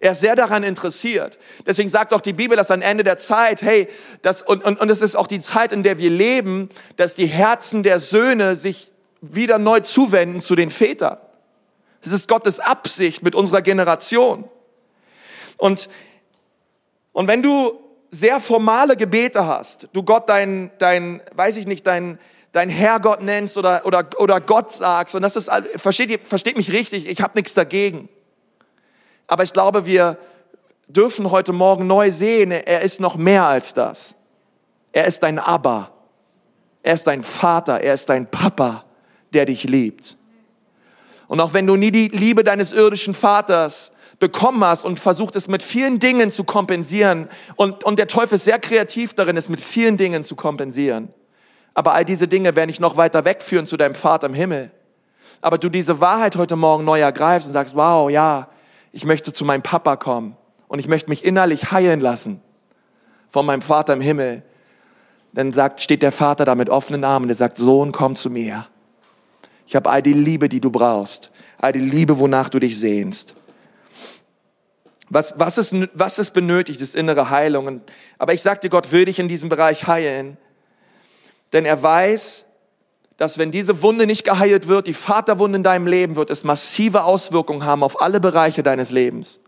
Er 0.02 0.12
ist 0.12 0.20
sehr 0.20 0.34
daran 0.34 0.64
interessiert. 0.64 1.38
Deswegen 1.64 1.88
sagt 1.88 2.12
auch 2.12 2.20
die 2.20 2.32
Bibel, 2.32 2.56
dass 2.56 2.72
am 2.72 2.82
Ende 2.82 3.04
der 3.04 3.18
Zeit, 3.18 3.62
hey, 3.62 3.86
das, 4.20 4.42
und, 4.42 4.64
und, 4.64 4.80
und 4.80 4.90
es 4.90 5.00
ist 5.00 5.14
auch 5.14 5.28
die 5.28 5.38
Zeit, 5.38 5.70
in 5.70 5.84
der 5.84 5.96
wir 5.96 6.10
leben, 6.10 6.70
dass 6.96 7.14
die 7.14 7.26
Herzen 7.26 7.84
der 7.84 8.00
Söhne 8.00 8.56
sich 8.56 8.92
wieder 9.20 9.58
neu 9.58 9.78
zuwenden 9.78 10.40
zu 10.40 10.56
den 10.56 10.72
Vätern. 10.72 11.18
Das 12.02 12.12
ist 12.12 12.26
Gottes 12.26 12.58
Absicht 12.58 13.22
mit 13.22 13.36
unserer 13.36 13.62
Generation. 13.62 14.50
Und, 15.56 15.88
und 17.12 17.28
wenn 17.28 17.44
du 17.44 17.78
sehr 18.10 18.40
formale 18.40 18.96
Gebete 18.96 19.46
hast, 19.46 19.88
du 19.92 20.02
Gott 20.02 20.28
dein, 20.28 20.72
dein, 20.78 21.22
weiß 21.36 21.56
ich 21.58 21.68
nicht, 21.68 21.86
dein, 21.86 22.18
dein 22.50 22.70
Herrgott 22.70 23.22
nennst 23.22 23.56
oder, 23.56 23.86
oder, 23.86 24.08
oder 24.18 24.40
Gott 24.40 24.72
sagst, 24.72 25.14
und 25.14 25.22
das 25.22 25.36
ist, 25.36 25.48
versteht, 25.76 26.26
versteht 26.26 26.56
mich 26.56 26.72
richtig, 26.72 27.06
ich 27.06 27.22
habe 27.22 27.34
nichts 27.36 27.54
dagegen. 27.54 28.08
Aber 29.26 29.42
ich 29.42 29.52
glaube, 29.52 29.86
wir 29.86 30.18
dürfen 30.88 31.30
heute 31.30 31.52
Morgen 31.52 31.86
neu 31.86 32.10
sehen, 32.10 32.50
er 32.50 32.82
ist 32.82 33.00
noch 33.00 33.16
mehr 33.16 33.46
als 33.46 33.74
das. 33.74 34.14
Er 34.92 35.06
ist 35.06 35.22
dein 35.22 35.38
Abba. 35.38 35.90
Er 36.82 36.94
ist 36.94 37.06
dein 37.06 37.24
Vater. 37.24 37.80
Er 37.80 37.94
ist 37.94 38.08
dein 38.08 38.30
Papa, 38.30 38.84
der 39.32 39.46
dich 39.46 39.64
liebt. 39.64 40.16
Und 41.28 41.40
auch 41.40 41.54
wenn 41.54 41.66
du 41.66 41.76
nie 41.76 41.90
die 41.90 42.08
Liebe 42.08 42.44
deines 42.44 42.72
irdischen 42.72 43.14
Vaters 43.14 43.92
bekommen 44.18 44.62
hast 44.62 44.84
und 44.84 45.00
versucht 45.00 45.34
es 45.34 45.48
mit 45.48 45.62
vielen 45.62 45.98
Dingen 45.98 46.30
zu 46.30 46.44
kompensieren 46.44 47.28
und, 47.56 47.84
und 47.84 47.98
der 47.98 48.06
Teufel 48.06 48.34
ist 48.34 48.44
sehr 48.44 48.58
kreativ 48.58 49.14
darin, 49.14 49.36
es 49.36 49.48
mit 49.48 49.60
vielen 49.60 49.96
Dingen 49.96 50.24
zu 50.24 50.36
kompensieren. 50.36 51.08
Aber 51.74 51.94
all 51.94 52.04
diese 52.04 52.28
Dinge 52.28 52.54
werden 52.54 52.68
dich 52.68 52.80
noch 52.80 52.96
weiter 52.96 53.24
wegführen 53.24 53.66
zu 53.66 53.76
deinem 53.76 53.94
Vater 53.94 54.26
im 54.26 54.34
Himmel. 54.34 54.70
Aber 55.40 55.58
du 55.58 55.68
diese 55.68 56.00
Wahrheit 56.00 56.36
heute 56.36 56.54
Morgen 56.54 56.84
neu 56.84 57.00
ergreifst 57.00 57.48
und 57.48 57.54
sagst, 57.54 57.74
wow, 57.74 58.10
ja, 58.10 58.48
ich 58.92 59.04
möchte 59.04 59.32
zu 59.32 59.44
meinem 59.44 59.62
Papa 59.62 59.96
kommen 59.96 60.36
und 60.68 60.78
ich 60.78 60.86
möchte 60.86 61.08
mich 61.08 61.24
innerlich 61.24 61.72
heilen 61.72 62.00
lassen 62.00 62.42
von 63.30 63.46
meinem 63.46 63.62
Vater 63.62 63.94
im 63.94 64.02
Himmel, 64.02 64.42
dann 65.32 65.52
sagt, 65.54 65.80
steht 65.80 66.02
der 66.02 66.12
Vater 66.12 66.44
da 66.44 66.54
mit 66.54 66.68
offenen 66.68 67.04
Armen, 67.04 67.26
der 67.26 67.34
sagt, 67.34 67.56
Sohn, 67.56 67.90
komm 67.90 68.16
zu 68.16 68.28
mir. 68.28 68.66
Ich 69.66 69.74
habe 69.74 69.88
all 69.88 70.02
die 70.02 70.12
Liebe, 70.12 70.50
die 70.50 70.60
du 70.60 70.70
brauchst, 70.70 71.30
all 71.56 71.72
die 71.72 71.80
Liebe, 71.80 72.18
wonach 72.18 72.50
du 72.50 72.58
dich 72.58 72.78
sehnst. 72.78 73.34
Was, 75.08 75.38
was, 75.38 75.56
ist, 75.56 75.74
was 75.94 76.18
ist 76.18 76.30
benötigt, 76.30 76.80
ist 76.80 76.94
innere 76.94 77.30
Heilung. 77.30 77.80
Aber 78.18 78.34
ich 78.34 78.42
sagte, 78.42 78.68
Gott 78.68 78.92
will 78.92 79.06
dich 79.06 79.18
in 79.18 79.28
diesem 79.28 79.48
Bereich 79.48 79.86
heilen, 79.86 80.36
denn 81.54 81.64
er 81.64 81.82
weiß, 81.82 82.46
dass 83.22 83.38
wenn 83.38 83.52
diese 83.52 83.82
Wunde 83.82 84.08
nicht 84.08 84.24
geheilt 84.24 84.66
wird, 84.66 84.88
die 84.88 84.94
Vaterwunde 84.94 85.54
in 85.54 85.62
deinem 85.62 85.86
Leben, 85.86 86.16
wird 86.16 86.28
es 86.28 86.42
massive 86.42 87.04
Auswirkungen 87.04 87.64
haben 87.64 87.84
auf 87.84 88.02
alle 88.02 88.18
Bereiche 88.18 88.64
deines 88.64 88.90
Lebens. 88.90 89.38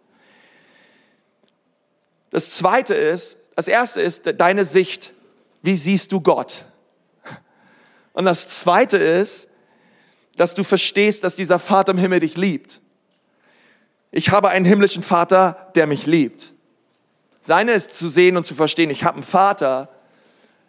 Das 2.31 2.53
zweite 2.53 2.95
ist, 2.95 3.37
das 3.57 3.67
erste 3.67 4.01
ist 4.01 4.33
deine 4.39 4.65
Sicht. 4.65 5.13
Wie 5.61 5.75
siehst 5.75 6.13
du 6.13 6.21
Gott? 6.21 6.67
Und 8.13 8.27
das 8.27 8.47
zweite 8.61 8.97
ist, 8.97 9.49
dass 10.37 10.55
du 10.55 10.63
verstehst, 10.63 11.25
dass 11.25 11.35
dieser 11.35 11.59
Vater 11.59 11.91
im 11.91 11.99
Himmel 11.99 12.21
dich 12.21 12.37
liebt. 12.37 12.81
Ich 14.13 14.31
habe 14.31 14.51
einen 14.51 14.67
himmlischen 14.67 15.03
Vater, 15.03 15.73
der 15.75 15.89
mich 15.89 16.07
liebt. 16.07 16.53
Seine 17.41 17.73
ist 17.73 17.97
zu 17.97 18.07
sehen 18.07 18.37
und 18.37 18.47
zu 18.47 18.55
verstehen, 18.55 18.91
ich 18.91 19.03
habe 19.03 19.17
einen 19.17 19.25
Vater, 19.25 19.89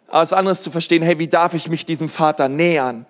aber 0.08 0.20
das 0.20 0.32
andere 0.32 0.52
ist 0.52 0.62
zu 0.62 0.70
verstehen, 0.70 1.02
hey, 1.02 1.18
wie 1.18 1.28
darf 1.28 1.54
ich 1.54 1.68
mich 1.68 1.84
diesem 1.84 2.08
Vater 2.08 2.48
nähern? 2.48 3.06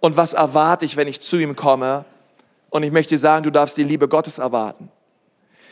Und 0.00 0.16
was 0.16 0.32
erwarte 0.32 0.84
ich, 0.84 0.96
wenn 0.96 1.08
ich 1.08 1.20
zu 1.20 1.38
ihm 1.38 1.56
komme? 1.56 2.04
Und 2.70 2.82
ich 2.82 2.92
möchte 2.92 3.16
sagen, 3.18 3.44
du 3.44 3.50
darfst 3.50 3.76
die 3.76 3.84
Liebe 3.84 4.08
Gottes 4.08 4.38
erwarten. 4.38 4.90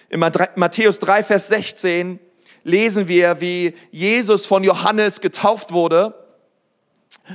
In 0.08 0.20
Matthäus 0.20 0.98
3, 0.98 1.24
Vers 1.24 1.48
16 1.48 2.18
lesen 2.64 3.08
wir, 3.08 3.40
wie 3.40 3.74
Jesus 3.90 4.46
von 4.46 4.64
Johannes 4.64 5.20
getauft 5.20 5.72
wurde. 5.72 6.14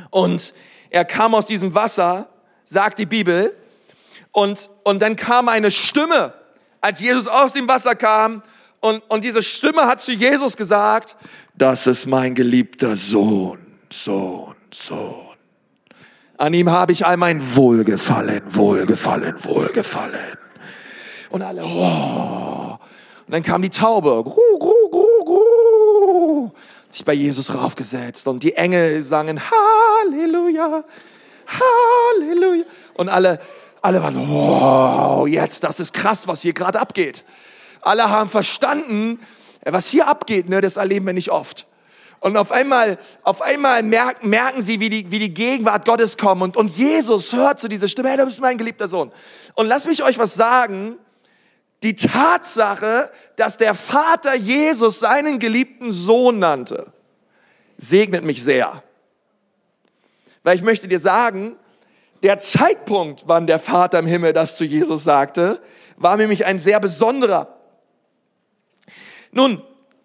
Und 0.09 0.53
er 0.89 1.05
kam 1.05 1.35
aus 1.35 1.45
diesem 1.45 1.73
Wasser, 1.73 2.29
sagt 2.63 2.99
die 2.99 3.05
Bibel. 3.05 3.55
Und, 4.31 4.69
und 4.83 5.01
dann 5.01 5.15
kam 5.15 5.47
eine 5.49 5.71
Stimme, 5.71 6.33
als 6.81 6.99
Jesus 6.99 7.27
aus 7.27 7.53
dem 7.53 7.67
Wasser 7.67 7.95
kam. 7.95 8.43
Und, 8.81 9.01
und 9.09 9.23
diese 9.23 9.41
Stimme 9.41 9.87
hat 9.87 10.01
zu 10.01 10.11
Jesus 10.11 10.57
gesagt, 10.57 11.15
das 11.57 11.87
ist 11.87 12.05
mein 12.05 12.35
geliebter 12.35 12.95
Sohn, 12.95 13.59
Sohn, 13.91 14.55
Sohn. 14.73 15.25
An 16.37 16.53
ihm 16.53 16.69
habe 16.69 16.91
ich 16.91 17.05
all 17.05 17.15
mein 17.15 17.55
Wohlgefallen, 17.55 18.41
Wohlgefallen, 18.53 19.35
Wohlgefallen. 19.45 20.37
Und 21.29 21.41
alle, 21.41 21.63
oh. 21.63 22.77
Und 23.25 23.33
dann 23.33 23.41
kam 23.41 23.61
die 23.61 23.69
Taube, 23.69 24.21
gru, 24.23 24.59
gru, 24.59 24.89
gru, 24.91 25.23
gru, 25.25 26.51
sich 26.89 27.05
bei 27.05 27.13
Jesus 27.13 27.53
raufgesetzt 27.53 28.27
und 28.27 28.43
die 28.43 28.53
Engel 28.53 29.01
sangen 29.01 29.39
Halleluja, 29.39 30.83
Halleluja. 31.47 32.65
Und 32.95 33.09
alle, 33.09 33.39
alle 33.81 34.03
waren, 34.03 34.29
wow, 34.29 35.25
jetzt, 35.25 35.63
das 35.63 35.79
ist 35.79 35.93
krass, 35.93 36.27
was 36.27 36.41
hier 36.41 36.53
gerade 36.53 36.79
abgeht. 36.79 37.23
Alle 37.81 38.09
haben 38.09 38.29
verstanden, 38.29 39.19
was 39.73 39.87
hier 39.87 40.07
abgeht, 40.07 40.49
ne, 40.49 40.61
das 40.61 40.77
erleben 40.77 41.05
wir 41.05 41.13
nicht 41.13 41.31
oft. 41.31 41.67
Und 42.19 42.37
auf 42.37 42.51
einmal, 42.51 42.97
auf 43.23 43.41
einmal 43.41 43.83
merken, 43.83 44.29
merken 44.29 44.61
sie, 44.61 44.79
wie 44.79 44.89
die, 44.89 45.11
wie 45.11 45.19
die 45.19 45.33
Gegenwart 45.33 45.85
Gottes 45.85 46.17
kommt. 46.17 46.41
Und, 46.41 46.57
und 46.57 46.69
Jesus 46.75 47.33
hört 47.33 47.59
zu 47.59 47.67
dieser 47.67 47.87
Stimme, 47.87 48.09
hey, 48.09 48.17
du 48.17 48.25
bist 48.25 48.39
mein 48.39 48.57
geliebter 48.57 48.87
Sohn. 48.87 49.11
Und 49.53 49.67
lass 49.67 49.85
mich 49.85 50.01
euch 50.03 50.17
was 50.17 50.33
sagen. 50.33 50.97
Die 51.83 51.93
Tatsache, 51.93 53.11
dass 53.35 53.57
der 53.57 53.75
Vater 53.75 54.33
Jesus 54.33 55.01
seinen 55.01 55.37
geliebten 55.37 55.91
Sohn 55.91 56.39
nannte, 56.39 56.91
segnet 57.77 58.23
mich 58.23 58.43
sehr. 58.43 58.81
Weil 60.41 60.55
ich 60.55 60.63
möchte 60.63 60.87
dir 60.87 60.99
sagen, 60.99 61.57
der 62.23 62.39
Zeitpunkt, 62.39 63.25
wann 63.27 63.45
der 63.45 63.59
Vater 63.59 63.99
im 63.99 64.07
Himmel 64.07 64.33
das 64.33 64.57
zu 64.57 64.63
Jesus 64.63 65.03
sagte, 65.03 65.61
war 65.97 66.17
nämlich 66.17 66.45
ein 66.45 66.57
sehr 66.57 66.79
besonderer. 66.79 67.54
Nun, 69.35 69.61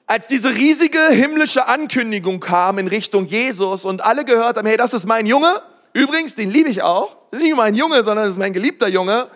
als 0.09 0.27
diese 0.27 0.53
riesige 0.57 0.99
himmlische 1.11 1.69
Ankündigung 1.69 2.41
kam 2.41 2.79
in 2.79 2.89
Richtung 2.89 3.27
Jesus 3.27 3.85
und 3.85 4.05
alle 4.05 4.25
gehört 4.25 4.57
haben, 4.57 4.67
hey, 4.67 4.77
das 4.77 4.93
ist 4.93 5.07
mein 5.07 5.25
Junge, 5.25 5.63
übrigens, 5.93 6.35
den 6.35 6.51
liebe 6.51 6.69
ich 6.69 6.83
auch, 6.83 7.17
das 7.31 7.39
ist 7.39 7.47
nicht 7.47 7.57
mein 7.57 7.77
Junge, 7.77 8.03
sondern 8.03 8.25
das 8.25 8.35
ist 8.35 8.39
mein 8.41 8.53
geliebter 8.53 8.89
Junge, 8.89 9.31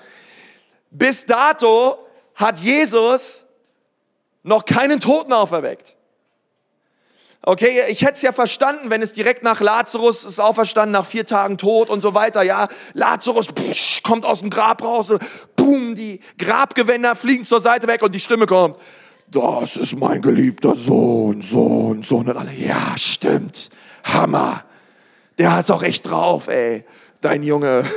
bis 0.90 1.26
dato 1.26 1.97
hat 2.34 2.59
Jesus 2.59 3.45
noch 4.42 4.64
keinen 4.64 4.99
Toten 4.99 5.32
auferweckt. 5.32 5.95
Okay, 7.42 7.82
ich 7.88 8.03
hätte 8.03 8.14
es 8.14 8.22
ja 8.22 8.32
verstanden, 8.32 8.90
wenn 8.90 9.01
es 9.01 9.12
direkt 9.12 9.45
nach 9.45 9.61
Lazarus 9.61 10.24
ist 10.24 10.40
auferstanden, 10.40 10.90
nach 10.90 11.07
vier 11.07 11.24
Tagen 11.24 11.57
tot 11.57 11.88
und 11.88 12.01
so 12.01 12.14
weiter. 12.14 12.42
Ja, 12.42 12.66
Lazarus 12.95 13.47
pff, 13.47 14.03
kommt 14.03 14.26
aus 14.26 14.40
dem 14.40 14.51
Grab 14.51 14.82
raus, 14.82 15.12
boom, 15.55 15.95
die 15.95 16.18
Grabgewänder 16.36 17.14
fliegen 17.14 17.45
zur 17.45 17.61
Seite 17.61 17.86
weg 17.86 18.03
und 18.03 18.12
die 18.12 18.20
Stimme 18.20 18.47
kommt. 18.47 18.76
Das 19.35 19.76
ist 19.76 19.99
mein 19.99 20.22
geliebter 20.22 20.76
Sohn, 20.76 21.43
Sohn, 21.43 22.05
Sohn. 22.05 22.28
Und 22.28 22.37
alle, 22.37 22.53
ja, 22.53 22.97
stimmt, 22.97 23.68
Hammer. 24.05 24.62
Der 25.39 25.57
hat's 25.57 25.72
auch 25.72 25.82
echt 25.82 26.09
drauf, 26.09 26.47
ey, 26.47 26.85
dein 27.20 27.43
Junge. 27.43 27.85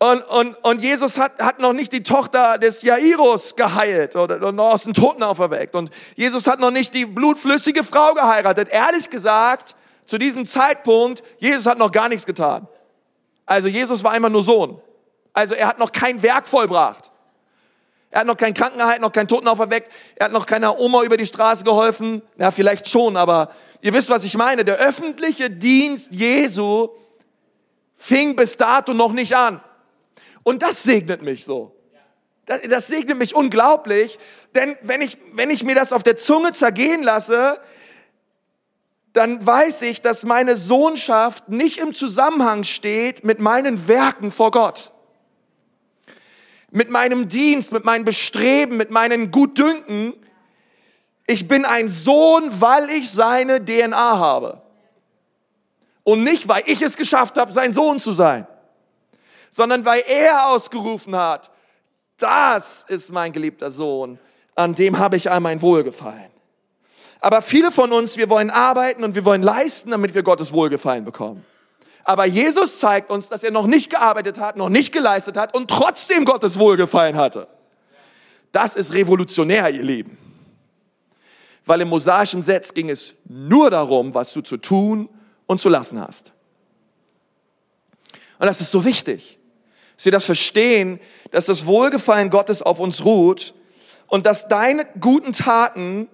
Und, 0.00 0.22
und, 0.28 0.54
und 0.64 0.80
Jesus 0.80 1.18
hat, 1.18 1.40
hat 1.40 1.58
noch 1.58 1.72
nicht 1.72 1.92
die 1.92 2.04
Tochter 2.04 2.56
des 2.58 2.82
Jairus 2.82 3.56
geheilt 3.56 4.14
oder 4.14 4.52
noch 4.52 4.74
aus 4.74 4.84
den 4.84 4.94
Toten 4.94 5.24
auferweckt. 5.24 5.74
Und 5.74 5.90
Jesus 6.14 6.46
hat 6.46 6.60
noch 6.60 6.70
nicht 6.70 6.94
die 6.94 7.04
blutflüssige 7.04 7.82
Frau 7.82 8.14
geheiratet. 8.14 8.68
Ehrlich 8.70 9.10
gesagt, 9.10 9.74
zu 10.06 10.16
diesem 10.16 10.46
Zeitpunkt, 10.46 11.24
Jesus 11.38 11.66
hat 11.66 11.78
noch 11.78 11.90
gar 11.90 12.08
nichts 12.08 12.26
getan. 12.26 12.68
Also 13.44 13.66
Jesus 13.66 14.04
war 14.04 14.14
immer 14.16 14.30
nur 14.30 14.44
Sohn. 14.44 14.80
Also 15.32 15.56
er 15.56 15.66
hat 15.66 15.80
noch 15.80 15.90
kein 15.90 16.22
Werk 16.22 16.46
vollbracht. 16.46 17.07
Er 18.10 18.20
hat 18.20 18.26
noch 18.26 18.36
keinen 18.36 18.54
Kranken 18.54 18.78
geheilt, 18.78 19.00
noch 19.00 19.12
keinen 19.12 19.28
Toten 19.28 19.48
auferweckt. 19.48 19.92
Er 20.16 20.26
hat 20.26 20.32
noch 20.32 20.46
keiner 20.46 20.78
Oma 20.78 21.02
über 21.02 21.16
die 21.16 21.26
Straße 21.26 21.64
geholfen. 21.64 22.22
Ja, 22.38 22.50
vielleicht 22.50 22.88
schon, 22.88 23.16
aber 23.16 23.50
ihr 23.82 23.92
wisst, 23.92 24.08
was 24.08 24.24
ich 24.24 24.36
meine. 24.36 24.64
Der 24.64 24.76
öffentliche 24.76 25.50
Dienst 25.50 26.14
Jesu 26.14 26.88
fing 27.94 28.34
bis 28.34 28.56
dato 28.56 28.94
noch 28.94 29.12
nicht 29.12 29.36
an. 29.36 29.60
Und 30.42 30.62
das 30.62 30.82
segnet 30.82 31.20
mich 31.20 31.44
so. 31.44 31.74
Das, 32.46 32.62
das 32.62 32.86
segnet 32.86 33.18
mich 33.18 33.34
unglaublich, 33.34 34.18
denn 34.54 34.76
wenn 34.80 35.02
ich, 35.02 35.18
wenn 35.34 35.50
ich 35.50 35.64
mir 35.64 35.74
das 35.74 35.92
auf 35.92 36.02
der 36.02 36.16
Zunge 36.16 36.52
zergehen 36.52 37.02
lasse, 37.02 37.60
dann 39.12 39.44
weiß 39.44 39.82
ich, 39.82 40.00
dass 40.00 40.24
meine 40.24 40.56
Sohnschaft 40.56 41.50
nicht 41.50 41.78
im 41.78 41.92
Zusammenhang 41.92 42.64
steht 42.64 43.24
mit 43.24 43.38
meinen 43.38 43.86
Werken 43.86 44.30
vor 44.30 44.50
Gott. 44.50 44.92
Mit 46.70 46.90
meinem 46.90 47.28
Dienst, 47.28 47.72
mit 47.72 47.84
meinem 47.84 48.04
Bestreben, 48.04 48.76
mit 48.76 48.90
meinen 48.90 49.30
Gutdünken. 49.30 50.14
Ich 51.26 51.48
bin 51.48 51.64
ein 51.64 51.88
Sohn, 51.88 52.44
weil 52.60 52.90
ich 52.90 53.10
seine 53.10 53.64
DNA 53.64 54.18
habe. 54.18 54.62
Und 56.04 56.24
nicht, 56.24 56.48
weil 56.48 56.62
ich 56.66 56.82
es 56.82 56.96
geschafft 56.96 57.38
habe, 57.38 57.52
sein 57.52 57.72
Sohn 57.72 57.98
zu 58.00 58.12
sein 58.12 58.46
sondern 59.50 59.84
weil 59.84 60.02
er 60.06 60.48
ausgerufen 60.48 61.16
hat, 61.16 61.50
das 62.16 62.84
ist 62.88 63.12
mein 63.12 63.32
geliebter 63.32 63.70
Sohn, 63.70 64.18
an 64.54 64.74
dem 64.74 64.98
habe 64.98 65.16
ich 65.16 65.30
all 65.30 65.40
mein 65.40 65.62
Wohlgefallen. 65.62 66.30
Aber 67.20 67.42
viele 67.42 67.72
von 67.72 67.92
uns, 67.92 68.16
wir 68.16 68.28
wollen 68.28 68.50
arbeiten 68.50 69.04
und 69.04 69.14
wir 69.14 69.24
wollen 69.24 69.42
leisten, 69.42 69.90
damit 69.90 70.14
wir 70.14 70.22
Gottes 70.22 70.52
Wohlgefallen 70.52 71.04
bekommen. 71.04 71.44
Aber 72.08 72.24
Jesus 72.24 72.78
zeigt 72.78 73.10
uns, 73.10 73.28
dass 73.28 73.42
er 73.42 73.50
noch 73.50 73.66
nicht 73.66 73.90
gearbeitet 73.90 74.40
hat, 74.40 74.56
noch 74.56 74.70
nicht 74.70 74.92
geleistet 74.92 75.36
hat 75.36 75.54
und 75.54 75.70
trotzdem 75.70 76.24
Gottes 76.24 76.58
Wohlgefallen 76.58 77.16
hatte. 77.16 77.48
Das 78.50 78.76
ist 78.76 78.94
revolutionär, 78.94 79.68
ihr 79.68 79.82
Lieben. 79.82 80.16
Weil 81.66 81.82
im 81.82 81.88
mosaischen 81.88 82.42
Setz 82.42 82.72
ging 82.72 82.88
es 82.88 83.12
nur 83.26 83.68
darum, 83.68 84.14
was 84.14 84.32
du 84.32 84.40
zu 84.40 84.56
tun 84.56 85.10
und 85.46 85.60
zu 85.60 85.68
lassen 85.68 86.00
hast. 86.00 86.32
Und 88.38 88.46
das 88.46 88.62
ist 88.62 88.70
so 88.70 88.86
wichtig 88.86 89.38
dass 89.98 90.04
wir 90.04 90.12
das 90.12 90.24
verstehen, 90.26 91.00
dass 91.32 91.46
das 91.46 91.66
Wohlgefallen 91.66 92.30
Gottes 92.30 92.62
auf 92.62 92.78
uns 92.78 93.04
ruht 93.04 93.52
und 94.06 94.26
dass 94.26 94.46
deine 94.46 94.86
guten 95.00 95.32
Taten 95.32 96.08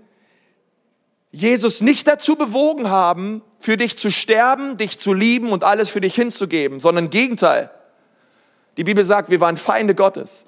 Jesus 1.31 1.83
nicht 1.83 2.07
dazu 2.07 2.37
bewogen 2.37 2.89
haben, 2.89 3.43
für 3.65 3.79
dich 3.79 3.97
zu 3.97 4.11
sterben, 4.11 4.77
dich 4.77 4.99
zu 4.99 5.15
lieben 5.15 5.51
und 5.51 5.65
alles 5.65 5.89
für 5.89 6.03
dich 6.03 6.15
hinzugeben, 6.15 6.81
sondern 6.81 7.07
im 7.07 7.11
Gegenteil. 7.11 7.71
Die 8.77 8.85
Bibel 8.85 9.03
sagt, 9.05 9.31
wir 9.31 9.41
waren 9.41 9.57
Feinde 9.57 9.95
Gottes 9.95 10.45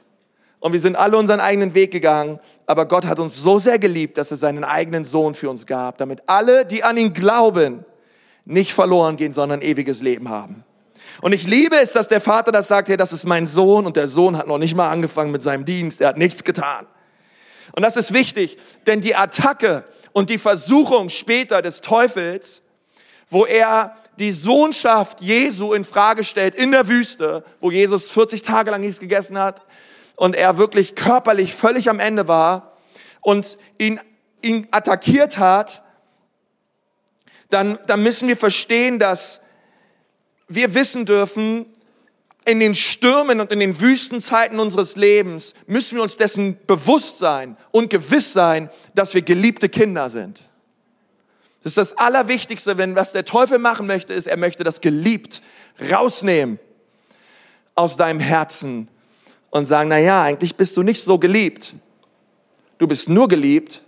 und 0.61 0.75
wir 0.75 0.81
sind 0.81 0.97
alle 0.97 1.17
unseren 1.17 1.41
eigenen 1.41 1.73
Weg 1.73 1.93
gegangen, 1.93 2.41
aber 2.67 2.85
Gott 2.85 3.07
hat 3.07 3.19
uns 3.19 3.41
so 3.41 3.59
sehr 3.59 3.79
geliebt, 3.79 4.19
dass 4.19 4.33
er 4.33 4.37
seinen 4.37 4.65
eigenen 4.65 5.03
Sohn 5.03 5.35
für 5.35 5.49
uns 5.49 5.65
gab, 5.65 5.97
damit 5.97 6.25
alle, 6.27 6.67
die 6.67 6.85
an 6.85 6.99
ihn 6.99 7.15
glauben, 7.15 7.87
nicht 8.45 8.75
verloren 8.75 9.17
gehen, 9.17 9.33
sondern 9.33 9.63
ewiges 9.63 10.03
Leben 10.03 10.29
haben. 10.29 10.63
Und 11.23 11.33
ich 11.33 11.47
liebe 11.47 11.77
es, 11.77 11.95
dass 11.95 12.09
der 12.09 12.21
Vater 12.21 12.53
das 12.53 12.69
sagt, 12.69 12.91
hey, 12.91 12.99
das 12.99 13.15
ist 13.15 13.25
mein 13.25 13.47
Sohn 13.47 13.87
und 13.87 13.97
der 13.97 14.09
Sohn 14.09 14.37
hat 14.37 14.47
noch 14.47 14.59
nicht 14.59 14.77
mal 14.77 14.91
angefangen 14.91 15.31
mit 15.31 15.41
seinem 15.41 15.65
Dienst, 15.65 16.03
er 16.03 16.09
hat 16.09 16.19
nichts 16.19 16.45
getan. 16.45 16.87
Und 17.73 17.83
das 17.83 17.97
ist 17.97 18.13
wichtig, 18.13 18.59
denn 18.87 19.01
die 19.01 19.17
Attacke 19.17 19.85
und 20.13 20.29
die 20.29 20.37
Versuchung 20.37 21.09
später 21.09 21.63
des 21.63 21.81
Teufels, 21.81 22.63
wo 23.29 23.45
er 23.45 23.97
die 24.19 24.33
Sohnschaft 24.33 25.21
Jesu 25.21 25.73
in 25.73 25.85
Frage 25.85 26.25
stellt 26.25 26.55
in 26.55 26.73
der 26.73 26.89
Wüste, 26.89 27.45
wo 27.61 27.71
Jesus 27.71 28.11
40 28.11 28.43
Tage 28.43 28.71
lang 28.71 28.81
nichts 28.81 29.01
gegessen 29.01 29.39
hat 29.39 29.63
und 30.15 30.35
er 30.35 30.59
wirklich 30.59 30.95
körperlich 30.95 31.55
völlig 31.55 31.91
am 31.91 32.01
Ende 32.01 32.29
war 32.29 32.77
und 33.21 33.59
ihn, 33.79 34.01
ihn 34.43 34.69
attackiert 34.71 35.39
hat, 35.39 35.83
dann, 37.51 37.79
dann 37.87 38.03
müssen 38.03 38.29
wir 38.29 38.37
verstehen, 38.37 38.99
dass 38.99 39.41
wir 40.49 40.75
wissen 40.75 41.07
dürfen, 41.07 41.67
in 42.47 42.61
den 42.61 42.77
Stürmen 42.77 43.41
und 43.41 43.51
in 43.51 43.59
den 43.59 43.81
Wüstenzeiten 43.81 44.61
unseres 44.61 44.95
Lebens 44.95 45.55
müssen 45.67 45.97
wir 45.97 46.03
uns 46.03 46.17
dessen 46.17 46.57
bewusst 46.67 47.19
sein 47.19 47.57
und 47.73 47.91
gewiss 47.91 48.33
sein, 48.33 48.71
dass 48.95 49.15
wir 49.15 49.23
geliebte 49.23 49.69
Kinder 49.69 50.09
sind. 50.09 50.49
Das 51.67 51.73
ist 51.73 51.79
das 51.79 51.99
Allerwichtigste, 51.99 52.79
wenn 52.79 52.95
was 52.95 53.11
der 53.11 53.25
Teufel 53.25 53.59
machen 53.59 53.89
möchte, 53.89 54.15
ist, 54.15 54.29
er 54.29 54.37
möchte 54.37 54.63
das 54.63 54.81
geliebt 54.81 55.43
rausnehmen 55.91 56.61
aus 57.75 57.97
deinem 57.97 58.21
Herzen 58.21 58.87
und 59.51 59.65
sagen, 59.65 59.89
na 59.89 59.99
ja, 59.99 60.23
eigentlich 60.23 60.55
bist 60.55 60.77
du 60.77 60.85
nicht 60.85 61.03
so 61.03 61.19
geliebt. 61.19 61.75
Du 62.79 62.87
bist 62.87 63.09
nur 63.09 63.27
geliebt, 63.27 63.83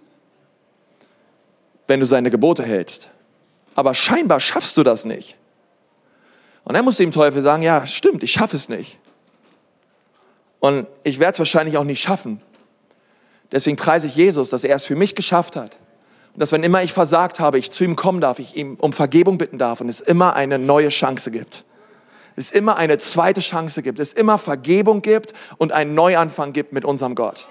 wenn 1.87 2.01
du 2.01 2.07
seine 2.07 2.33
Gebote 2.33 2.65
hältst. 2.65 3.11
Aber 3.77 3.95
scheinbar 3.95 4.41
schaffst 4.41 4.77
du 4.77 4.83
das 4.83 5.05
nicht. 5.05 5.37
Und 6.65 6.75
dann 6.75 6.85
muss 6.85 6.97
dem 6.97 7.13
Teufel 7.13 7.43
sagen, 7.43 7.63
ja, 7.63 7.87
stimmt, 7.87 8.25
ich 8.25 8.33
schaffe 8.33 8.57
es 8.57 8.69
nicht. 8.69 8.99
Und 10.59 10.89
ich 11.05 11.21
werde 11.21 11.35
es 11.35 11.39
wahrscheinlich 11.39 11.77
auch 11.77 11.85
nicht 11.85 12.03
schaffen. 12.03 12.43
Deswegen 13.53 13.77
preise 13.77 14.09
ich 14.09 14.17
Jesus, 14.17 14.51
dass 14.51 14.65
er 14.65 14.75
es 14.75 14.85
für 14.85 14.97
mich 14.97 15.15
geschafft 15.15 15.55
hat. 15.55 15.79
Dass 16.39 16.53
wenn 16.53 16.63
immer 16.63 16.83
ich 16.83 16.93
versagt 16.93 17.41
habe, 17.41 17.59
ich 17.59 17.71
zu 17.73 17.83
ihm 17.85 17.97
kommen 17.97 18.21
darf, 18.21 18.39
ich 18.39 18.57
ihm 18.57 18.77
um 18.77 18.93
Vergebung 18.93 19.39
bitten 19.39 19.59
darf 19.59 19.81
und 19.81 19.89
es 19.89 20.01
immer 20.01 20.37
eine 20.37 20.59
neue 20.59 20.89
Chance 20.89 21.31
gibt. 21.33 21.65
Es 22.37 22.53
immer 22.53 22.77
eine 22.77 22.99
zweite 22.99 23.41
Chance 23.41 23.83
gibt. 23.83 23.99
Es 23.99 24.13
immer 24.13 24.39
Vergebung 24.39 25.03
gibt 25.03 25.33
und 25.57 25.73
einen 25.73 25.95
Neuanfang 25.95 26.53
gibt 26.53 26.73
mit 26.73 26.85
unserem 26.85 27.17
Gott. 27.17 27.49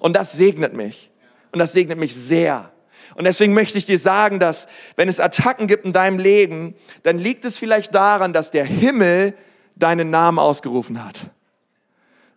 Und 0.00 0.16
das 0.16 0.32
segnet 0.32 0.74
mich. 0.74 1.10
Und 1.52 1.60
das 1.60 1.72
segnet 1.72 1.98
mich 2.00 2.16
sehr. 2.16 2.72
Und 3.14 3.24
deswegen 3.24 3.54
möchte 3.54 3.78
ich 3.78 3.86
dir 3.86 3.98
sagen, 3.98 4.40
dass 4.40 4.66
wenn 4.96 5.08
es 5.08 5.20
Attacken 5.20 5.68
gibt 5.68 5.84
in 5.84 5.92
deinem 5.92 6.18
Leben, 6.18 6.74
dann 7.04 7.18
liegt 7.18 7.44
es 7.44 7.58
vielleicht 7.58 7.94
daran, 7.94 8.32
dass 8.32 8.50
der 8.50 8.64
Himmel 8.64 9.34
deinen 9.76 10.10
Namen 10.10 10.40
ausgerufen 10.40 11.04
hat. 11.04 11.26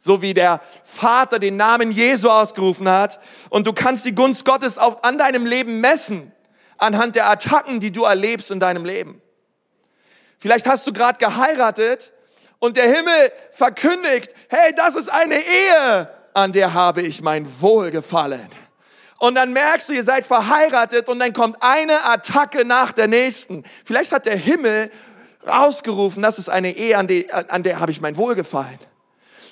So 0.05 0.21
wie 0.21 0.35
der 0.35 0.61
Vater 0.83 1.39
den 1.39 1.57
Namen 1.57 1.89
Jesu 1.89 2.29
ausgerufen 2.29 2.87
hat. 2.87 3.19
Und 3.49 3.65
du 3.65 3.73
kannst 3.73 4.05
die 4.05 4.13
Gunst 4.13 4.45
Gottes 4.45 4.77
auf, 4.77 5.03
an 5.03 5.17
deinem 5.17 5.47
Leben 5.47 5.81
messen, 5.81 6.31
anhand 6.77 7.15
der 7.15 7.27
Attacken, 7.27 7.79
die 7.79 7.91
du 7.91 8.03
erlebst 8.03 8.51
in 8.51 8.59
deinem 8.59 8.85
Leben. 8.85 9.19
Vielleicht 10.37 10.67
hast 10.67 10.85
du 10.85 10.93
gerade 10.93 11.17
geheiratet 11.17 12.13
und 12.59 12.77
der 12.77 12.83
Himmel 12.83 13.31
verkündigt, 13.49 14.31
hey, 14.47 14.75
das 14.75 14.93
ist 14.93 15.09
eine 15.09 15.39
Ehe, 15.39 16.07
an 16.35 16.51
der 16.51 16.75
habe 16.75 17.01
ich 17.01 17.23
mein 17.23 17.47
Wohlgefallen. 17.59 18.47
Und 19.17 19.33
dann 19.33 19.53
merkst 19.53 19.89
du, 19.89 19.93
ihr 19.93 20.03
seid 20.03 20.23
verheiratet 20.23 21.09
und 21.09 21.17
dann 21.17 21.33
kommt 21.33 21.57
eine 21.61 22.05
Attacke 22.05 22.63
nach 22.63 22.91
der 22.91 23.07
nächsten. 23.07 23.63
Vielleicht 23.83 24.11
hat 24.11 24.27
der 24.27 24.37
Himmel 24.37 24.91
rausgerufen, 25.47 26.21
das 26.21 26.37
ist 26.37 26.49
eine 26.49 26.75
Ehe, 26.75 26.95
an, 26.95 27.07
die, 27.07 27.33
an 27.33 27.63
der 27.63 27.79
habe 27.79 27.91
ich 27.91 28.01
mein 28.01 28.17
Wohlgefallen. 28.17 28.77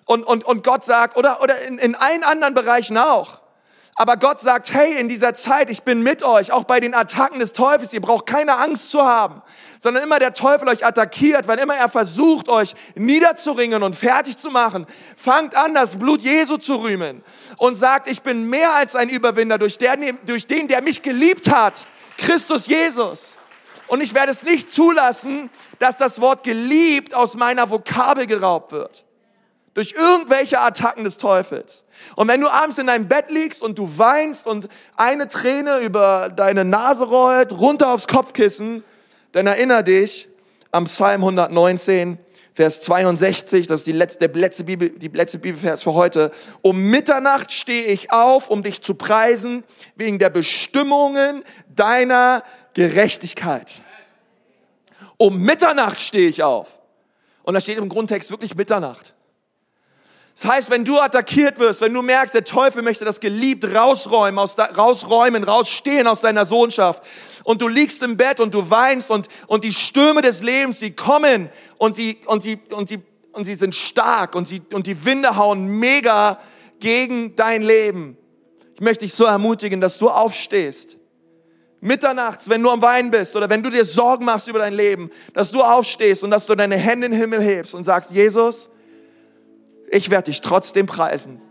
Und, 0.06 0.24
und, 0.24 0.44
und 0.44 0.64
Gott 0.64 0.84
sagt, 0.84 1.18
oder, 1.18 1.42
oder 1.42 1.62
in, 1.62 1.78
in 1.78 1.96
allen 1.96 2.24
anderen 2.24 2.54
Bereichen 2.54 2.98
auch. 2.98 3.44
Aber 3.96 4.18
Gott 4.18 4.40
sagt, 4.40 4.74
hey, 4.74 5.00
in 5.00 5.08
dieser 5.08 5.36
Zeit, 5.36 5.70
ich 5.70 5.84
bin 5.84 6.02
mit 6.02 6.24
euch, 6.24 6.52
auch 6.52 6.64
bei 6.64 6.80
den 6.80 6.96
Attacken 6.96 7.40
des 7.40 7.54
Teufels, 7.54 7.94
ihr 7.94 8.02
braucht 8.02 8.26
keine 8.26 8.58
Angst 8.58 8.90
zu 8.90 9.04
haben, 9.04 9.44
sondern 9.80 10.04
immer 10.04 10.18
der 10.18 10.34
Teufel 10.34 10.68
euch 10.68 10.84
attackiert, 10.84 11.48
wann 11.48 11.60
immer 11.60 11.76
er 11.76 11.90
versucht, 11.90 12.50
euch 12.50 12.74
niederzuringen 12.96 13.84
und 13.84 13.96
fertig 13.96 14.38
zu 14.38 14.50
machen, 14.50 14.88
fangt 15.16 15.56
an, 15.56 15.76
das 15.76 15.98
Blut 15.98 16.22
Jesu 16.22 16.58
zu 16.58 16.78
rühmen 16.78 17.24
und 17.58 17.76
sagt, 17.76 18.10
ich 18.10 18.24
bin 18.24 18.50
mehr 18.50 18.74
als 18.74 18.96
ein 18.96 19.10
Überwinder 19.10 19.60
durch, 19.60 19.78
der, 19.78 19.96
durch 20.26 20.48
den, 20.48 20.68
der 20.68 20.82
mich 20.82 21.04
geliebt 21.04 21.52
hat, 21.52 21.86
Christus 22.18 22.66
Jesus. 22.66 23.38
Und 23.86 24.02
ich 24.02 24.16
werde 24.16 24.32
es 24.32 24.42
nicht 24.42 24.72
zulassen, 24.72 25.52
dass 25.78 26.00
das 26.00 26.20
Wort 26.20 26.44
geliebt 26.44 27.14
aus 27.14 27.36
meiner 27.36 27.70
Vokabel 27.70 28.26
geraubt 28.26 28.72
wird 28.72 29.06
durch 29.74 29.94
irgendwelche 29.98 30.60
Attacken 30.60 31.04
des 31.04 31.18
Teufels. 31.18 31.84
Und 32.16 32.28
wenn 32.28 32.42
du 32.42 32.48
abends 32.48 32.78
in 32.78 32.88
deinem 32.88 33.08
Bett 33.08 33.26
liegst 33.30 33.62
und 33.62 33.78
du 33.78 33.98
weinst 33.98 34.46
und 34.46 34.68
eine 34.96 35.28
Träne 35.28 35.80
über 35.80 36.30
deine 36.30 36.64
Nase 36.64 37.06
rollt, 37.06 37.52
runter 37.54 37.94
aufs 37.94 38.08
Kopfkissen, 38.08 38.84
dann 39.32 39.48
erinnere 39.48 39.84
dich 39.84 40.30
am 40.72 40.86
Psalm 40.86 41.22
119, 41.22 42.18
Vers 42.56 42.82
62, 42.82 43.66
das 43.66 43.82
ist 43.82 43.88
die 43.88 43.94
letzte, 43.94 44.28
der 44.28 44.40
letzte 44.40 44.64
Bibel, 44.64 44.92
die 44.92 45.08
letzte 45.08 45.40
Bibelvers 45.40 45.82
für 45.82 45.96
heute. 45.96 46.32
Um 46.62 46.84
Mitternacht 46.84 47.52
stehe 47.52 47.86
ich 47.86 48.12
auf, 48.12 48.50
um 48.50 48.62
dich 48.62 48.84
zu 48.84 48.94
preisen, 48.94 49.64
wegen 49.96 50.20
der 50.20 50.30
Bestimmungen 50.30 51.44
deiner 51.74 52.44
Gerechtigkeit. 52.76 53.74
Um 55.18 55.42
Mitternacht 55.42 56.00
stehe 56.00 56.30
ich 56.30 56.44
auf. 56.44 56.80
Und 57.42 57.56
da 57.56 57.62
steht 57.62 57.80
im 57.80 57.90
Grundtext 57.90 58.30
wirklich 58.30 58.56
Mitternacht. 58.56 59.16
Das 60.36 60.52
heißt, 60.52 60.70
wenn 60.72 60.84
du 60.84 61.00
attackiert 61.00 61.60
wirst, 61.60 61.82
wenn 61.82 61.94
du 61.94 62.02
merkst, 62.02 62.34
der 62.34 62.44
Teufel 62.44 62.82
möchte 62.82 63.06
das 63.06 63.20
geliebt 63.20 63.66
rausräumen, 63.76 64.40
aus 64.40 64.56
da, 64.56 64.66
rausräumen, 64.66 65.44
rausstehen 65.44 66.08
aus 66.08 66.22
deiner 66.22 66.46
Sohnschaft 66.46 67.04
und 67.44 67.62
du 67.62 67.68
liegst 67.68 68.02
im 68.02 68.18
Bett 68.18 68.40
und 68.40 68.54
du 68.54 68.70
weinst 68.70 69.12
und, 69.12 69.28
und 69.46 69.64
die 69.64 69.74
Stürme 69.74 70.22
des 70.24 70.42
Lebens, 70.42 70.80
die 70.80 70.96
kommen 70.96 71.50
und 71.78 71.96
sie, 71.96 72.18
und 72.26 72.42
sie, 72.42 72.60
und 72.72 72.90
sie, 72.90 73.00
und 73.32 73.46
sie 73.46 73.56
sind 73.56 73.76
stark 73.76 74.36
und, 74.36 74.48
sie, 74.48 74.62
und 74.74 74.88
die 74.88 75.06
Winde 75.06 75.36
hauen 75.36 75.68
mega 75.68 76.40
gegen 76.80 77.36
dein 77.36 77.62
Leben. 77.62 78.18
Ich 78.74 78.82
möchte 78.82 79.06
dich 79.06 79.14
so 79.14 79.26
ermutigen, 79.26 79.82
dass 79.82 80.00
du 80.00 80.10
aufstehst. 80.10 80.98
Mitternachts, 81.80 82.50
wenn 82.50 82.64
du 82.64 82.72
am 82.72 82.82
Weinen 82.82 83.12
bist 83.12 83.36
oder 83.36 83.50
wenn 83.50 83.62
du 83.62 83.70
dir 83.70 83.86
Sorgen 83.86 84.26
machst 84.26 84.48
über 84.48 84.60
dein 84.60 84.74
Leben, 84.74 85.12
dass 85.34 85.52
du 85.52 85.62
aufstehst 85.62 86.24
und 86.24 86.32
dass 86.32 86.48
du 86.48 86.56
deine 86.56 86.78
Hände 86.78 87.06
in 87.06 87.12
den 87.12 87.22
Himmel 87.22 87.42
hebst 87.42 87.76
und 87.76 87.84
sagst, 87.84 88.12
Jesus, 88.12 88.70
ich 89.92 90.10
werde 90.10 90.32
dich 90.32 90.42
trotzdem 90.42 90.86
preisen. 90.86 91.42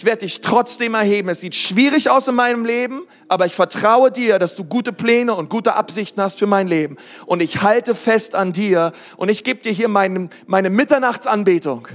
Ich 0.00 0.06
werde 0.06 0.20
dich 0.24 0.40
trotzdem 0.40 0.94
erheben. 0.94 1.28
Es 1.28 1.40
sieht 1.40 1.54
schwierig 1.54 2.08
aus 2.08 2.26
in 2.26 2.34
meinem 2.34 2.64
Leben, 2.64 3.02
aber 3.28 3.44
ich 3.44 3.54
vertraue 3.54 4.10
dir, 4.10 4.38
dass 4.38 4.54
du 4.56 4.64
gute 4.64 4.94
Pläne 4.94 5.34
und 5.34 5.50
gute 5.50 5.74
Absichten 5.74 6.22
hast 6.22 6.38
für 6.38 6.46
mein 6.46 6.68
Leben. 6.68 6.96
Und 7.26 7.42
ich 7.42 7.60
halte 7.60 7.94
fest 7.94 8.34
an 8.34 8.52
dir 8.52 8.92
und 9.18 9.28
ich 9.28 9.44
gebe 9.44 9.60
dir 9.60 9.72
hier 9.72 9.88
meine, 9.88 10.30
meine 10.46 10.70
Mitternachtsanbetung. 10.70 11.88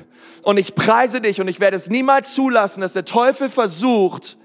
Und 0.43 0.57
ich 0.57 0.75
preise 0.75 1.19
dich 1.19 1.41
und 1.41 1.47
ich 1.47 1.59
werde 1.59 1.77
es 1.77 1.89
niemals 1.89 2.33
zulassen, 2.33 2.81
dass 2.81 2.93
der 2.93 3.05
Teufel 3.05 3.49
versucht, 3.49 4.37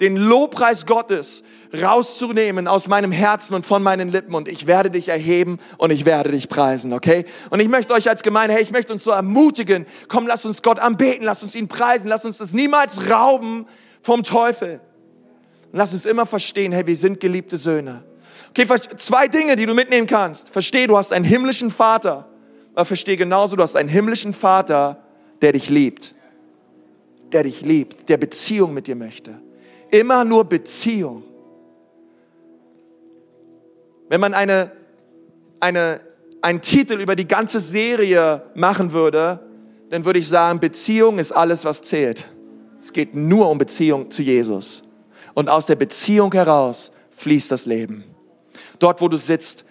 den 0.00 0.16
Lobpreis 0.16 0.86
Gottes 0.86 1.42
rauszunehmen 1.80 2.66
aus 2.66 2.88
meinem 2.88 3.12
Herzen 3.12 3.54
und 3.54 3.66
von 3.66 3.82
meinen 3.82 4.10
Lippen 4.10 4.34
und 4.34 4.48
ich 4.48 4.66
werde 4.66 4.90
dich 4.90 5.08
erheben 5.08 5.58
und 5.78 5.90
ich 5.90 6.04
werde 6.04 6.30
dich 6.30 6.48
preisen, 6.48 6.92
okay? 6.92 7.24
Und 7.50 7.60
ich 7.60 7.68
möchte 7.68 7.92
euch 7.92 8.08
als 8.08 8.22
Gemeinde, 8.22 8.54
hey, 8.54 8.62
ich 8.62 8.72
möchte 8.72 8.92
uns 8.92 9.04
so 9.04 9.10
ermutigen, 9.10 9.86
komm, 10.08 10.26
lass 10.26 10.44
uns 10.46 10.62
Gott 10.62 10.78
anbeten, 10.78 11.24
lass 11.24 11.42
uns 11.42 11.54
ihn 11.54 11.68
preisen, 11.68 12.08
lass 12.08 12.24
uns 12.24 12.38
das 12.38 12.52
niemals 12.52 13.10
rauben 13.10 13.66
vom 14.00 14.22
Teufel. 14.22 14.80
Und 15.70 15.78
lass 15.78 15.92
uns 15.92 16.06
immer 16.06 16.26
verstehen, 16.26 16.72
hey, 16.72 16.86
wir 16.86 16.96
sind 16.96 17.20
geliebte 17.20 17.56
Söhne. 17.56 18.02
Okay, 18.50 18.66
zwei 18.96 19.28
Dinge, 19.28 19.54
die 19.54 19.66
du 19.66 19.74
mitnehmen 19.74 20.06
kannst. 20.06 20.50
Versteh, 20.50 20.86
du 20.86 20.96
hast 20.96 21.12
einen 21.12 21.24
himmlischen 21.24 21.70
Vater. 21.70 22.28
Aber 22.74 22.84
versteh 22.84 23.16
genauso, 23.16 23.54
du 23.54 23.62
hast 23.62 23.76
einen 23.76 23.88
himmlischen 23.88 24.32
Vater, 24.32 25.02
der 25.40 25.52
dich 25.52 25.68
liebt. 25.70 26.12
Der 27.32 27.44
dich 27.44 27.60
liebt, 27.60 28.08
der 28.08 28.16
Beziehung 28.16 28.74
mit 28.74 28.88
dir 28.88 28.96
möchte. 28.96 29.40
Immer 29.90 30.24
nur 30.24 30.44
Beziehung. 30.44 31.24
Wenn 34.08 34.20
man 34.20 34.34
eine, 34.34 34.72
eine, 35.60 36.00
einen 36.42 36.60
Titel 36.60 37.00
über 37.00 37.16
die 37.16 37.26
ganze 37.26 37.60
Serie 37.60 38.42
machen 38.54 38.92
würde, 38.92 39.40
dann 39.90 40.04
würde 40.04 40.18
ich 40.18 40.28
sagen, 40.28 40.60
Beziehung 40.60 41.18
ist 41.18 41.32
alles, 41.32 41.64
was 41.64 41.82
zählt. 41.82 42.28
Es 42.80 42.92
geht 42.92 43.14
nur 43.14 43.50
um 43.50 43.58
Beziehung 43.58 44.10
zu 44.10 44.22
Jesus. 44.22 44.82
Und 45.34 45.48
aus 45.48 45.66
der 45.66 45.76
Beziehung 45.76 46.32
heraus 46.32 46.92
fließt 47.12 47.50
das 47.50 47.66
Leben. 47.66 48.04
Dort, 48.78 49.00
wo 49.00 49.08
du 49.08 49.16
sitzt, 49.16 49.64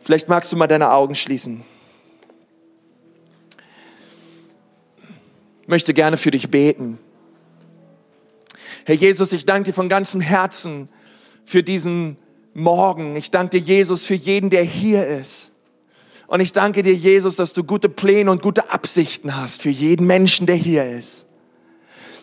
vielleicht 0.00 0.28
magst 0.28 0.52
du 0.52 0.56
mal 0.56 0.66
deine 0.66 0.90
Augen 0.90 1.14
schließen. 1.14 1.62
Ich 5.62 5.68
möchte 5.68 5.94
gerne 5.94 6.16
für 6.16 6.30
dich 6.30 6.50
beten. 6.50 6.98
Herr 8.88 8.94
Jesus, 8.94 9.34
ich 9.34 9.44
danke 9.44 9.64
dir 9.64 9.74
von 9.74 9.90
ganzem 9.90 10.22
Herzen 10.22 10.88
für 11.44 11.62
diesen 11.62 12.16
Morgen. 12.54 13.16
Ich 13.16 13.30
danke 13.30 13.60
dir, 13.60 13.76
Jesus, 13.76 14.02
für 14.02 14.14
jeden, 14.14 14.48
der 14.48 14.62
hier 14.62 15.06
ist. 15.06 15.52
Und 16.26 16.40
ich 16.40 16.52
danke 16.52 16.82
dir, 16.82 16.94
Jesus, 16.94 17.36
dass 17.36 17.52
du 17.52 17.64
gute 17.64 17.90
Pläne 17.90 18.30
und 18.30 18.40
gute 18.40 18.72
Absichten 18.72 19.36
hast 19.36 19.60
für 19.60 19.68
jeden 19.68 20.06
Menschen, 20.06 20.46
der 20.46 20.56
hier 20.56 20.86
ist. 20.86 21.26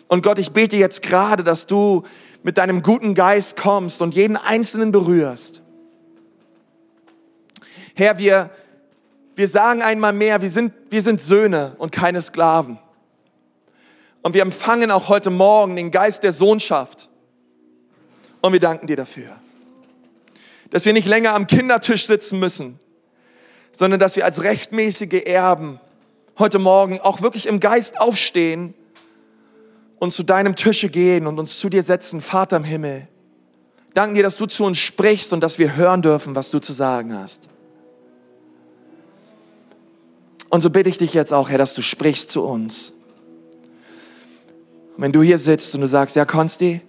Und 0.08 0.24
Gott, 0.24 0.40
ich 0.40 0.50
bete 0.50 0.76
jetzt 0.76 1.02
gerade, 1.02 1.44
dass 1.44 1.68
du 1.68 2.02
mit 2.42 2.58
deinem 2.58 2.82
guten 2.82 3.14
Geist 3.14 3.56
kommst 3.56 4.02
und 4.02 4.16
jeden 4.16 4.36
Einzelnen 4.36 4.90
berührst. 4.90 5.62
Herr, 7.94 8.18
wir, 8.18 8.50
wir 9.36 9.46
sagen 9.46 9.82
einmal 9.82 10.12
mehr, 10.12 10.42
wir 10.42 10.50
sind, 10.50 10.72
wir 10.90 11.02
sind 11.02 11.20
Söhne 11.20 11.76
und 11.78 11.92
keine 11.92 12.20
Sklaven. 12.20 12.80
Und 14.26 14.34
wir 14.34 14.42
empfangen 14.42 14.90
auch 14.90 15.08
heute 15.08 15.30
Morgen 15.30 15.76
den 15.76 15.92
Geist 15.92 16.24
der 16.24 16.32
Sohnschaft. 16.32 17.08
Und 18.40 18.52
wir 18.52 18.58
danken 18.58 18.88
dir 18.88 18.96
dafür. 18.96 19.36
Dass 20.70 20.84
wir 20.84 20.92
nicht 20.92 21.06
länger 21.06 21.32
am 21.34 21.46
Kindertisch 21.46 22.08
sitzen 22.08 22.40
müssen, 22.40 22.80
sondern 23.70 24.00
dass 24.00 24.16
wir 24.16 24.24
als 24.24 24.42
rechtmäßige 24.42 25.22
Erben 25.26 25.78
heute 26.40 26.58
Morgen 26.58 26.98
auch 26.98 27.22
wirklich 27.22 27.46
im 27.46 27.60
Geist 27.60 28.00
aufstehen 28.00 28.74
und 30.00 30.12
zu 30.12 30.24
deinem 30.24 30.56
Tische 30.56 30.88
gehen 30.88 31.28
und 31.28 31.38
uns 31.38 31.60
zu 31.60 31.68
dir 31.68 31.84
setzen, 31.84 32.20
Vater 32.20 32.56
im 32.56 32.64
Himmel. 32.64 33.06
Danken 33.94 34.16
dir, 34.16 34.24
dass 34.24 34.38
du 34.38 34.46
zu 34.46 34.64
uns 34.64 34.78
sprichst 34.78 35.32
und 35.34 35.40
dass 35.40 35.60
wir 35.60 35.76
hören 35.76 36.02
dürfen, 36.02 36.34
was 36.34 36.50
du 36.50 36.58
zu 36.58 36.72
sagen 36.72 37.16
hast. 37.16 37.48
Und 40.50 40.62
so 40.62 40.70
bitte 40.70 40.90
ich 40.90 40.98
dich 40.98 41.14
jetzt 41.14 41.32
auch, 41.32 41.48
Herr, 41.48 41.58
dass 41.58 41.74
du 41.74 41.82
sprichst 41.82 42.28
zu 42.28 42.42
uns. 42.42 42.92
Und 44.96 45.02
wenn 45.02 45.12
du 45.12 45.22
hier 45.22 45.36
sitzt 45.36 45.74
und 45.74 45.82
du 45.82 45.88
sagst, 45.88 46.16
ja, 46.16 46.24
Konsti, 46.24 46.80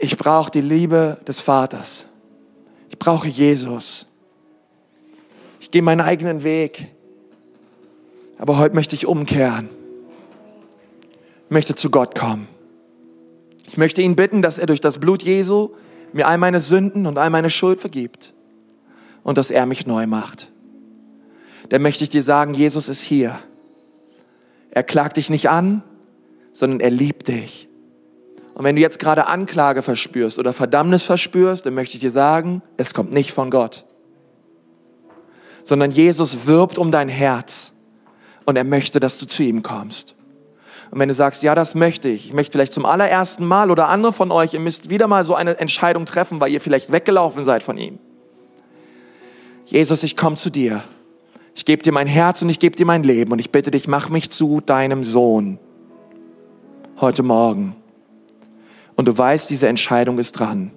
ich 0.00 0.16
brauche 0.18 0.50
die 0.50 0.60
Liebe 0.60 1.18
des 1.26 1.40
Vaters. 1.40 2.06
Ich 2.90 2.98
brauche 2.98 3.28
Jesus. 3.28 4.06
Ich 5.60 5.70
gehe 5.70 5.80
meinen 5.80 6.02
eigenen 6.02 6.44
Weg. 6.44 6.88
Aber 8.38 8.58
heute 8.58 8.74
möchte 8.74 8.94
ich 8.94 9.06
umkehren. 9.06 9.70
Ich 11.46 11.50
möchte 11.50 11.74
zu 11.74 11.90
Gott 11.90 12.14
kommen. 12.14 12.46
Ich 13.66 13.78
möchte 13.78 14.02
ihn 14.02 14.14
bitten, 14.14 14.42
dass 14.42 14.58
er 14.58 14.66
durch 14.66 14.80
das 14.80 14.98
Blut 14.98 15.22
Jesu 15.22 15.70
mir 16.12 16.28
all 16.28 16.36
meine 16.36 16.60
Sünden 16.60 17.06
und 17.06 17.16
all 17.16 17.30
meine 17.30 17.48
Schuld 17.48 17.80
vergibt 17.80 18.34
und 19.22 19.38
dass 19.38 19.50
er 19.50 19.64
mich 19.64 19.86
neu 19.86 20.06
macht. 20.06 20.50
Dann 21.70 21.80
möchte 21.80 22.04
ich 22.04 22.10
dir 22.10 22.22
sagen, 22.22 22.52
Jesus 22.52 22.90
ist 22.90 23.00
hier. 23.00 23.38
Er 24.70 24.82
klagt 24.82 25.16
dich 25.16 25.30
nicht 25.30 25.48
an, 25.48 25.82
sondern 26.52 26.80
er 26.80 26.90
liebt 26.90 27.28
dich. 27.28 27.68
Und 28.54 28.64
wenn 28.64 28.76
du 28.76 28.82
jetzt 28.82 28.98
gerade 28.98 29.26
Anklage 29.26 29.82
verspürst 29.82 30.38
oder 30.38 30.52
Verdammnis 30.52 31.02
verspürst, 31.02 31.64
dann 31.64 31.74
möchte 31.74 31.94
ich 31.96 32.00
dir 32.00 32.10
sagen, 32.10 32.62
es 32.76 32.92
kommt 32.92 33.12
nicht 33.12 33.32
von 33.32 33.50
Gott, 33.50 33.86
sondern 35.64 35.90
Jesus 35.90 36.46
wirbt 36.46 36.76
um 36.76 36.90
dein 36.92 37.08
Herz 37.08 37.72
und 38.44 38.56
er 38.56 38.64
möchte, 38.64 39.00
dass 39.00 39.18
du 39.18 39.26
zu 39.26 39.42
ihm 39.42 39.62
kommst. 39.62 40.16
Und 40.90 40.98
wenn 40.98 41.08
du 41.08 41.14
sagst, 41.14 41.42
ja, 41.42 41.54
das 41.54 41.74
möchte 41.74 42.08
ich, 42.08 42.26
ich 42.26 42.32
möchte 42.34 42.52
vielleicht 42.52 42.74
zum 42.74 42.84
allerersten 42.84 43.46
Mal 43.46 43.70
oder 43.70 43.88
andere 43.88 44.12
von 44.12 44.30
euch, 44.30 44.52
ihr 44.52 44.60
müsst 44.60 44.90
wieder 44.90 45.06
mal 45.06 45.24
so 45.24 45.34
eine 45.34 45.58
Entscheidung 45.58 46.04
treffen, 46.04 46.38
weil 46.38 46.52
ihr 46.52 46.60
vielleicht 46.60 46.92
weggelaufen 46.92 47.44
seid 47.44 47.62
von 47.62 47.78
ihm. 47.78 47.98
Jesus, 49.64 50.02
ich 50.02 50.18
komme 50.18 50.36
zu 50.36 50.50
dir. 50.50 50.84
Ich 51.54 51.64
gebe 51.64 51.82
dir 51.82 51.92
mein 51.92 52.06
Herz 52.06 52.42
und 52.42 52.50
ich 52.50 52.58
gebe 52.58 52.76
dir 52.76 52.84
mein 52.84 53.04
Leben 53.04 53.32
und 53.32 53.38
ich 53.38 53.50
bitte 53.50 53.70
dich, 53.70 53.88
mach 53.88 54.10
mich 54.10 54.28
zu 54.28 54.60
deinem 54.60 55.04
Sohn 55.04 55.58
heute 57.02 57.22
Morgen. 57.22 57.76
Und 58.94 59.08
du 59.08 59.16
weißt, 59.16 59.50
diese 59.50 59.68
Entscheidung 59.68 60.18
ist 60.18 60.32
dran. 60.32 60.70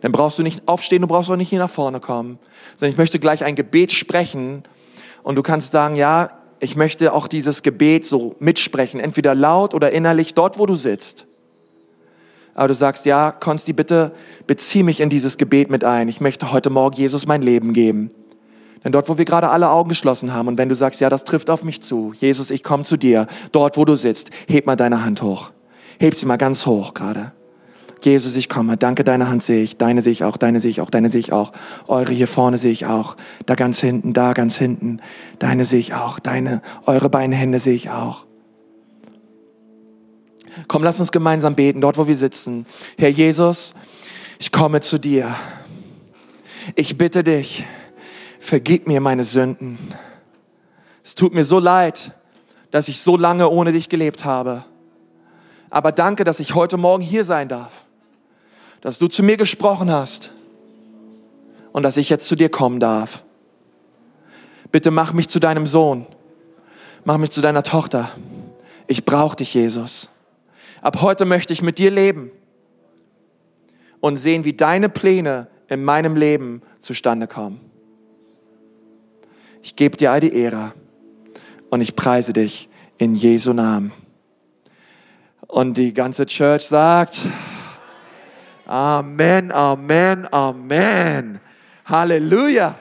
Dann 0.00 0.12
brauchst 0.12 0.38
du 0.38 0.42
nicht 0.42 0.66
aufstehen, 0.66 1.02
du 1.02 1.08
brauchst 1.08 1.30
auch 1.30 1.36
nicht 1.36 1.48
hier 1.48 1.58
nach 1.58 1.70
vorne 1.70 2.00
kommen, 2.00 2.38
sondern 2.76 2.92
ich 2.92 2.98
möchte 2.98 3.18
gleich 3.18 3.44
ein 3.44 3.54
Gebet 3.54 3.92
sprechen 3.92 4.62
und 5.22 5.36
du 5.36 5.42
kannst 5.42 5.72
sagen, 5.72 5.96
ja, 5.96 6.30
ich 6.60 6.76
möchte 6.76 7.12
auch 7.12 7.28
dieses 7.28 7.62
Gebet 7.62 8.06
so 8.06 8.36
mitsprechen, 8.38 9.00
entweder 9.00 9.34
laut 9.34 9.74
oder 9.74 9.92
innerlich 9.92 10.34
dort, 10.34 10.58
wo 10.58 10.66
du 10.66 10.74
sitzt. 10.74 11.26
aber 12.54 12.68
du 12.68 12.74
sagst, 12.74 13.04
ja, 13.04 13.32
Konsti, 13.32 13.72
bitte 13.72 14.12
bezieh 14.46 14.82
mich 14.82 15.00
in 15.00 15.10
dieses 15.10 15.36
Gebet 15.36 15.70
mit 15.70 15.84
ein. 15.84 16.08
Ich 16.08 16.20
möchte 16.20 16.52
heute 16.52 16.70
Morgen 16.70 16.96
Jesus 16.96 17.26
mein 17.26 17.42
Leben 17.42 17.72
geben. 17.72 18.10
Denn 18.84 18.92
dort, 18.92 19.08
wo 19.08 19.18
wir 19.18 19.24
gerade 19.24 19.48
alle 19.48 19.70
Augen 19.70 19.88
geschlossen 19.88 20.32
haben 20.32 20.48
und 20.48 20.58
wenn 20.58 20.68
du 20.68 20.76
sagst, 20.76 21.00
ja, 21.00 21.10
das 21.10 21.24
trifft 21.24 21.50
auf 21.50 21.64
mich 21.64 21.82
zu, 21.82 22.12
Jesus, 22.16 22.50
ich 22.50 22.62
komme 22.62 22.84
zu 22.84 22.96
dir, 22.96 23.26
dort, 23.50 23.76
wo 23.76 23.84
du 23.84 23.96
sitzt, 23.96 24.30
heb 24.48 24.66
mal 24.66 24.76
deine 24.76 25.04
Hand 25.04 25.22
hoch. 25.22 25.50
Heb 25.98 26.14
sie 26.14 26.26
mal 26.26 26.36
ganz 26.36 26.66
hoch 26.66 26.94
gerade. 26.94 27.32
Jesus, 28.02 28.36
ich 28.36 28.48
komme. 28.48 28.76
Danke, 28.76 29.02
deine 29.02 29.28
Hand 29.28 29.42
sehe 29.42 29.62
ich. 29.62 29.78
Deine 29.78 30.02
sehe 30.02 30.12
ich 30.12 30.22
auch, 30.22 30.36
deine 30.36 30.60
sehe 30.60 30.70
ich 30.70 30.80
auch, 30.80 30.90
deine 30.90 31.08
sehe 31.08 31.20
ich 31.20 31.32
auch. 31.32 31.52
Eure 31.88 32.12
hier 32.12 32.28
vorne 32.28 32.58
sehe 32.58 32.70
ich 32.70 32.86
auch. 32.86 33.16
Da 33.46 33.54
ganz 33.54 33.80
hinten, 33.80 34.12
da 34.12 34.32
ganz 34.32 34.56
hinten. 34.58 35.00
Deine 35.38 35.64
sehe 35.64 35.80
ich 35.80 35.94
auch. 35.94 36.18
Deine, 36.18 36.62
eure 36.84 37.10
beiden 37.10 37.32
Hände 37.32 37.58
sehe 37.58 37.74
ich 37.74 37.90
auch. 37.90 38.26
Komm, 40.68 40.82
lass 40.82 41.00
uns 41.00 41.12
gemeinsam 41.12 41.54
beten, 41.54 41.80
dort, 41.80 41.98
wo 41.98 42.06
wir 42.06 42.16
sitzen. 42.16 42.64
Herr 42.96 43.08
Jesus, 43.08 43.74
ich 44.38 44.52
komme 44.52 44.80
zu 44.80 44.98
dir. 44.98 45.34
Ich 46.74 46.96
bitte 46.96 47.22
dich, 47.22 47.64
vergib 48.40 48.86
mir 48.86 49.00
meine 49.00 49.24
Sünden. 49.24 49.78
Es 51.04 51.14
tut 51.14 51.34
mir 51.34 51.44
so 51.44 51.58
leid, 51.58 52.12
dass 52.70 52.88
ich 52.88 53.00
so 53.00 53.16
lange 53.16 53.48
ohne 53.48 53.72
dich 53.72 53.88
gelebt 53.88 54.24
habe. 54.24 54.64
Aber 55.76 55.92
danke, 55.92 56.24
dass 56.24 56.40
ich 56.40 56.54
heute 56.54 56.78
Morgen 56.78 57.02
hier 57.02 57.22
sein 57.22 57.48
darf 57.48 57.84
dass 58.86 59.00
du 59.00 59.08
zu 59.08 59.24
mir 59.24 59.36
gesprochen 59.36 59.90
hast 59.90 60.30
und 61.72 61.82
dass 61.82 61.96
ich 61.96 62.08
jetzt 62.08 62.28
zu 62.28 62.36
dir 62.36 62.48
kommen 62.48 62.78
darf. 62.78 63.24
Bitte 64.70 64.92
mach 64.92 65.12
mich 65.12 65.28
zu 65.28 65.40
deinem 65.40 65.66
Sohn, 65.66 66.06
mach 67.04 67.18
mich 67.18 67.32
zu 67.32 67.40
deiner 67.40 67.64
Tochter. 67.64 68.10
Ich 68.86 69.04
brauche 69.04 69.34
dich, 69.34 69.54
Jesus. 69.54 70.08
Ab 70.82 71.02
heute 71.02 71.24
möchte 71.24 71.52
ich 71.52 71.62
mit 71.62 71.78
dir 71.78 71.90
leben 71.90 72.30
und 73.98 74.18
sehen, 74.18 74.44
wie 74.44 74.52
deine 74.52 74.88
Pläne 74.88 75.48
in 75.66 75.82
meinem 75.82 76.14
Leben 76.14 76.62
zustande 76.78 77.26
kommen. 77.26 77.58
Ich 79.64 79.74
gebe 79.74 79.96
dir 79.96 80.12
all 80.12 80.20
die 80.20 80.32
Ehre 80.32 80.74
und 81.70 81.80
ich 81.80 81.96
preise 81.96 82.32
dich 82.32 82.68
in 82.98 83.16
Jesu 83.16 83.52
Namen. 83.52 83.90
Und 85.48 85.78
die 85.78 85.94
ganze 85.94 86.26
Church 86.26 86.66
sagt, 86.66 87.20
Amen, 88.66 89.52
Amen, 89.52 90.26
Amen. 90.32 91.40
Halleluja. 91.84 92.74